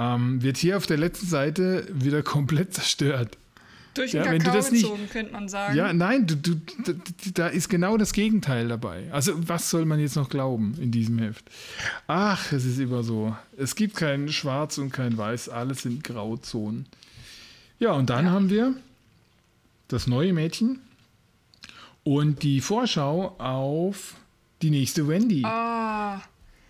[0.00, 3.38] ähm, wird hier auf der letzten Seite wieder komplett zerstört.
[3.94, 5.76] Durch den Ja, wenn du Kakao das nicht- gezogen, könnte man sagen.
[5.76, 6.92] Ja, nein, du, du, da-
[7.34, 9.04] da ist genau das Gegenteil dabei.
[9.12, 11.44] Also, was soll man jetzt noch glauben in diesem Heft?
[12.08, 13.36] Ach, es ist immer so.
[13.56, 16.86] Es gibt kein Schwarz und kein Weiß, alles sind Grauzonen.
[17.78, 18.32] Ja, und dann Ja.
[18.32, 18.74] haben wir
[19.86, 20.80] das neue Mädchen
[22.02, 24.14] und die Vorschau auf
[24.64, 25.42] die nächste Wendy.
[25.44, 26.22] Ah,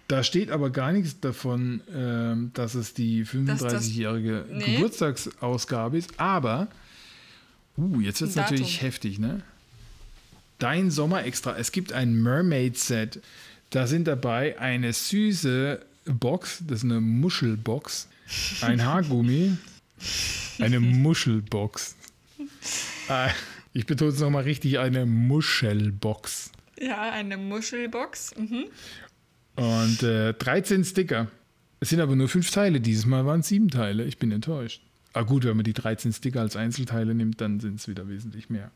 [0.09, 4.75] Da steht aber gar nichts davon, ähm, dass es die das- 35-jährige Nee.
[4.77, 6.21] Geburtstagsausgabe ist.
[6.21, 6.69] Aber,
[7.79, 9.41] uh, jetzt wird es natürlich heftig, ne?
[10.59, 11.57] Dein Sommer extra.
[11.57, 13.23] Es gibt ein Mermaid-Set.
[13.71, 18.09] Da sind dabei eine süße Box, das ist eine Muschelbox,
[18.61, 19.57] ein Haargummi,
[20.59, 21.95] eine Muschelbox.
[23.09, 23.29] Äh,
[23.77, 26.53] Ich betone es nochmal richtig, eine Muschelbox.
[26.79, 28.35] Ja, eine Muschelbox.
[28.37, 28.65] Mhm.
[29.57, 31.29] Und äh, 13 Sticker.
[31.81, 32.81] Es sind aber nur fünf Teile.
[32.81, 34.05] Dieses Mal waren es sieben Teile.
[34.05, 34.83] Ich bin enttäuscht.
[35.13, 38.51] Ah gut, wenn man die 13 Sticker als Einzelteile nimmt, dann sind es wieder wesentlich
[38.51, 38.71] mehr.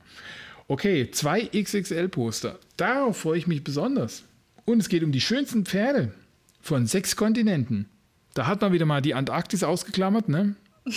[0.68, 2.58] Okay, zwei XXL-Poster.
[2.76, 4.24] Darauf freue ich mich besonders.
[4.64, 6.12] Und es geht um die schönsten Pferde
[6.60, 7.86] von sechs Kontinenten.
[8.34, 10.54] Da hat man wieder mal die Antarktis ausgeklammert, ne?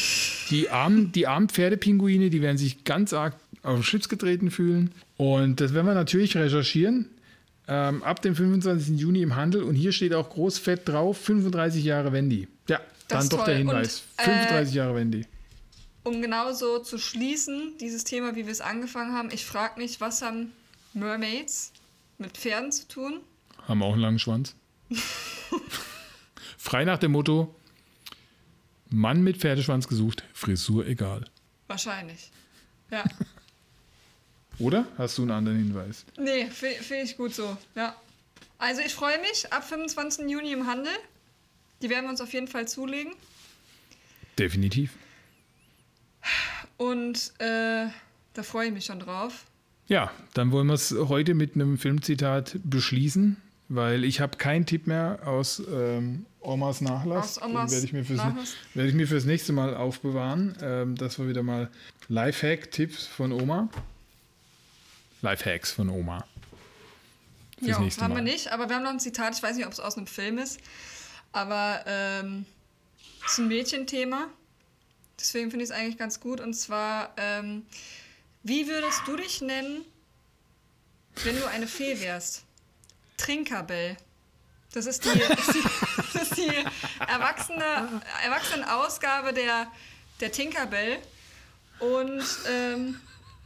[0.49, 4.91] Die armen, die armen Pferdepinguine, die werden sich ganz arg auf den Schlips getreten fühlen.
[5.17, 7.09] Und das werden wir natürlich recherchieren.
[7.67, 8.99] Ähm, ab dem 25.
[8.99, 9.63] Juni im Handel.
[9.63, 12.47] Und hier steht auch großfett drauf: 35 Jahre Wendy.
[12.67, 13.57] Ja, Das dann doch der toll.
[13.57, 15.25] Hinweis: Und, äh, 35 Jahre Wendy.
[16.03, 20.23] Um genauso zu schließen, dieses Thema, wie wir es angefangen haben, ich frage mich, was
[20.23, 20.51] haben
[20.93, 21.71] Mermaids
[22.17, 23.19] mit Pferden zu tun?
[23.67, 24.55] Haben auch einen langen Schwanz.
[26.57, 27.53] Frei nach dem Motto:
[28.89, 31.25] Mann mit Pferdeschwanz gesucht, Frisur egal.
[31.67, 32.31] Wahrscheinlich.
[32.89, 33.03] Ja.
[34.59, 34.85] Oder?
[34.97, 36.05] Hast du einen anderen Hinweis?
[36.17, 37.57] Nee, finde find ich gut so.
[37.75, 37.95] Ja.
[38.57, 40.29] Also ich freue mich ab 25.
[40.29, 40.91] Juni im Handel.
[41.81, 43.13] Die werden wir uns auf jeden Fall zulegen.
[44.37, 44.91] Definitiv.
[46.77, 47.87] Und äh,
[48.33, 49.45] da freue ich mich schon drauf.
[49.87, 53.37] Ja, dann wollen wir es heute mit einem Filmzitat beschließen,
[53.67, 57.39] weil ich habe keinen Tipp mehr aus ähm, Omas Nachlass.
[57.39, 58.55] Aus Omas Den werde ich, mir fürs, Nachlass.
[58.73, 60.55] werde ich mir fürs nächste Mal aufbewahren.
[60.61, 61.69] Ähm, das war wieder mal
[62.09, 63.69] Lifehack-Tipps von Oma.
[65.21, 66.25] Lifehacks von Oma.
[67.59, 68.15] Ja, haben Mal.
[68.15, 70.07] wir nicht, aber wir haben noch ein Zitat, ich weiß nicht, ob es aus einem
[70.07, 70.59] Film ist,
[71.31, 72.45] aber ähm,
[73.25, 74.27] es ist ein Mädchenthema.
[75.19, 76.41] Deswegen finde ich es eigentlich ganz gut.
[76.41, 77.67] Und zwar, ähm,
[78.41, 79.85] wie würdest du dich nennen,
[81.23, 82.43] wenn du eine Fee wärst?
[83.17, 83.97] Trinkerbell.
[84.73, 85.63] Das ist die, ist die,
[86.13, 86.65] das ist die
[87.07, 89.71] erwachsene, erwachsene Ausgabe der,
[90.19, 90.97] der Tinkerbell.
[91.79, 92.99] Und ähm,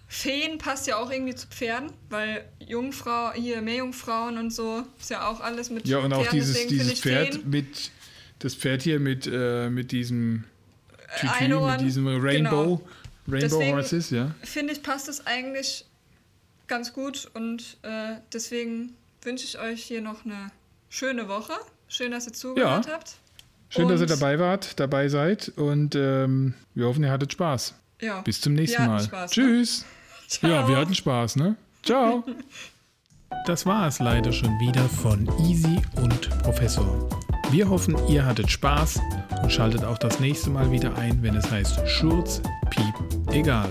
[0.07, 5.27] Feen passt ja auch irgendwie zu Pferden, weil Jungfrau, hier Meerjungfrauen und so, ist ja
[5.27, 7.91] auch alles mit Ja, und auch Pferden, dieses, deswegen dieses ich Pferd Feen, mit,
[8.39, 10.43] das Pferd hier mit, äh, mit diesem
[11.19, 12.81] Tütü, Einhorn, mit diesem Rainbow,
[13.27, 14.35] Rainbow Deswegen- Horses, ja.
[14.43, 15.85] finde ich, passt es eigentlich
[16.67, 20.51] ganz gut und äh, deswegen wünsche ich euch hier noch eine
[20.89, 21.53] schöne Woche.
[21.87, 23.15] Schön, dass ihr zugehört habt.
[23.69, 27.73] Schön, dass ihr Und- dabei wart, dabei seid und ähm, wir hoffen, ihr hattet Spaß.
[28.01, 28.21] Ja.
[28.21, 29.01] Bis zum nächsten Mal.
[29.03, 29.67] Spaß, ne?
[30.27, 30.51] Ciao.
[30.51, 31.55] Ja, wir hatten Spaß, ne?
[31.83, 32.23] Ciao.
[33.45, 37.09] Das war es leider schon wieder von Easy und Professor.
[37.51, 38.99] Wir hoffen, ihr hattet Spaß
[39.43, 42.41] und schaltet auch das nächste Mal wieder ein, wenn es heißt Schurz,
[42.71, 42.95] Piep,
[43.31, 43.69] egal.